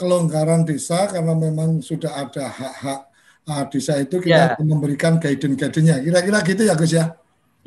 kelonggaran 0.00 0.64
desa 0.64 1.04
karena 1.12 1.36
memang 1.36 1.84
sudah 1.84 2.24
ada 2.24 2.48
hak-hak 2.48 3.00
uh, 3.44 3.64
desa 3.68 4.00
itu 4.00 4.16
kita 4.24 4.56
ya. 4.56 4.64
memberikan 4.64 5.20
guidance-guidance-nya. 5.20 6.00
Kira-kira 6.00 6.38
gitu 6.40 6.62
ya, 6.64 6.72
Gus 6.72 6.92
ya? 6.96 7.04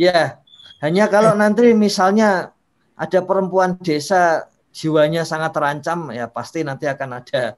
Ya. 0.02 0.42
Hanya 0.82 1.06
kalau 1.08 1.34
eh. 1.34 1.40
nanti 1.40 1.72
misalnya 1.78 2.52
ada 2.98 3.20
perempuan 3.22 3.78
desa 3.80 4.50
jiwanya 4.76 5.24
sangat 5.24 5.56
terancam 5.56 6.12
ya 6.12 6.28
pasti 6.28 6.68
nanti 6.68 6.84
akan 6.84 7.24
ada 7.24 7.56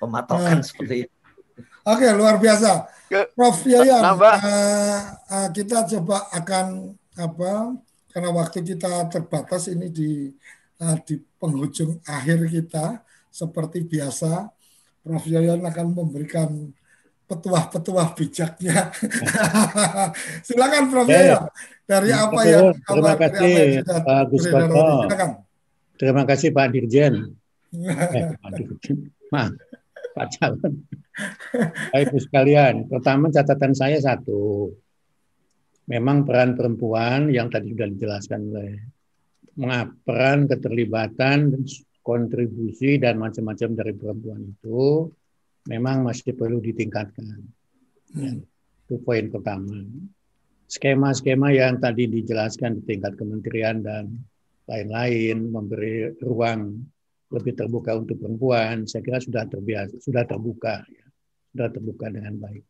pematokan 0.00 0.58
nah, 0.60 0.64
seperti 0.64 1.04
itu. 1.04 1.14
Oke, 1.84 2.08
luar 2.16 2.40
biasa. 2.40 2.88
Prof 3.36 3.60
Yayan, 3.68 4.00
uh, 4.00 4.18
uh, 4.24 5.48
kita 5.52 5.84
coba 5.84 6.32
akan 6.32 6.96
apa? 7.20 7.76
Karena 8.08 8.30
waktu 8.32 8.64
kita 8.64 9.06
terbatas 9.12 9.68
ini 9.68 9.92
di 9.92 10.32
uh, 10.80 10.96
di 11.04 11.20
penghujung 11.36 12.00
akhir 12.08 12.48
kita 12.48 13.04
seperti 13.28 13.84
biasa, 13.84 14.48
Prof 15.04 15.24
Yayan 15.28 15.60
akan 15.60 15.86
memberikan 15.92 16.72
petuah-petuah 17.28 18.16
bijaknya. 18.16 18.88
Silakan 20.48 20.88
Prof 20.88 21.06
ya, 21.06 21.20
Yayan. 21.20 21.42
Dari 21.84 22.08
ya, 22.08 22.16
apa 22.24 22.40
yang 22.48 22.72
terima 22.80 23.12
apa, 23.12 23.28
kasih 23.28 23.84
apa 23.84 24.00
Pak 24.00 24.20
Gus 24.32 24.42
Silakan. 24.48 25.43
Terima 25.94 26.26
kasih 26.26 26.50
Pak 26.50 26.68
Dirjen. 26.74 27.34
eh, 28.14 28.24
Pak 28.38 28.50
Dirjen. 28.58 28.96
Maaf. 29.30 29.54
Pak 30.14 30.26
Calon. 30.38 30.72
Baik 31.90 32.10
Ibu 32.10 32.18
sekalian, 32.22 32.74
pertama 32.86 33.30
catatan 33.30 33.74
saya 33.74 33.98
satu. 33.98 34.70
Memang 35.90 36.24
peran 36.24 36.56
perempuan 36.56 37.28
yang 37.28 37.50
tadi 37.50 37.74
sudah 37.74 37.88
dijelaskan 37.90 38.40
oleh 38.50 38.72
peran 40.02 40.48
keterlibatan 40.48 41.54
kontribusi 42.00 42.96
dan 42.98 43.20
macam-macam 43.20 43.68
dari 43.76 43.92
perempuan 43.94 44.40
itu 44.48 45.12
memang 45.68 46.02
masih 46.08 46.34
perlu 46.34 46.58
ditingkatkan. 46.58 47.42
Ya, 48.16 48.32
itu 48.38 48.94
poin 49.02 49.28
pertama. 49.28 49.82
Skema-skema 50.64 51.52
yang 51.52 51.78
tadi 51.78 52.08
dijelaskan 52.08 52.80
di 52.80 52.82
tingkat 52.88 53.14
kementerian 53.20 53.84
dan 53.84 54.10
lain-lain 54.64 55.52
memberi 55.52 56.14
ruang 56.20 56.80
lebih 57.32 57.52
terbuka 57.58 57.98
untuk 57.98 58.20
perempuan, 58.20 58.86
saya 58.86 59.02
kira 59.02 59.18
sudah 59.18 59.44
terbiasa, 59.48 59.98
sudah 59.98 60.22
terbuka, 60.22 60.86
ya. 60.86 61.06
sudah 61.50 61.68
terbuka 61.72 62.06
dengan 62.12 62.38
baik. 62.38 62.64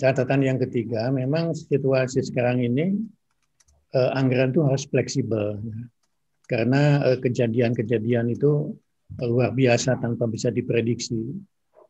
Catatan 0.00 0.40
yang 0.40 0.58
ketiga, 0.58 1.12
memang 1.12 1.52
situasi 1.52 2.24
sekarang 2.24 2.64
ini 2.64 2.96
eh, 3.94 4.10
anggaran 4.16 4.50
itu 4.50 4.64
harus 4.66 4.84
fleksibel. 4.88 5.60
Ya. 5.60 5.80
karena 6.50 6.98
uh, 7.06 7.18
kejadian-kejadian 7.22 8.34
itu 8.34 8.74
luar 9.22 9.54
biasa 9.54 10.02
tanpa 10.02 10.26
bisa 10.26 10.50
diprediksi. 10.50 11.38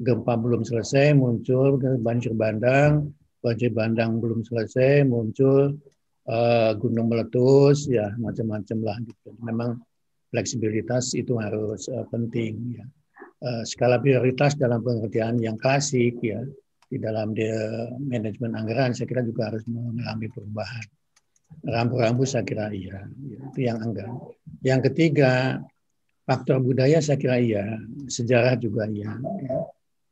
Gempa 0.00 0.36
belum 0.36 0.68
selesai, 0.68 1.16
muncul 1.16 1.80
banjir 1.80 2.36
bandang, 2.36 3.08
banjir 3.40 3.72
bandang 3.72 4.20
belum 4.20 4.44
selesai, 4.44 5.08
muncul 5.08 5.80
uh, 6.30 6.70
gunung 6.78 7.10
meletus, 7.10 7.90
ya 7.90 8.14
macam-macam 8.16 8.78
lah. 8.86 8.96
Gitu. 9.02 9.28
Memang 9.42 9.82
fleksibilitas 10.30 11.12
itu 11.18 11.36
harus 11.42 11.90
uh, 11.90 12.06
penting. 12.08 12.78
Ya. 12.78 12.86
Uh, 13.40 13.62
skala 13.66 13.98
prioritas 13.98 14.54
dalam 14.54 14.84
pengertian 14.84 15.40
yang 15.40 15.56
klasik 15.56 16.20
ya 16.20 16.44
di 16.90 16.98
dalam 17.00 17.32
dia 17.32 17.88
manajemen 17.96 18.52
anggaran 18.52 18.92
saya 18.92 19.06
kira 19.08 19.22
juga 19.24 19.48
harus 19.48 19.64
mengalami 19.70 20.26
perubahan. 20.28 20.86
Rambu-rambu 21.66 22.22
saya 22.22 22.46
kira 22.46 22.70
iya, 22.70 23.10
itu 23.50 23.66
yang 23.66 23.82
anggaran. 23.82 24.14
Yang 24.62 24.90
ketiga 24.90 25.58
faktor 26.22 26.62
budaya 26.62 27.02
saya 27.02 27.18
kira 27.18 27.42
iya, 27.42 27.64
sejarah 28.06 28.54
juga 28.54 28.86
iya. 28.86 29.18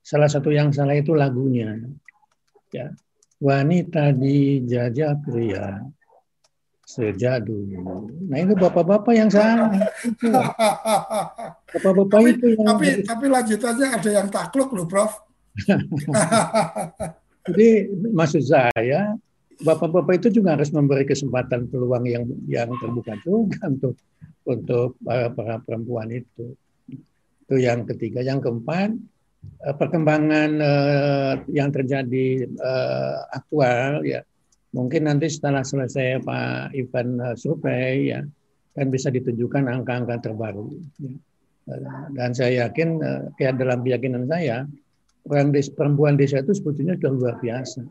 Salah 0.03 0.27
satu 0.27 0.51
yang 0.51 0.75
salah 0.75 0.99
itu 0.99 1.15
lagunya. 1.15 1.79
Ya. 2.75 2.91
Wanita 3.39 4.11
dijajah 4.19 5.15
pria 5.23 5.79
sejak 6.89 7.45
dulu. 7.45 8.09
Nah 8.33 8.39
itu 8.41 8.57
bapak-bapak 8.57 9.13
yang 9.13 9.29
salah. 9.29 9.69
Bapak-bapak 11.69 12.21
itu 12.33 12.57
yang 12.57 12.65
tapi 12.65 13.05
tapi 13.05 13.29
lanjutannya 13.29 13.87
ada 13.93 14.09
yang 14.09 14.33
takluk 14.33 14.73
loh, 14.73 14.89
Prof. 14.89 15.21
Jadi 17.45 17.69
maksud 18.09 18.41
saya 18.41 19.13
bapak-bapak 19.61 20.17
itu 20.17 20.41
juga 20.41 20.57
harus 20.57 20.73
memberi 20.73 21.05
kesempatan 21.05 21.69
peluang 21.69 22.09
yang 22.09 22.25
yang 22.49 22.73
terbuka 22.81 23.21
juga 23.21 23.69
untuk 23.69 24.01
untuk 24.49 24.97
para, 25.05 25.29
para 25.29 25.61
perempuan 25.61 26.09
itu. 26.09 26.57
Itu 27.45 27.55
yang 27.61 27.85
ketiga. 27.85 28.25
Yang 28.25 28.49
keempat, 28.49 28.97
eh, 29.61 29.75
perkembangan 29.77 30.51
uh, 30.57 31.35
yang 31.53 31.69
terjadi 31.69 32.49
uh, 32.57 33.29
aktual 33.29 34.09
ya 34.09 34.25
mungkin 34.73 35.09
nanti 35.09 35.33
setelah 35.33 35.65
selesai 35.65 36.21
Pak 36.25 36.77
event 36.77 37.13
uh, 37.25 37.37
survei 37.37 38.13
ya 38.13 38.21
kan 38.77 38.87
bisa 38.93 39.09
ditunjukkan 39.09 39.65
angka-angka 39.65 40.29
terbaru 40.29 40.69
ya. 41.01 41.13
dan 42.15 42.31
saya 42.37 42.69
yakin 42.69 43.01
kayak 43.37 43.59
dalam 43.59 43.85
keyakinan 43.85 44.25
saya 44.29 44.69
orang 45.29 45.53
desa, 45.53 45.73
perempuan 45.75 46.15
desa 46.17 46.41
itu 46.41 46.53
sebetulnya 46.57 46.97
sudah 47.01 47.13
luar 47.13 47.37
biasa 47.41 47.83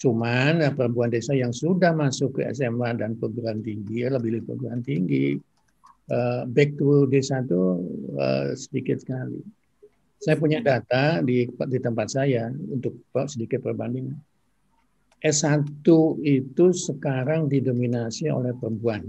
cuman 0.00 0.62
uh, 0.62 0.72
perempuan 0.72 1.10
desa 1.10 1.34
yang 1.34 1.50
sudah 1.50 1.90
masuk 1.90 2.38
ke 2.38 2.46
SMA 2.54 2.96
dan 2.96 3.18
perguruan 3.18 3.58
tinggi 3.60 4.06
lebih 4.06 4.38
lebih 4.38 4.46
perguruan 4.46 4.80
tinggi 4.86 5.38
back 6.50 6.74
to 6.74 7.06
desa 7.06 7.38
itu 7.38 7.86
sedikit 8.58 8.98
sekali. 8.98 9.38
Saya 10.18 10.34
punya 10.34 10.58
data 10.58 11.22
di 11.22 11.46
di 11.46 11.78
tempat 11.78 12.10
saya 12.10 12.50
untuk 12.50 12.98
sedikit 13.30 13.62
perbandingan. 13.62 14.18
S1 15.20 15.84
itu 16.24 16.66
sekarang 16.72 17.46
didominasi 17.46 18.32
oleh 18.32 18.56
perempuan. 18.56 19.04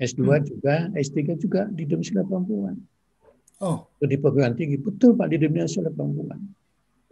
S2 0.00 0.22
hmm. 0.22 0.44
juga, 0.48 0.76
S3 0.96 1.18
juga 1.38 1.62
didominasi 1.70 2.18
oleh 2.18 2.26
perempuan. 2.26 2.74
Oh. 3.60 3.86
Di 4.00 4.16
perguruan 4.16 4.56
tinggi, 4.56 4.80
betul 4.80 5.14
Pak, 5.14 5.28
didominasi 5.30 5.84
oleh 5.84 5.92
perempuan. 5.92 6.40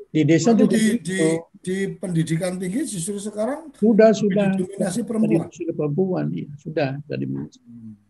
Di 0.09 0.25
desa 0.25 0.57
juga 0.57 0.73
di, 0.73 0.97
di, 1.05 1.21
di 1.61 1.77
pendidikan 1.93 2.57
tinggi 2.57 2.81
justru 2.89 3.21
sekarang 3.21 3.77
sudah 3.77 4.11
sudah 4.17 4.57
didominasi 4.57 5.01
perempuan. 5.05 5.47
Sudah 5.53 5.75
perempuan, 5.77 6.27
ya, 6.33 6.49
sudah, 6.57 6.91
didominasi. 7.05 7.61
Hmm 7.61 8.09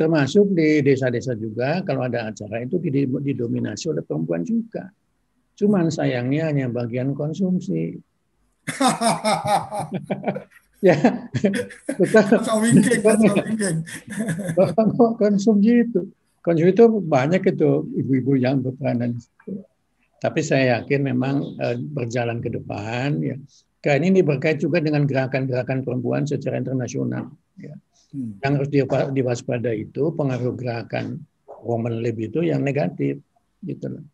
termasuk 0.00 0.56
di 0.56 0.80
desa-desa 0.80 1.36
juga 1.36 1.84
kalau 1.84 2.08
ada 2.08 2.32
acara 2.32 2.64
itu 2.64 2.80
didominasi 3.20 3.92
oleh 3.92 4.00
perempuan 4.00 4.40
juga. 4.48 4.88
Cuman 5.60 5.92
sayangnya 5.92 6.48
hanya 6.48 6.72
bagian 6.72 7.12
konsumsi. 7.12 8.00
ya, 10.86 10.96
konsumsi 15.16 15.72
itu. 15.84 16.00
Konsumsi 16.40 16.72
itu 16.72 16.84
banyak 17.04 17.42
itu 17.44 17.70
ibu-ibu 18.00 18.32
yang 18.40 18.64
berperanan. 18.64 19.20
Tapi 20.20 20.40
saya 20.44 20.80
yakin 20.80 21.00
memang 21.00 21.56
uh, 21.56 21.76
berjalan 21.80 22.44
ke 22.44 22.52
depan 22.52 23.24
ya. 23.24 23.36
Karena 23.80 24.12
ini 24.12 24.20
berkait 24.20 24.60
juga 24.60 24.84
dengan 24.84 25.08
gerakan-gerakan 25.08 25.80
perempuan 25.80 26.28
secara 26.28 26.60
internasional. 26.60 27.32
Ya 27.56 27.72
Hmm. 28.10 28.42
Yang 28.42 28.52
harus 28.58 28.70
diwaspada 29.14 29.70
itu 29.70 30.10
pengaruh 30.18 30.58
gerakan 30.58 31.22
woman 31.62 32.02
lib 32.02 32.18
itu 32.18 32.42
yang 32.42 32.66
negatif 32.66 33.22
gitu 33.62 33.86
loh. 33.86 34.04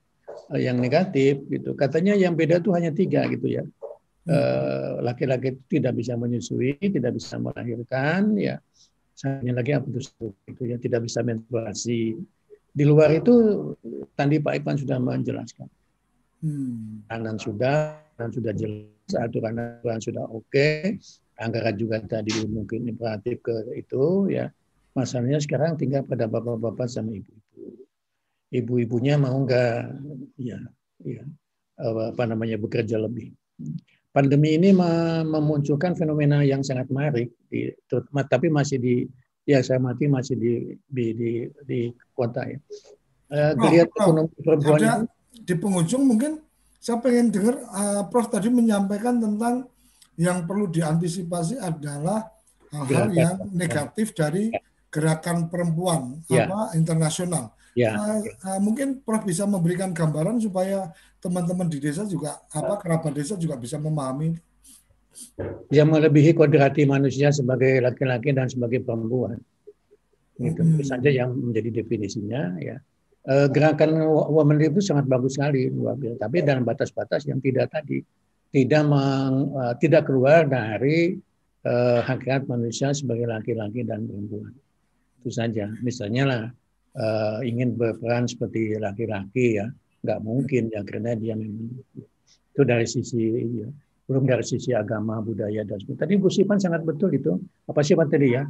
Eh, 0.53 0.69
yang 0.69 0.77
negatif 0.77 1.41
gitu. 1.49 1.73
Katanya 1.73 2.13
yang 2.13 2.37
beda 2.37 2.61
itu 2.61 2.77
hanya 2.77 2.93
tiga 2.93 3.25
gitu 3.33 3.49
ya. 3.49 3.65
Hmm. 4.27 4.35
Eh, 4.35 4.93
laki-laki 5.07 5.55
tidak 5.70 5.95
bisa 5.95 6.18
menyusui, 6.18 6.74
tidak 6.83 7.14
bisa 7.14 7.39
melahirkan, 7.39 8.35
ya. 8.35 8.59
Hanya 9.24 9.62
lagi 9.62 9.72
apa 9.72 9.87
itu 9.89 10.01
itu 10.45 10.62
ya 10.68 10.77
tidak 10.77 11.09
bisa 11.09 11.24
menstruasi. 11.24 12.20
Di 12.77 12.85
luar 12.85 13.09
itu 13.16 13.33
tadi 14.12 14.37
Pak 14.37 14.61
Ipan 14.61 14.77
sudah 14.77 14.99
menjelaskan. 15.01 15.68
Hmm. 16.45 17.07
Kanan 17.09 17.41
sudah, 17.41 17.97
dan 18.18 18.29
sudah 18.29 18.53
jelas, 18.53 19.14
aturan-aturan 19.16 20.03
sudah 20.05 20.27
oke, 20.29 20.45
okay 20.53 21.01
anggaran 21.37 21.77
juga 21.77 22.01
tadi 22.01 22.33
mungkin 22.49 22.89
imperatif 22.89 23.45
ke 23.45 23.77
itu 23.77 24.33
ya 24.33 24.49
masalahnya 24.97 25.41
sekarang 25.41 25.77
tinggal 25.77 26.05
pada 26.09 26.24
bapak-bapak 26.24 26.89
sama 26.89 27.12
ibu-ibu 27.12 27.85
ibu-ibunya 28.49 29.20
mau 29.20 29.37
nggak 29.45 30.01
ya 30.41 30.57
ya 31.05 31.24
apa 31.77 32.22
namanya 32.24 32.57
bekerja 32.57 32.97
lebih 32.97 33.37
pandemi 34.17 34.57
ini 34.57 34.73
memunculkan 35.29 35.93
fenomena 35.93 36.41
yang 36.41 36.64
sangat 36.64 36.89
menarik 36.89 37.29
di 37.53 37.69
tapi 38.33 38.49
masih 38.49 38.81
di 38.81 39.05
ya 39.45 39.61
saya 39.61 39.77
mati 39.77 40.09
masih 40.09 40.41
di 40.41 40.55
di 40.89 41.07
di, 41.12 41.31
di 41.69 41.81
kota 42.17 42.49
ya 42.49 42.57
uh, 43.37 43.53
oh, 43.61 43.69
ekonomi 43.69 44.33
perempuan 44.41 44.81
ada, 44.81 44.93
di 45.37 45.55
penghujung 45.55 46.09
mungkin 46.09 46.41
saya 46.81 46.97
pengen 47.05 47.29
dengar 47.29 47.61
uh, 47.77 48.03
Prof 48.09 48.33
tadi 48.33 48.49
menyampaikan 48.49 49.21
tentang 49.21 49.69
yang 50.17 50.49
perlu 50.49 50.71
diantisipasi 50.73 51.61
adalah 51.61 52.25
hal-hal 52.73 53.12
yang 53.12 53.37
negatif 53.53 54.17
dari 54.17 54.49
gerakan 54.89 55.53
perempuan 55.53 56.25
ya. 56.31 56.49
apa 56.49 56.73
internasional. 56.79 57.53
Ya. 57.77 57.93
Uh, 57.93 58.21
uh, 58.49 58.61
mungkin 58.62 59.05
Prof 59.05 59.27
bisa 59.29 59.45
memberikan 59.45 59.93
gambaran 59.93 60.41
supaya 60.41 60.89
teman-teman 61.27 61.66
di 61.66 61.83
desa 61.83 62.07
juga 62.07 62.39
apa 62.55 62.79
kerabat 62.79 63.11
desa 63.11 63.35
juga 63.35 63.59
bisa 63.59 63.83
memahami. 63.83 64.39
Yang 65.74 65.89
melebihi 65.91 66.31
kodrati 66.37 66.87
manusia 66.87 67.35
sebagai 67.35 67.83
laki-laki 67.83 68.31
dan 68.31 68.47
sebagai 68.47 68.85
perempuan. 68.87 69.43
Itu 70.39 70.62
hmm. 70.62 70.87
saja 70.87 71.11
yang 71.11 71.35
menjadi 71.35 71.83
definisinya 71.83 72.55
ya. 72.62 72.79
Uh, 73.27 73.51
gerakan 73.51 74.07
woman 74.07 74.62
itu 74.62 74.79
sangat 74.79 75.11
bagus 75.11 75.35
sekali, 75.35 75.66
tapi 76.14 76.47
dalam 76.47 76.62
batas-batas 76.62 77.27
yang 77.27 77.43
tidak 77.43 77.74
tadi 77.74 77.99
tidak 78.55 78.87
meng, 78.87 79.51
uh, 79.51 79.74
tidak 79.83 80.07
keluar 80.07 80.47
dari 80.47 81.18
uh, 81.66 82.07
hakikat 82.07 82.47
manusia 82.47 82.95
sebagai 82.95 83.27
laki-laki 83.27 83.83
dan 83.83 84.07
perempuan. 84.07 84.55
Itu 85.18 85.35
saja. 85.35 85.66
Misalnya 85.83 86.22
lah 86.22 86.43
uh, 86.95 87.39
ingin 87.43 87.74
berperan 87.74 88.31
seperti 88.31 88.79
laki-laki 88.79 89.59
ya, 89.59 89.66
nggak 90.07 90.23
mungkin 90.23 90.71
ya 90.71 90.87
karena 90.87 91.19
dia 91.19 91.35
memang 91.35 91.83
itu 92.57 92.63
dari 92.63 92.87
sisi 92.87 93.21
ya, 93.61 93.69
belum 94.07 94.25
dari 94.25 94.47
sisi 94.47 94.73
agama, 94.73 95.19
budaya 95.19 95.67
dan 95.67 95.77
sebagainya. 95.77 96.03
Tadi 96.07 96.15
Bu 96.17 96.29
Sipan 96.31 96.57
sangat 96.63 96.87
betul 96.87 97.13
itu. 97.13 97.37
Apa 97.67 97.83
sih 97.83 97.99
tadi 97.99 98.33
ya? 98.33 98.47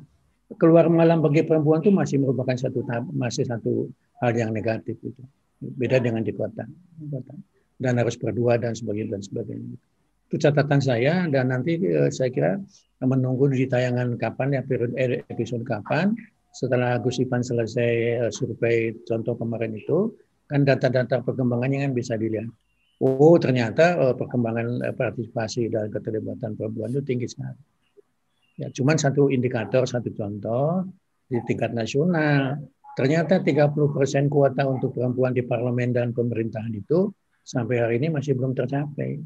Keluar 0.60 0.86
malam 0.86 1.24
bagi 1.24 1.42
perempuan 1.42 1.82
itu 1.82 1.90
masih 1.90 2.22
merupakan 2.22 2.54
satu 2.54 2.86
masih 3.10 3.48
satu 3.48 3.90
hal 4.22 4.30
yang 4.36 4.54
negatif 4.54 4.94
itu. 5.02 5.22
Beda 5.58 5.98
dengan 5.98 6.22
di 6.22 6.30
kota. 6.30 6.62
kota 7.10 7.34
dan 7.76 8.00
harus 8.00 8.16
berdua 8.16 8.56
dan 8.56 8.72
sebagainya 8.72 9.16
dan 9.16 9.22
sebagainya. 9.22 9.76
Itu 10.26 10.36
catatan 10.42 10.80
saya 10.82 11.28
dan 11.30 11.52
nanti 11.54 11.78
eh, 11.78 12.10
saya 12.10 12.32
kira 12.32 12.52
menunggu 13.04 13.52
di 13.52 13.68
tayangan 13.68 14.16
kapan 14.18 14.58
ya 14.58 14.62
eh, 14.96 15.22
episode 15.28 15.62
kapan 15.62 16.16
setelah 16.50 16.96
Gus 16.98 17.20
Ipan 17.20 17.44
selesai 17.44 17.90
eh, 18.26 18.30
survei 18.32 18.96
contoh 19.06 19.36
kemarin 19.36 19.76
itu 19.76 20.16
kan 20.46 20.62
data-data 20.62 21.26
perkembangannya 21.26 21.90
kan 21.90 21.92
bisa 21.92 22.14
dilihat. 22.14 22.48
Oh 23.02 23.36
ternyata 23.36 24.14
perkembangan 24.16 24.80
partisipasi 24.96 25.68
dan 25.68 25.92
keterlibatan 25.92 26.56
perempuan 26.56 26.88
itu 26.96 27.02
tinggi 27.04 27.28
sekali. 27.28 27.60
Ya, 28.56 28.72
cuman 28.72 28.96
satu 28.96 29.28
indikator, 29.28 29.84
satu 29.84 30.08
contoh 30.16 30.88
di 31.28 31.36
tingkat 31.44 31.76
nasional. 31.76 32.56
Ternyata 32.96 33.44
30% 33.44 34.32
kuota 34.32 34.64
untuk 34.64 34.96
perempuan 34.96 35.36
di 35.36 35.44
parlemen 35.44 35.92
dan 35.92 36.16
pemerintahan 36.16 36.72
itu 36.72 37.12
sampai 37.44 37.84
hari 37.84 38.00
ini 38.00 38.08
masih 38.08 38.32
belum 38.32 38.56
tercapai. 38.56 39.20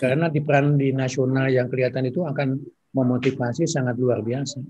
Karena 0.00 0.32
di 0.32 0.40
peran 0.40 0.80
di 0.80 0.88
nasional 0.96 1.52
yang 1.52 1.68
kelihatan 1.68 2.08
itu 2.08 2.24
akan 2.24 2.56
memotivasi 2.96 3.68
sangat 3.68 4.00
luar 4.00 4.24
biasa. 4.24 4.64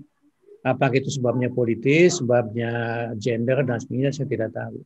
Apakah 0.67 0.99
itu 0.99 1.07
sebabnya 1.07 1.47
politis, 1.47 2.19
sebabnya 2.19 3.07
gender 3.15 3.63
dan 3.63 3.79
sebagainya 3.79 4.11
saya 4.11 4.27
tidak 4.27 4.51
tahu. 4.51 4.83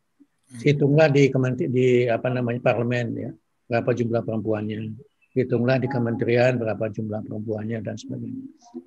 Hitunglah 0.61 1.11
di 1.11 1.27
di 1.67 1.87
apa 2.07 2.27
namanya 2.31 2.61
parlemen 2.61 3.07
ya 3.15 3.31
berapa 3.65 3.91
jumlah 3.91 4.21
perempuannya. 4.21 4.93
Hitunglah 5.35 5.83
di 5.83 5.91
kementerian 5.91 6.55
berapa 6.55 6.87
jumlah 6.87 7.27
perempuannya 7.27 7.83
dan 7.83 7.99
sebagainya. 7.99 8.45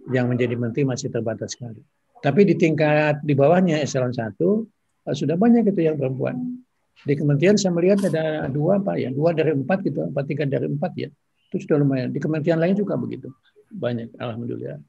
Yang 0.08 0.26
menjadi 0.32 0.54
menteri 0.56 0.82
masih 0.88 1.12
terbatas 1.12 1.52
sekali. 1.52 1.84
Tapi 2.18 2.40
di 2.48 2.54
tingkat 2.56 3.20
di 3.20 3.36
bawahnya 3.36 3.78
eselon 3.84 4.10
1 4.10 4.32
eh, 4.32 5.14
sudah 5.14 5.36
banyak 5.36 5.68
itu 5.70 5.80
yang 5.84 6.00
perempuan. 6.00 6.64
Di 7.04 7.14
kementerian 7.14 7.54
saya 7.54 7.70
melihat 7.76 8.10
ada 8.10 8.50
dua 8.50 8.82
apa 8.82 8.98
ya, 8.98 9.14
dua 9.14 9.30
dari 9.30 9.54
empat 9.54 9.86
gitu, 9.86 10.10
apa 10.10 10.26
tiga 10.26 10.48
dari 10.48 10.66
empat 10.66 10.92
ya. 10.98 11.08
Itu 11.52 11.62
sudah 11.62 11.78
lumayan. 11.78 12.10
Di 12.10 12.18
kementerian 12.18 12.58
lain 12.58 12.74
juga 12.74 12.98
begitu. 12.98 13.30
Banyak, 13.70 14.18
alhamdulillah. 14.18 14.82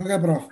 Oke, 0.00 0.16
Prof. 0.16 0.48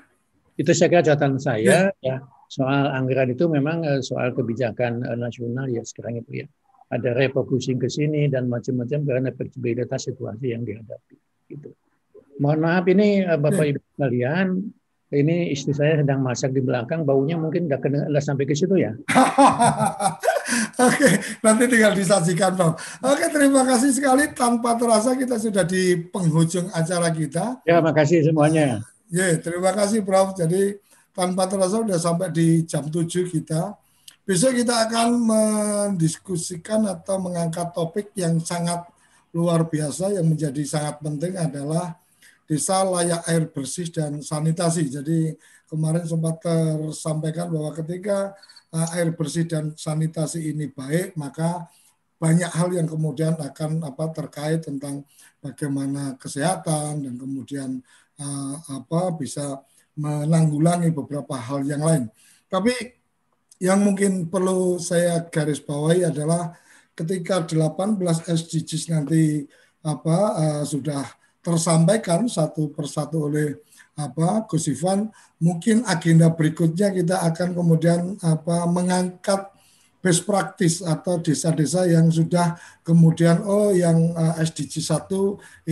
Itu 0.59 0.71
saya 0.75 0.91
kira 0.91 1.03
catatan 1.07 1.39
saya 1.41 1.63
ya. 1.65 1.81
ya. 2.03 2.17
Soal 2.49 2.89
anggaran 2.97 3.37
itu 3.37 3.45
memang 3.45 3.85
eh, 3.85 4.01
soal 4.01 4.33
kebijakan 4.33 5.05
eh, 5.05 5.19
nasional 5.21 5.69
ya 5.69 5.85
sekarang 5.85 6.25
itu 6.25 6.45
ya. 6.45 6.47
Ada 6.89 7.13
refocusing 7.13 7.77
ke 7.77 7.93
sini 7.93 8.33
dan 8.33 8.49
macam-macam 8.49 9.05
karena 9.05 9.29
fleksibilitas 9.37 10.09
situasi 10.09 10.57
yang 10.57 10.65
dihadapi. 10.65 11.17
Gitu. 11.53 11.69
Mohon 12.41 12.61
maaf 12.65 12.85
ini 12.89 13.21
eh, 13.21 13.37
Bapak 13.37 13.65
ya. 13.69 13.71
Ibu 13.77 13.81
sekalian, 13.93 14.47
ini 15.09 15.53
istri 15.53 15.77
saya 15.77 16.01
sedang 16.01 16.25
masak 16.25 16.57
di 16.57 16.65
belakang, 16.65 17.05
baunya 17.05 17.37
mungkin 17.37 17.69
nggak 17.69 17.81
kena 17.85 18.21
sampai 18.21 18.49
ke 18.49 18.57
situ 18.57 18.81
ya. 18.81 18.97
Oke, 20.89 21.09
nanti 21.45 21.65
tinggal 21.69 21.93
disajikan, 21.93 22.57
Bang. 22.57 22.73
Oke, 23.05 23.29
terima 23.29 23.65
kasih 23.69 23.93
sekali. 23.93 24.33
Tanpa 24.33 24.77
terasa 24.81 25.13
kita 25.13 25.37
sudah 25.37 25.65
di 25.69 25.97
penghujung 26.09 26.73
acara 26.73 27.13
kita. 27.13 27.61
Ya, 27.69 27.85
makasih 27.85 28.25
semuanya. 28.25 28.81
Ya, 29.13 29.37
terima 29.41 29.73
kasih 29.73 30.05
Prof. 30.05 30.37
Jadi 30.37 30.77
tanpa 31.19 31.51
terasa 31.51 31.83
sudah 31.83 31.99
sampai 31.99 32.31
di 32.31 32.63
jam 32.63 32.87
7 32.87 33.27
kita. 33.27 33.75
Besok 34.23 34.63
kita 34.63 34.87
akan 34.87 35.09
mendiskusikan 35.19 36.87
atau 36.87 37.19
mengangkat 37.19 37.75
topik 37.75 38.15
yang 38.15 38.39
sangat 38.39 38.87
luar 39.35 39.67
biasa 39.67 40.15
yang 40.15 40.31
menjadi 40.31 40.63
sangat 40.63 41.03
penting 41.03 41.35
adalah 41.35 41.99
desa 42.47 42.87
layak 42.87 43.27
air 43.27 43.51
bersih 43.51 43.91
dan 43.91 44.23
sanitasi. 44.23 44.87
Jadi 44.87 45.35
kemarin 45.67 46.07
sempat 46.07 46.39
tersampaikan 46.39 47.51
bahwa 47.51 47.75
ketika 47.75 48.39
eh, 48.71 48.89
air 49.01 49.11
bersih 49.11 49.43
dan 49.43 49.75
sanitasi 49.75 50.55
ini 50.55 50.71
baik, 50.71 51.19
maka 51.19 51.67
banyak 52.19 52.51
hal 52.51 52.71
yang 52.75 52.87
kemudian 52.87 53.35
akan 53.35 53.83
apa 53.83 54.11
terkait 54.15 54.63
tentang 54.63 55.03
bagaimana 55.39 56.19
kesehatan 56.19 57.07
dan 57.07 57.15
kemudian 57.15 57.79
uh, 58.19 58.59
apa 58.75 59.15
bisa 59.15 59.63
menanggulangi 59.99 60.95
beberapa 60.95 61.35
hal 61.35 61.67
yang 61.67 61.83
lain. 61.83 62.05
Tapi 62.47 62.73
yang 63.59 63.83
mungkin 63.83 64.31
perlu 64.31 64.79
saya 64.79 65.27
garis 65.27 65.59
bawahi 65.59 66.07
adalah 66.07 66.55
ketika 66.95 67.43
18 67.43 67.99
SDGs 68.31 68.95
nanti 68.95 69.47
apa 69.83 70.19
uh, 70.39 70.63
sudah 70.63 71.03
tersampaikan 71.43 72.31
satu 72.31 72.71
persatu 72.71 73.31
oleh 73.31 73.59
apa 73.99 74.47
Gus 74.47 74.71
Ivan, 74.71 75.11
mungkin 75.43 75.83
agenda 75.83 76.31
berikutnya 76.31 76.95
kita 76.95 77.19
akan 77.19 77.51
kemudian 77.51 78.15
apa 78.23 78.67
mengangkat 78.71 79.51
best 79.99 80.23
practice 80.23 80.81
atau 80.87 81.19
desa-desa 81.19 81.83
yang 81.91 82.07
sudah 82.07 82.55
kemudian 82.87 83.43
oh 83.43 83.75
yang 83.75 84.15
uh, 84.15 84.39
SDG 84.39 84.79
1 84.79 85.11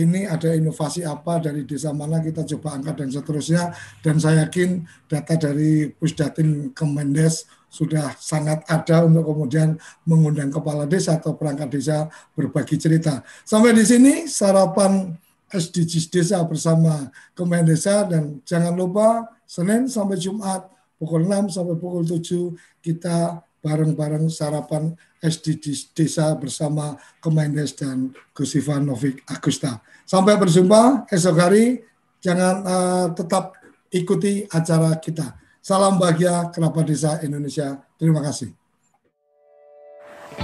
ini 0.03 0.27
ada 0.27 0.51
inovasi 0.51 1.07
apa 1.07 1.39
dari 1.39 1.63
desa 1.63 1.95
mana 1.95 2.19
kita 2.19 2.43
coba 2.55 2.75
angkat 2.75 2.95
dan 3.03 3.09
seterusnya 3.09 3.63
dan 4.03 4.19
saya 4.19 4.43
yakin 4.47 4.83
data 5.07 5.39
dari 5.39 5.87
Pusdatin 5.95 6.75
Kemendes 6.75 7.47
sudah 7.67 8.15
sangat 8.19 8.63
ada 8.67 9.03
untuk 9.07 9.27
kemudian 9.27 9.75
mengundang 10.07 10.51
kepala 10.51 10.87
desa 10.87 11.19
atau 11.19 11.35
perangkat 11.35 11.67
desa 11.67 12.07
berbagi 12.31 12.79
cerita. 12.79 13.21
Sampai 13.43 13.75
di 13.75 13.83
sini 13.83 14.25
sarapan 14.25 15.13
SDGs 15.51 16.11
desa 16.11 16.43
bersama 16.43 17.11
Kemendesa 17.31 18.03
dan 18.07 18.43
jangan 18.43 18.75
lupa 18.75 19.27
Senin 19.47 19.87
sampai 19.87 20.19
Jumat 20.19 20.67
pukul 20.99 21.23
6 21.23 21.55
sampai 21.55 21.75
pukul 21.79 22.03
7 22.03 22.51
kita 22.83 23.46
bareng-bareng 23.67 24.31
sarapan 24.31 24.95
SDGs 25.19 25.91
Desa 25.91 26.31
bersama 26.39 26.95
Kemendes 27.19 27.75
dan 27.75 28.15
Gus 28.31 28.55
Novik 28.55 29.27
Agusta. 29.27 29.83
Sampai 30.07 30.39
berjumpa 30.39 31.11
esok 31.11 31.35
hari. 31.35 31.83
Jangan 32.17 32.55
uh, 32.65 33.05
tetap 33.13 33.53
ikuti 33.91 34.47
acara 34.47 34.95
kita. 34.97 35.37
Salam 35.59 35.99
bahagia 35.99 36.47
kerabat 36.49 36.87
desa 36.87 37.19
Indonesia. 37.21 37.77
Terima 37.99 38.23
kasih. 38.23 38.55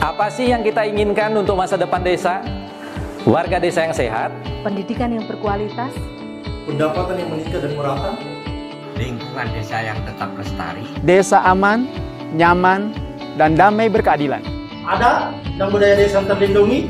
Apa 0.03 0.27
sih 0.27 0.51
yang 0.51 0.61
kita 0.67 0.83
inginkan 0.83 1.31
untuk 1.37 1.55
masa 1.55 1.79
depan 1.79 2.03
desa? 2.03 2.43
Warga 3.23 3.55
desa 3.55 3.87
yang 3.87 3.95
sehat, 3.95 4.35
pendidikan 4.67 5.15
yang 5.15 5.23
berkualitas, 5.23 5.95
pendapatan 6.67 7.23
yang 7.23 7.29
meningkat 7.31 7.63
dan 7.63 7.71
merata, 7.79 8.11
lingkungan 8.99 9.47
desa 9.55 9.79
yang 9.79 9.95
tetap 10.03 10.35
lestari, 10.35 10.83
desa 11.07 11.39
aman, 11.47 11.87
nyaman, 12.35 12.91
dan 13.37 13.57
damai 13.57 13.89
berkeadilan. 13.89 14.41
Ada 14.83 15.31
dan 15.57 15.67
budaya 15.71 15.95
desa 15.97 16.21
terlindungi. 16.25 16.89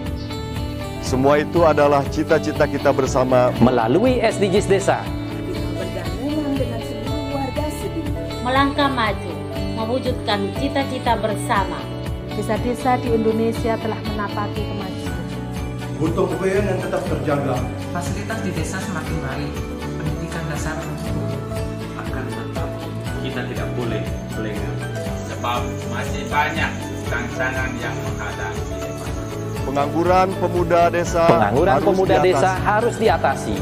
Semua 1.04 1.44
itu 1.44 1.68
adalah 1.68 2.02
cita-cita 2.08 2.64
kita 2.64 2.96
bersama 2.96 3.52
melalui 3.60 4.24
SDGs 4.24 4.68
Desa. 4.72 5.04
Melangkah 8.44 8.88
maju, 8.88 9.34
mewujudkan 9.80 10.52
cita-cita 10.60 11.20
bersama. 11.20 11.80
Desa-desa 12.34 12.98
di 12.98 13.14
Indonesia 13.14 13.78
telah 13.78 14.00
menapaki 14.10 14.64
kemajuan. 14.64 15.22
Butuh 16.02 16.26
kebayaan 16.34 16.66
yang 16.66 16.80
tetap 16.82 17.02
terjaga. 17.06 17.56
Fasilitas 17.94 18.40
di 18.42 18.52
desa 18.58 18.82
semakin 18.82 19.18
baik, 19.22 19.52
pendidikan 20.02 20.44
dasar 20.50 20.76
akan 21.94 22.24
tetap 22.26 22.70
kita 23.22 23.42
tidak 23.54 23.68
boleh 23.78 24.02
lengah 24.42 24.73
sebab 25.44 25.60
masih 25.92 26.24
banyak 26.32 26.72
tantangan 27.12 27.76
yang 27.76 27.92
menghadapi. 28.00 28.80
Pengangguran 29.68 30.28
pemuda 30.40 30.82
desa 30.88 31.28
Pengangguran 31.28 31.74
harus 31.76 31.84
pemuda 31.92 32.16
diatasi. 32.16 32.28
desa 32.32 32.50
harus 32.64 32.96
diatasi. 32.96 33.56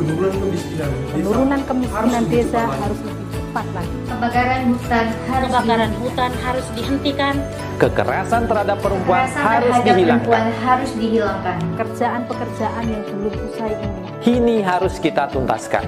Penurunan 0.00 0.32
kemiskinan 0.40 0.88
desa, 0.88 1.12
Penurunan 1.12 1.60
kemiskinan 1.68 2.08
harus 2.08 2.28
desa 2.32 2.60
harus 2.72 3.00
lebih 3.04 3.26
cepat 3.36 3.66
lagi. 3.76 3.96
Kebakaran 4.08 4.60
hutan 4.64 5.06
harus 5.28 5.48
Kebakaran 5.52 5.92
hutan 6.00 6.32
harus 6.40 6.66
dihentikan. 6.72 7.34
Kekerasan 7.76 8.42
terhadap 8.48 8.78
perempuan 8.80 9.20
Kekerasan 9.20 9.44
harus 9.44 9.68
terhadap 9.76 9.84
dihilangkan. 9.92 10.24
perempuan 10.24 10.46
harus 10.64 10.90
dihilangkan. 10.96 11.56
Pekerjaan-pekerjaan 11.76 12.84
yang 12.88 13.02
belum 13.04 13.34
usai 13.44 13.72
ini. 13.76 14.00
Ini 14.24 14.56
harus 14.64 14.96
kita 14.96 15.28
tuntaskan. 15.28 15.84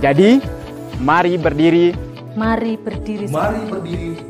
Jadi, 0.00 0.40
mari 0.96 1.36
berdiri 1.36 2.08
Mari 2.30 2.78
berdiri. 2.78 3.26
Mari 3.28 3.60
berdiri. 3.68 4.29